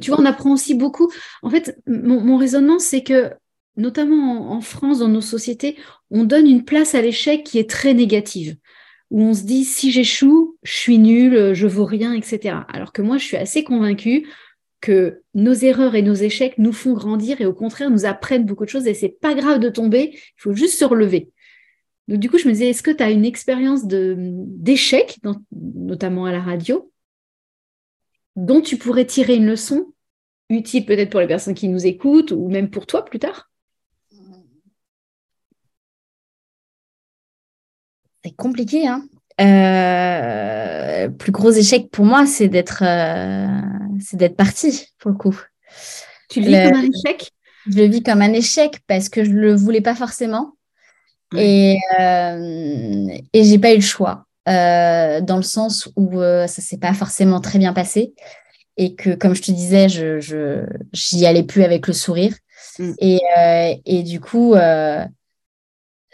tu 0.00 0.10
vois, 0.10 0.20
on 0.20 0.26
apprend 0.26 0.52
aussi 0.52 0.74
beaucoup. 0.74 1.10
En 1.42 1.48
fait, 1.48 1.80
mon, 1.86 2.36
raisonnement, 2.36 2.78
c'est 2.78 3.02
que, 3.02 3.32
notamment 3.76 4.52
en, 4.52 4.60
France, 4.60 4.98
dans 4.98 5.08
nos 5.08 5.22
sociétés, 5.22 5.78
on 6.10 6.24
donne 6.24 6.46
une 6.46 6.64
place 6.64 6.94
à 6.94 7.00
l'échec 7.00 7.42
qui 7.42 7.58
est 7.58 7.70
très 7.70 7.94
négative, 7.94 8.56
où 9.10 9.22
on 9.22 9.32
se 9.32 9.44
dit, 9.44 9.64
si 9.64 9.90
j'échoue, 9.92 10.58
je 10.62 10.74
suis 10.74 10.98
nul, 10.98 11.54
je 11.54 11.66
vaux 11.66 11.86
rien, 11.86 12.12
etc. 12.12 12.56
Alors 12.68 12.92
que 12.92 13.00
moi, 13.00 13.16
je 13.16 13.24
suis 13.24 13.36
assez 13.38 13.64
convaincue 13.64 14.26
que 14.84 15.22
nos 15.32 15.54
erreurs 15.54 15.94
et 15.94 16.02
nos 16.02 16.12
échecs 16.12 16.58
nous 16.58 16.74
font 16.74 16.92
grandir 16.92 17.40
et 17.40 17.46
au 17.46 17.54
contraire 17.54 17.90
nous 17.90 18.04
apprennent 18.04 18.44
beaucoup 18.44 18.66
de 18.66 18.68
choses 18.68 18.86
et 18.86 18.92
c'est 18.92 19.08
pas 19.08 19.32
grave 19.32 19.58
de 19.58 19.70
tomber, 19.70 20.10
il 20.12 20.36
faut 20.36 20.52
juste 20.52 20.78
se 20.78 20.84
relever. 20.84 21.30
Donc 22.06 22.20
du 22.20 22.28
coup, 22.28 22.36
je 22.36 22.46
me 22.46 22.52
disais, 22.52 22.68
est-ce 22.68 22.82
que 22.82 22.90
tu 22.90 23.02
as 23.02 23.10
une 23.10 23.24
expérience 23.24 23.86
d'échec, 23.86 25.18
notamment 25.52 26.26
à 26.26 26.32
la 26.32 26.42
radio, 26.42 26.92
dont 28.36 28.60
tu 28.60 28.76
pourrais 28.76 29.06
tirer 29.06 29.36
une 29.36 29.46
leçon 29.46 29.94
utile 30.50 30.84
peut-être 30.84 31.08
pour 31.08 31.20
les 31.20 31.26
personnes 31.26 31.54
qui 31.54 31.68
nous 31.68 31.86
écoutent 31.86 32.32
ou 32.32 32.50
même 32.50 32.68
pour 32.68 32.84
toi 32.84 33.06
plus 33.06 33.18
tard? 33.18 33.50
C'est 38.22 38.36
compliqué, 38.36 38.86
hein 38.86 39.08
euh, 39.40 41.08
plus 41.08 41.32
gros 41.32 41.50
échec 41.50 41.90
pour 41.90 42.04
moi, 42.04 42.26
c'est 42.26 42.48
d'être 42.48 42.82
euh, 42.82 43.46
c'est 44.00 44.16
d'être 44.16 44.36
parti 44.36 44.86
pour 44.98 45.10
le 45.10 45.16
coup. 45.16 45.38
Tu 46.28 46.40
le 46.40 46.46
vis 46.46 46.70
comme 46.70 46.78
un 46.78 46.84
échec? 46.84 47.30
Je 47.66 47.76
le 47.76 47.84
vis 47.84 48.02
comme 48.02 48.22
un 48.22 48.32
échec 48.32 48.78
parce 48.86 49.08
que 49.08 49.24
je 49.24 49.30
le 49.30 49.54
voulais 49.54 49.80
pas 49.80 49.94
forcément. 49.94 50.52
Et 51.36 51.78
euh, 51.98 53.08
et 53.32 53.44
j'ai 53.44 53.58
pas 53.58 53.72
eu 53.72 53.76
le 53.76 53.80
choix 53.80 54.26
dans 54.46 55.36
le 55.36 55.42
sens 55.42 55.88
où 55.96 56.20
ça 56.20 56.46
s'est 56.46 56.78
pas 56.78 56.94
forcément 56.94 57.40
très 57.40 57.58
bien 57.58 57.72
passé. 57.72 58.14
Et 58.76 58.94
que 58.94 59.14
comme 59.14 59.34
je 59.34 59.42
te 59.42 59.50
disais, 59.50 59.88
je 59.88 60.64
j'y 60.92 61.26
allais 61.26 61.42
plus 61.42 61.64
avec 61.64 61.86
le 61.86 61.92
sourire. 61.92 62.34
Mm. 62.78 62.92
et 62.98 63.20
et 63.84 64.02
du 64.02 64.20
coup 64.20 64.54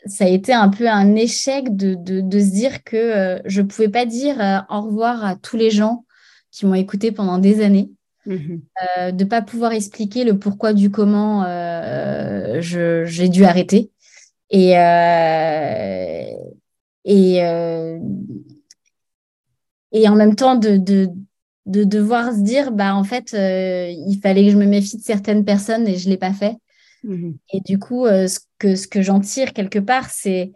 ça 0.07 0.25
a 0.25 0.29
été 0.29 0.53
un 0.53 0.69
peu 0.69 0.89
un 0.89 1.15
échec 1.15 1.77
de, 1.77 1.95
de, 1.95 2.41
se 2.41 2.51
dire 2.51 2.83
que 2.85 2.97
euh, 2.97 3.39
je 3.45 3.61
ne 3.61 3.67
pouvais 3.67 3.89
pas 3.89 4.07
dire 4.07 4.41
euh, 4.41 4.59
au 4.71 4.83
revoir 4.83 5.25
à 5.25 5.37
tous 5.37 5.57
les 5.57 5.71
gens 5.71 6.05
qui 6.51 6.67
m'ont 6.67 6.75
écouté 6.75 7.13
pendant 7.13 7.39
des 7.39 7.63
années, 7.63 7.91
mmh 8.27 8.57
euh, 8.99 9.13
de 9.13 9.25
ne 9.25 9.29
pas 9.29 9.43
pouvoir 9.43 9.73
expliquer 9.73 10.25
le 10.25 10.39
pourquoi 10.39 10.73
du 10.73 10.91
comment 10.91 11.45
j'ai 12.61 13.29
dû 13.29 13.45
arrêter. 13.45 13.91
Et, 14.51 14.71
et, 17.05 17.37
et 19.93 20.09
en 20.09 20.17
même 20.17 20.35
temps, 20.35 20.57
de, 20.57 20.77
de, 20.77 21.09
de, 21.67 21.85
devoir 21.85 22.33
se 22.33 22.41
dire, 22.41 22.73
bah, 22.73 22.97
en 22.97 23.05
fait, 23.05 23.33
il 23.33 24.19
fallait 24.23 24.47
que 24.47 24.51
je 24.51 24.57
me 24.57 24.67
méfie 24.67 24.97
de 24.97 25.03
certaines 25.03 25.45
personnes 25.45 25.87
et 25.87 25.97
je 25.97 26.07
ne 26.07 26.11
l'ai 26.11 26.19
pas 26.19 26.33
fait. 26.33 26.57
Mmh 27.03 27.33
et 27.53 27.61
du 27.61 27.79
coup, 27.79 28.07
ce 28.07 28.39
que, 28.59 28.77
ce 28.77 28.87
que 28.87 29.03
j'en 29.03 29.21
tire 29.21 29.53
quelque 29.53 29.79
part, 29.79 30.11
c'est 30.11 30.53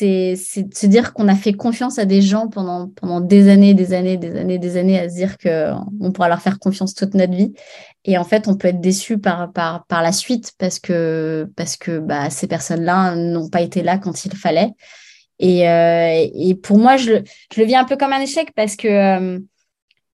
de 0.00 0.36
se 0.36 0.86
dire 0.86 1.12
qu'on 1.12 1.28
a 1.28 1.34
fait 1.34 1.54
confiance 1.54 1.98
à 1.98 2.04
des 2.04 2.20
gens 2.20 2.48
pendant, 2.48 2.88
pendant 2.88 3.20
des 3.20 3.48
années, 3.48 3.74
des 3.74 3.94
années, 3.94 4.16
des 4.16 4.36
années, 4.36 4.58
des 4.58 4.76
années, 4.76 4.98
à 4.98 5.08
se 5.08 5.14
dire 5.14 5.38
qu'on 5.38 6.12
pourra 6.12 6.28
leur 6.28 6.40
faire 6.40 6.58
confiance 6.58 6.94
toute 6.94 7.14
notre 7.14 7.34
vie. 7.34 7.52
Et 8.04 8.18
en 8.18 8.24
fait, 8.24 8.48
on 8.48 8.56
peut 8.56 8.68
être 8.68 8.80
déçu 8.80 9.18
par, 9.18 9.52
par, 9.52 9.86
par 9.86 10.02
la 10.02 10.12
suite 10.12 10.52
parce 10.58 10.78
que, 10.78 11.50
parce 11.56 11.76
que 11.76 11.98
bah, 11.98 12.30
ces 12.30 12.46
personnes-là 12.46 13.16
n'ont 13.16 13.48
pas 13.48 13.62
été 13.62 13.82
là 13.82 13.98
quand 13.98 14.24
il 14.24 14.36
fallait. 14.36 14.70
Et, 15.38 15.68
euh, 15.68 16.26
et 16.34 16.54
pour 16.54 16.78
moi, 16.78 16.96
je, 16.96 17.22
je, 17.52 17.60
le 17.60 17.66
vis 17.66 17.76
un 17.76 17.84
peu 17.84 17.96
comme 17.96 18.12
un 18.12 18.20
échec 18.20 18.52
parce 18.54 18.76
que 18.76 18.88
euh, 18.88 19.38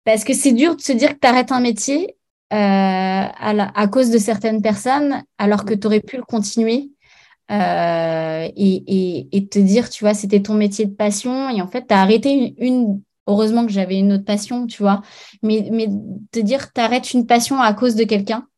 parce 0.05 0.25
que 0.25 0.33
c'est 0.33 0.53
dur 0.53 0.77
de 0.77 0.81
se 0.81 0.93
dire 0.93 1.11
que 1.11 1.21
tu 1.21 1.29
arrêtes 1.29 1.53
un 1.53 1.61
métier 1.61 2.17
euh, 2.53 2.57
à, 2.57 3.81
à, 3.81 3.89
cause 3.89 4.11
de 4.11 4.19
certaines 4.19 4.63
personnes 4.63 5.23
alors 5.39 5.65
que 5.65 5.75
tu 5.75 5.87
aurais 5.87 6.01
pu 6.01 6.17
le 6.17 6.25
continuer 6.25 6.91
euh, 7.51 8.49
et, 8.57 9.29
et, 9.33 9.47
te 9.49 9.59
dire, 9.59 9.91
tu 9.91 10.05
vois, 10.05 10.15
c'était 10.15 10.43
ton 10.43 10.55
métier 10.55 10.87
de 10.87 10.95
passion 10.95 11.51
et 11.51 11.63
en 11.63 11.67
fait, 11.69 11.87
tu 11.89 11.95
as 11.95 12.01
arrêté 12.01 12.55
une, 12.59 13.03
Heureusement 13.31 13.65
que 13.65 13.71
j'avais 13.71 13.99
une 13.99 14.13
autre 14.13 14.25
passion, 14.25 14.67
tu 14.67 14.83
vois, 14.83 15.03
mais, 15.43 15.69
mais 15.71 15.87
te 16.33 16.41
dire, 16.41 16.73
tu 16.73 16.81
arrêtes 16.81 17.13
une 17.13 17.27
passion 17.27 17.61
à 17.61 17.73
cause 17.75 17.95
de 17.95 18.03
quelqu'un. 18.03 18.49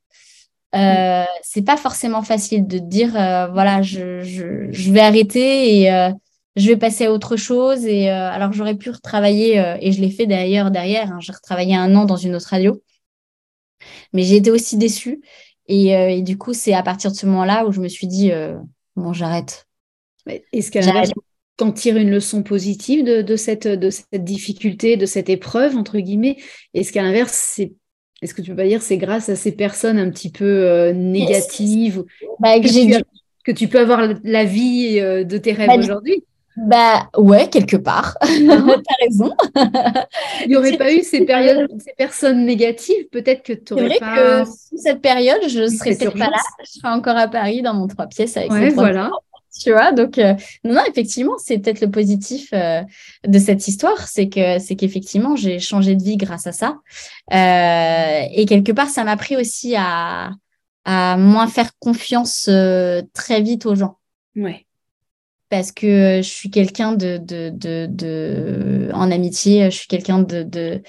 Euh, 0.74 1.24
c'est 1.42 1.62
pas 1.62 1.76
forcément 1.76 2.22
facile 2.22 2.66
de 2.66 2.78
dire 2.78 3.14
euh, 3.14 3.48
voilà 3.48 3.82
je, 3.82 4.22
je, 4.22 4.68
je, 4.70 4.90
vais 4.90 5.00
arrêter 5.00 5.80
et 5.80 5.92
euh, 5.92 6.08
je 6.56 6.66
vais 6.68 6.78
passer 6.78 7.04
à 7.04 7.12
autre 7.12 7.36
chose 7.36 7.84
et 7.84 8.08
euh, 8.08 8.30
alors 8.30 8.54
j'aurais 8.54 8.76
pu 8.76 8.88
retravailler 8.88 9.62
et 9.82 9.92
je 9.92 10.00
l'ai 10.00 10.08
fait 10.08 10.26
d'ailleurs 10.26 10.70
derrière 10.70 11.12
hein, 11.12 11.18
j'ai 11.20 11.32
retravaillé 11.32 11.76
un 11.76 11.94
an 11.94 12.06
dans 12.06 12.16
une 12.16 12.34
autre 12.34 12.48
radio 12.48 12.80
mais 14.12 14.22
j'ai 14.22 14.36
été 14.36 14.50
aussi 14.50 14.76
déçue. 14.76 15.20
Et, 15.68 15.90
et 15.90 16.22
du 16.22 16.36
coup 16.38 16.52
c'est 16.54 16.74
à 16.74 16.82
partir 16.82 17.10
de 17.12 17.16
ce 17.16 17.24
moment 17.26 17.44
là 17.44 17.66
où 17.66 17.72
je 17.72 17.80
me 17.80 17.88
suis 17.88 18.06
dit 18.06 18.32
bon, 18.96 19.12
j'arrête. 19.12 19.66
Est-ce 20.52 20.70
qu'à 20.70 20.80
l'inverse, 20.80 21.10
t'en 21.56 21.72
tires 21.72 21.96
une 21.96 22.10
leçon 22.10 22.42
positive 22.42 23.04
de, 23.04 23.22
de, 23.22 23.36
cette, 23.36 23.66
de 23.66 23.90
cette 23.90 24.24
difficulté, 24.24 24.96
de 24.96 25.06
cette 25.06 25.28
épreuve, 25.28 25.76
entre 25.76 25.98
guillemets? 25.98 26.36
Est-ce 26.74 26.92
qu'à 26.92 27.02
l'inverse, 27.02 27.32
c'est 27.32 27.72
est-ce 28.22 28.34
que 28.34 28.42
tu 28.42 28.50
peux 28.50 28.56
pas 28.56 28.68
dire 28.68 28.82
c'est 28.82 28.98
grâce 28.98 29.28
à 29.28 29.36
ces 29.36 29.50
personnes 29.50 29.98
un 29.98 30.08
petit 30.08 30.30
peu 30.30 30.44
euh, 30.44 30.92
négatives 30.92 32.04
bah, 32.38 32.60
que, 32.60 32.68
tu 32.68 33.02
que, 33.44 33.50
tu 33.50 33.66
peux 33.66 33.80
avoir 33.80 34.08
la 34.22 34.44
vie 34.44 35.00
euh, 35.00 35.24
de 35.24 35.38
tes 35.38 35.52
rêves 35.52 35.66
bah, 35.66 35.76
aujourd'hui? 35.76 36.24
Bah 36.56 37.08
ouais, 37.16 37.48
quelque 37.48 37.76
part. 37.76 38.16
T'as 38.20 38.26
raison. 39.00 39.34
Il 40.42 40.48
n'y 40.48 40.56
aurait 40.56 40.76
pas 40.76 40.92
eu 40.92 41.02
ces 41.02 41.24
périodes, 41.24 41.70
ces 41.78 41.94
personnes 41.96 42.44
négatives, 42.44 43.08
peut-être 43.10 43.42
que 43.42 43.54
tu 43.54 43.72
aurais 43.72 43.98
pas. 43.98 44.16
Que 44.16 44.44
sous 44.44 44.76
cette 44.76 45.00
période, 45.00 45.40
je 45.48 45.66
serais 45.68 45.96
peut-être 45.96 46.18
pas 46.18 46.30
là. 46.30 46.38
Je 46.64 46.72
serais 46.72 46.92
encore 46.92 47.16
à 47.16 47.28
Paris 47.28 47.62
dans 47.62 47.74
mon 47.74 47.86
trois 47.86 48.06
pièces 48.06 48.36
avec 48.36 48.50
ouais, 48.52 48.68
voilà. 48.70 49.10
tu 49.58 49.72
vois, 49.72 49.92
donc 49.92 50.18
euh, 50.18 50.34
non, 50.64 50.74
non, 50.74 50.82
effectivement, 50.88 51.38
c'est 51.38 51.58
peut-être 51.58 51.80
le 51.80 51.90
positif 51.90 52.50
euh, 52.52 52.82
de 53.26 53.38
cette 53.38 53.66
histoire, 53.66 54.06
c'est 54.06 54.28
que 54.28 54.58
c'est 54.58 54.76
qu'effectivement 54.76 55.36
j'ai 55.36 55.58
changé 55.58 55.96
de 55.96 56.02
vie 56.02 56.18
grâce 56.18 56.46
à 56.46 56.52
ça, 56.52 56.78
euh, 57.32 58.26
et 58.34 58.44
quelque 58.44 58.72
part 58.72 58.88
ça 58.88 59.04
m'a 59.04 59.12
appris 59.12 59.36
aussi 59.36 59.74
à 59.76 60.32
à 60.84 61.16
moins 61.16 61.46
faire 61.46 61.70
confiance 61.78 62.50
très 63.14 63.40
vite 63.40 63.64
aux 63.66 63.74
gens. 63.74 63.98
Ouais 64.36 64.66
parce 65.52 65.70
que 65.70 66.22
je 66.22 66.30
suis 66.30 66.48
quelqu'un 66.48 66.92
de, 66.92 67.18
de, 67.18 67.50
de, 67.50 68.88
en 68.94 69.10
amitié, 69.10 69.70
je 69.70 69.76
suis 69.76 69.86
quelqu'un 69.86 70.20
de, 70.20 70.42
de, 70.42 70.80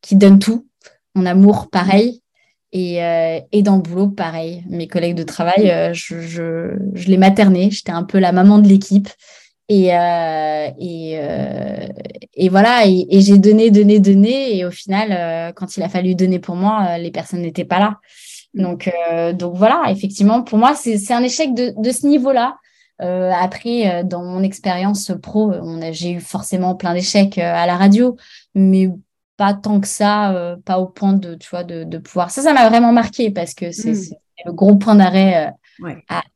qui 0.00 0.14
donne 0.14 0.38
tout. 0.38 0.68
Mon 1.16 1.26
amour, 1.26 1.70
pareil. 1.70 2.22
Et, 2.70 3.02
euh, 3.02 3.40
et 3.50 3.62
dans 3.62 3.74
le 3.74 3.82
boulot, 3.82 4.10
pareil. 4.10 4.62
Mes 4.70 4.86
collègues 4.86 5.16
de 5.16 5.24
travail, 5.24 5.68
euh, 5.72 5.92
je, 5.92 6.20
je, 6.20 6.78
les 7.08 7.16
maternais. 7.16 7.70
J'étais 7.72 7.90
un 7.90 8.04
peu 8.04 8.20
la 8.20 8.30
maman 8.30 8.60
de 8.60 8.68
l'équipe. 8.68 9.08
Et, 9.68 9.92
euh, 9.92 10.68
et, 10.78 11.18
euh, 11.18 11.88
et, 12.34 12.48
voilà, 12.48 12.86
et, 12.86 13.20
j'ai 13.22 13.38
donné, 13.38 13.72
donné, 13.72 13.98
donné. 13.98 14.56
Et 14.56 14.64
au 14.64 14.70
final, 14.70 15.08
euh, 15.10 15.52
quand 15.52 15.76
il 15.76 15.82
a 15.82 15.88
fallu 15.88 16.14
donner 16.14 16.38
pour 16.38 16.54
moi, 16.54 16.90
euh, 16.90 16.98
les 16.98 17.10
personnes 17.10 17.42
n'étaient 17.42 17.64
pas 17.64 17.80
là. 17.80 17.98
Donc, 18.54 18.88
donc 19.34 19.56
voilà, 19.56 19.84
effectivement, 19.88 20.42
pour 20.44 20.58
moi, 20.58 20.74
c'est 20.76 21.12
un 21.12 21.24
échec 21.24 21.54
de, 21.54 21.74
de 21.76 21.90
ce 21.90 22.06
niveau-là. 22.06 22.54
Euh, 23.02 23.32
après, 23.32 23.90
euh, 23.90 24.02
dans 24.04 24.22
mon 24.22 24.42
expérience 24.42 25.12
pro, 25.22 25.52
j'ai 25.90 26.12
eu 26.12 26.20
forcément 26.20 26.74
plein 26.74 26.94
d'échecs 26.94 27.38
euh, 27.38 27.54
à 27.54 27.66
la 27.66 27.76
radio, 27.76 28.16
mais 28.54 28.88
pas 29.36 29.54
tant 29.54 29.80
que 29.80 29.88
ça, 29.88 30.56
pas 30.64 30.78
au 30.78 30.86
point 30.86 31.14
de, 31.14 31.34
tu 31.34 31.48
vois, 31.50 31.64
de, 31.64 31.98
pouvoir. 31.98 32.30
Ça, 32.30 32.42
ça 32.42 32.52
m'a 32.52 32.68
vraiment 32.68 32.92
marqué 32.92 33.30
parce 33.30 33.54
que 33.54 33.72
c'est 33.72 33.92
mmh. 33.92 34.14
le 34.46 34.52
gros 34.52 34.76
point 34.76 34.94
d'arrêt 34.94 35.52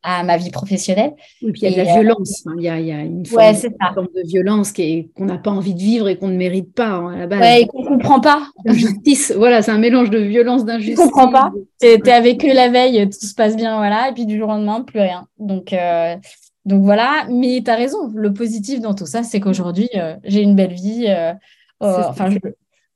à, 0.02 0.24
ma 0.24 0.36
vie 0.38 0.50
professionnelle. 0.50 1.12
Et 1.42 1.52
puis 1.52 1.62
il 1.62 1.70
y 1.70 1.74
a 1.74 1.82
de 1.82 1.86
la 1.86 1.94
violence. 1.94 2.44
il, 2.56 2.64
y 2.64 2.68
a, 2.68 2.78
une, 2.78 3.24
forme, 3.26 4.08
de 4.14 4.26
violence 4.26 4.72
qu'on 4.72 5.24
n'a 5.24 5.38
pas 5.38 5.50
envie 5.50 5.74
de 5.74 5.78
vivre 5.78 6.08
et 6.08 6.16
qu'on 6.16 6.28
ne 6.28 6.36
mérite 6.36 6.74
pas 6.74 6.88
hein, 6.88 7.14
à 7.14 7.18
la 7.18 7.26
base. 7.26 7.40
Ouais, 7.40 7.62
et 7.62 7.66
qu'on 7.66 7.82
ne 7.82 7.88
comprend 7.88 8.18
pas. 8.18 8.48
Justice, 8.66 9.32
voilà, 9.36 9.62
c'est 9.62 9.70
un 9.70 9.78
mélange 9.78 10.10
de 10.10 10.18
violence, 10.18 10.64
d'injustice. 10.64 10.96
Tu 10.96 11.02
ne 11.02 11.06
comprends 11.06 11.30
pas. 11.30 11.52
Tu 11.80 11.86
es, 11.86 12.10
avec 12.10 12.44
eux 12.44 12.54
la 12.54 12.70
veille, 12.70 13.08
tout 13.08 13.24
se 13.24 13.34
passe 13.34 13.56
bien, 13.56 13.76
voilà, 13.76 14.08
et 14.08 14.14
puis 14.14 14.26
du 14.26 14.38
jour 14.38 14.48
au 14.48 14.52
lendemain, 14.52 14.80
plus 14.80 15.00
rien. 15.00 15.28
Donc, 15.38 15.72
donc 16.66 16.82
voilà, 16.82 17.26
mais 17.30 17.62
tu 17.64 17.70
as 17.70 17.76
raison, 17.76 18.10
le 18.12 18.34
positif 18.34 18.80
dans 18.80 18.92
tout 18.92 19.06
ça, 19.06 19.22
c'est 19.22 19.38
qu'aujourd'hui, 19.38 19.88
euh, 19.94 20.16
j'ai 20.24 20.42
une 20.42 20.56
belle 20.56 20.72
vie. 20.72 21.06
Euh, 21.06 21.32
euh, 21.84 22.02
enfin, 22.08 22.28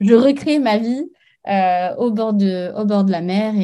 je, 0.00 0.14
recrée 0.14 0.58
ma 0.58 0.76
vie 0.76 1.04
au, 1.96 2.10
bord 2.10 2.32
de, 2.32 2.72
au 2.76 2.84
bord 2.84 3.04
de 3.04 3.12
la 3.12 3.20
mer 3.20 3.54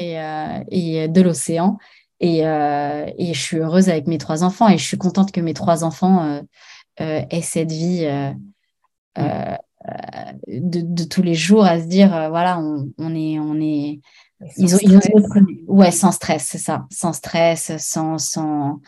et, 0.71 1.09
de 1.09 1.21
l'océan. 1.21 1.77
Et, 2.21 2.43
je 2.43 3.41
suis 3.41 3.57
heureuse 3.57 3.89
avec 3.89 4.07
mes 4.07 4.19
trois 4.19 4.45
enfants 4.45 4.69
et 4.69 4.79
je 4.79 4.85
suis 4.85 4.97
contente 4.97 5.33
que 5.33 5.41
mes 5.41 5.55
trois 5.55 5.83
enfants 5.83 6.41
aient 6.99 7.43
cette 7.43 7.73
vie 7.73 8.07
de, 9.17 11.05
tous 11.05 11.23
les 11.23 11.35
jours 11.35 11.65
à 11.65 11.81
se 11.81 11.87
dire, 11.87 12.29
voilà, 12.31 12.61
on, 12.61 13.15
est... 13.15 13.41
On 13.41 13.61
est 13.61 13.99
ils 14.59 14.75
ont, 14.75 14.79
ouais, 15.67 15.91
sans 15.91 16.13
stress, 16.13 16.47
c'est 16.51 16.59
ça, 16.59 16.85
sans 16.91 17.15
stress, 17.15 17.73
sans, 17.79 18.19
sans, 18.19 18.83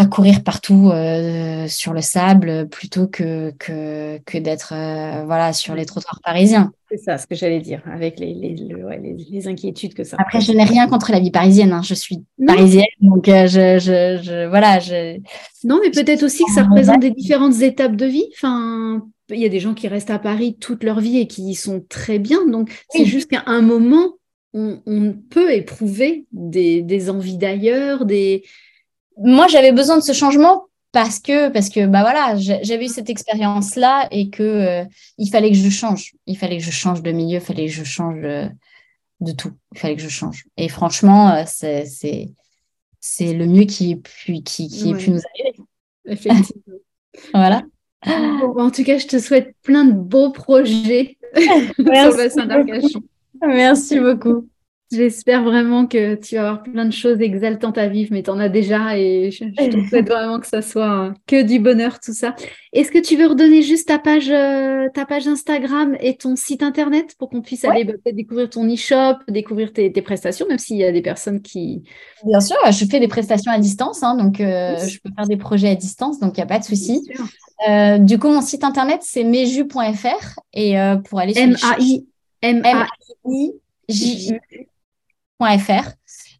à 0.00 0.06
courir 0.06 0.42
partout 0.42 0.90
euh, 0.90 1.68
sur 1.68 1.92
le 1.92 2.00
sable 2.00 2.68
plutôt 2.68 3.06
que, 3.06 3.52
que, 3.58 4.18
que 4.24 4.38
d'être 4.38 4.72
euh, 4.74 5.24
voilà, 5.26 5.52
sur 5.52 5.74
les 5.74 5.84
trottoirs 5.84 6.20
parisiens. 6.24 6.72
C'est 6.90 6.96
ça 6.96 7.18
ce 7.18 7.26
que 7.26 7.34
j'allais 7.34 7.60
dire, 7.60 7.82
avec 7.92 8.18
les, 8.18 8.32
les, 8.32 8.56
les, 9.30 9.48
inquiétudes 9.48 9.94
que 9.94 10.02
ça. 10.02 10.16
Après, 10.18 10.40
je 10.40 10.52
n'ai 10.52 10.64
rien 10.64 10.88
contre 10.88 11.12
la 11.12 11.20
vie 11.20 11.30
parisienne. 11.30 11.72
Hein. 11.72 11.82
Je 11.84 11.94
suis 11.94 12.24
parisienne, 12.46 12.86
donc 13.00 13.28
euh, 13.28 13.46
je, 13.46 13.78
je, 13.78 14.20
je, 14.22 14.48
voilà. 14.48 14.80
Je... 14.80 15.18
Non, 15.64 15.78
mais 15.82 15.90
peut-être 15.90 16.22
aussi 16.22 16.44
que 16.44 16.52
ça 16.52 16.62
représente 16.62 17.00
des 17.00 17.10
différentes 17.10 17.60
étapes 17.60 17.94
de 17.94 18.06
vie. 18.06 18.24
Enfin, 18.34 19.06
il 19.28 19.38
y 19.38 19.44
a 19.44 19.50
des 19.50 19.60
gens 19.60 19.74
qui 19.74 19.86
restent 19.86 20.10
à 20.10 20.18
Paris 20.18 20.56
toute 20.58 20.82
leur 20.82 21.00
vie 21.00 21.18
et 21.18 21.26
qui 21.26 21.42
y 21.42 21.54
sont 21.54 21.84
très 21.88 22.18
bien. 22.18 22.46
Donc, 22.46 22.70
c'est 22.88 23.04
juste 23.04 23.30
qu'à 23.30 23.42
un 23.46 23.60
moment, 23.60 24.14
on, 24.54 24.80
on 24.86 25.12
peut 25.12 25.52
éprouver 25.52 26.26
des, 26.32 26.82
des 26.82 27.10
envies 27.10 27.38
d'ailleurs, 27.38 28.06
des 28.06 28.42
moi, 29.20 29.46
j'avais 29.48 29.72
besoin 29.72 29.96
de 29.98 30.02
ce 30.02 30.12
changement 30.12 30.64
parce 30.92 31.20
que, 31.20 31.50
parce 31.50 31.68
que 31.68 31.86
bah 31.86 32.00
voilà, 32.00 32.36
j'avais 32.36 32.86
eu 32.86 32.88
cette 32.88 33.10
expérience-là 33.10 34.08
et 34.10 34.30
que 34.30 34.42
euh, 34.42 34.84
il 35.18 35.30
fallait 35.30 35.50
que 35.50 35.56
je 35.56 35.70
change. 35.70 36.14
Il 36.26 36.36
fallait 36.36 36.58
que 36.58 36.64
je 36.64 36.70
change 36.70 37.02
de 37.02 37.12
milieu, 37.12 37.38
il 37.38 37.40
fallait 37.40 37.66
que 37.66 37.72
je 37.72 37.84
change 37.84 38.20
de, 38.20 39.32
tout. 39.32 39.52
Il 39.72 39.78
fallait 39.78 39.96
que 39.96 40.02
je 40.02 40.08
change. 40.08 40.46
Et 40.56 40.68
franchement, 40.68 41.32
euh, 41.32 41.42
c'est, 41.46 41.84
c'est, 42.98 43.32
le 43.32 43.46
mieux 43.46 43.64
qui 43.64 43.96
pu, 43.96 44.42
qui, 44.42 44.68
qui 44.68 44.94
pu 44.94 45.10
nous 45.10 45.20
arriver. 45.20 45.56
Effectivement. 46.06 46.78
voilà. 47.34 47.62
en 48.06 48.70
tout 48.70 48.82
cas, 48.82 48.98
je 48.98 49.06
te 49.06 49.18
souhaite 49.18 49.54
plein 49.62 49.84
de 49.84 49.92
beaux 49.92 50.32
projets 50.32 51.18
sur 51.36 51.56
le 51.76 52.16
bassin 52.16 52.46
d'Arcachon. 52.46 53.02
Merci 53.42 54.00
beaucoup. 54.00 54.48
J'espère 54.92 55.44
vraiment 55.44 55.86
que 55.86 56.16
tu 56.16 56.34
vas 56.34 56.40
avoir 56.40 56.62
plein 56.64 56.84
de 56.84 56.92
choses 56.92 57.20
exaltantes 57.20 57.78
à 57.78 57.86
vivre, 57.86 58.08
mais 58.10 58.24
tu 58.24 58.30
en 58.30 58.40
as 58.40 58.48
déjà 58.48 58.98
et 58.98 59.30
je, 59.30 59.44
te 59.44 59.88
souhaite 59.88 60.08
vraiment 60.10 60.40
que 60.40 60.48
ça 60.48 60.62
soit 60.62 61.14
que 61.28 61.42
du 61.42 61.60
bonheur, 61.60 62.00
tout 62.00 62.12
ça. 62.12 62.34
Est-ce 62.72 62.90
que 62.90 62.98
tu 62.98 63.16
veux 63.16 63.28
redonner 63.28 63.62
juste 63.62 63.86
ta 63.86 64.00
page, 64.00 64.30
euh, 64.30 64.88
ta 64.92 65.06
page 65.06 65.28
Instagram 65.28 65.96
et 66.00 66.16
ton 66.16 66.34
site 66.34 66.64
internet 66.64 67.14
pour 67.20 67.30
qu'on 67.30 67.40
puisse 67.40 67.64
aller 67.64 67.84
bah, 67.84 67.92
peut-être 67.92 68.16
découvrir 68.16 68.50
ton 68.50 68.66
e-shop, 68.66 69.18
découvrir 69.28 69.72
tes, 69.72 69.92
prestations, 70.02 70.48
même 70.48 70.58
s'il 70.58 70.78
y 70.78 70.84
a 70.84 70.90
des 70.90 71.02
personnes 71.02 71.40
qui. 71.40 71.84
Bien 72.26 72.40
sûr, 72.40 72.56
je 72.72 72.84
fais 72.84 72.98
des 72.98 73.06
prestations 73.06 73.52
à 73.52 73.60
distance, 73.60 74.02
hein, 74.02 74.16
donc 74.16 74.40
euh, 74.40 74.76
je 74.76 74.98
peux 74.98 75.10
faire 75.14 75.28
des 75.28 75.36
projets 75.36 75.68
à 75.68 75.76
distance, 75.76 76.18
donc 76.18 76.36
il 76.36 76.40
n'y 76.40 76.44
a 76.44 76.46
pas 76.46 76.58
de 76.58 76.64
souci. 76.64 77.08
Euh, 77.68 77.98
du 77.98 78.18
coup, 78.18 78.26
mon 78.26 78.40
site 78.40 78.64
internet, 78.64 79.02
c'est 79.04 79.22
meju.fr 79.22 80.40
et 80.52 80.74
pour 81.08 81.20
aller 81.20 81.34
sur. 81.34 81.44
M-A-I. 81.44 82.08
M-A-I-J-U 82.42 84.40
fr 85.46 85.90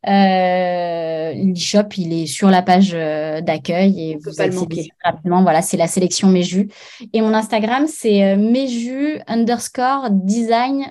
Euh, 0.07 1.33
L'e-shop, 1.35 1.89
il 1.99 2.13
est 2.13 2.27
sur 2.27 2.49
la 2.49 2.63
page 2.63 2.93
euh, 2.95 3.41
d'accueil 3.41 4.11
et 4.11 4.17
vous 4.17 4.41
allez 4.41 4.57
rapidement. 5.05 5.43
Voilà, 5.43 5.63
c'est 5.63 5.77
la 5.77 5.87
sélection 5.87 6.29
Méju. 6.29 6.69
Et 7.13 7.21
mon 7.21 7.35
Instagram, 7.35 7.87
c'est 7.87 8.25
euh, 8.25 8.37
Méju 8.37 9.21
underscore 9.27 10.09
design 10.11 10.87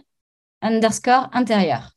underscore 0.62 1.30
intérieur. 1.34 1.92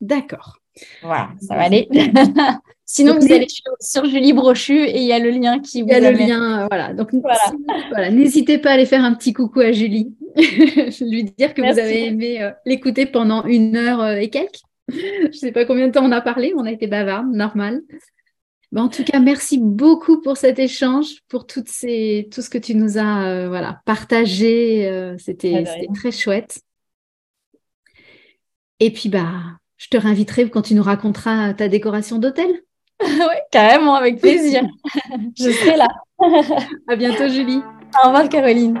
D'accord. 0.00 0.58
Voilà, 1.02 1.30
ça 1.40 1.56
va 1.56 1.62
aller. 1.62 1.88
Sinon, 2.84 3.18
vous 3.18 3.32
allez 3.32 3.46
sur, 3.80 4.04
Julie 4.04 4.32
Brochu 4.32 4.84
et 4.84 4.98
il 4.98 5.04
y 5.04 5.12
a 5.12 5.18
le 5.18 5.30
lien 5.30 5.60
qui 5.60 5.82
vous 5.82 5.88
Il 5.88 5.92
y 5.92 5.96
a 5.96 6.10
le 6.10 6.16
lien, 6.16 6.66
voilà. 6.70 6.92
Donc, 6.92 7.10
voilà. 7.12 8.10
n'hésitez 8.10 8.58
pas 8.58 8.70
à 8.70 8.72
aller 8.74 8.86
faire 8.86 9.02
un 9.02 9.14
petit 9.14 9.32
coucou 9.32 9.60
à 9.60 9.72
Julie. 9.72 10.14
lui 10.36 11.24
dire 11.24 11.54
que 11.54 11.60
vous 11.60 11.78
avez 11.78 12.06
aimé 12.06 12.50
l'écouter 12.64 13.06
pendant 13.06 13.44
une 13.44 13.76
heure 13.76 14.16
et 14.16 14.30
quelques. 14.30 14.60
Je 14.88 15.26
ne 15.26 15.32
sais 15.32 15.52
pas 15.52 15.64
combien 15.64 15.88
de 15.88 15.92
temps 15.92 16.04
on 16.04 16.12
a 16.12 16.20
parlé, 16.20 16.52
on 16.56 16.64
a 16.64 16.72
été 16.72 16.86
bavard, 16.86 17.24
normal. 17.24 17.82
en 18.74 18.88
tout 18.88 19.04
cas, 19.04 19.20
merci 19.20 19.58
beaucoup 19.58 20.20
pour 20.20 20.36
cet 20.36 20.58
échange, 20.58 21.20
pour 21.28 21.46
toutes 21.46 21.68
ces, 21.68 22.28
tout 22.32 22.42
ce 22.42 22.50
que 22.50 22.58
tu 22.58 22.74
nous 22.74 22.98
as 22.98 23.26
euh, 23.26 23.48
voilà, 23.48 23.80
partagé. 23.84 24.88
Euh, 24.88 25.16
c'était 25.18 25.64
très 25.94 26.12
chouette. 26.12 26.60
Et 28.80 28.90
puis, 28.90 29.08
bah, 29.08 29.32
je 29.76 29.88
te 29.88 29.96
réinviterai 29.96 30.50
quand 30.50 30.62
tu 30.62 30.74
nous 30.74 30.82
raconteras 30.82 31.54
ta 31.54 31.68
décoration 31.68 32.18
d'hôtel. 32.18 32.62
oui, 33.00 33.36
carrément, 33.50 33.94
avec 33.94 34.20
plaisir. 34.20 34.62
je 35.38 35.50
serai 35.50 35.76
là. 35.76 35.88
à 36.88 36.96
bientôt, 36.96 37.28
Julie. 37.28 37.62
Au 38.02 38.08
revoir, 38.08 38.28
Caroline. 38.28 38.80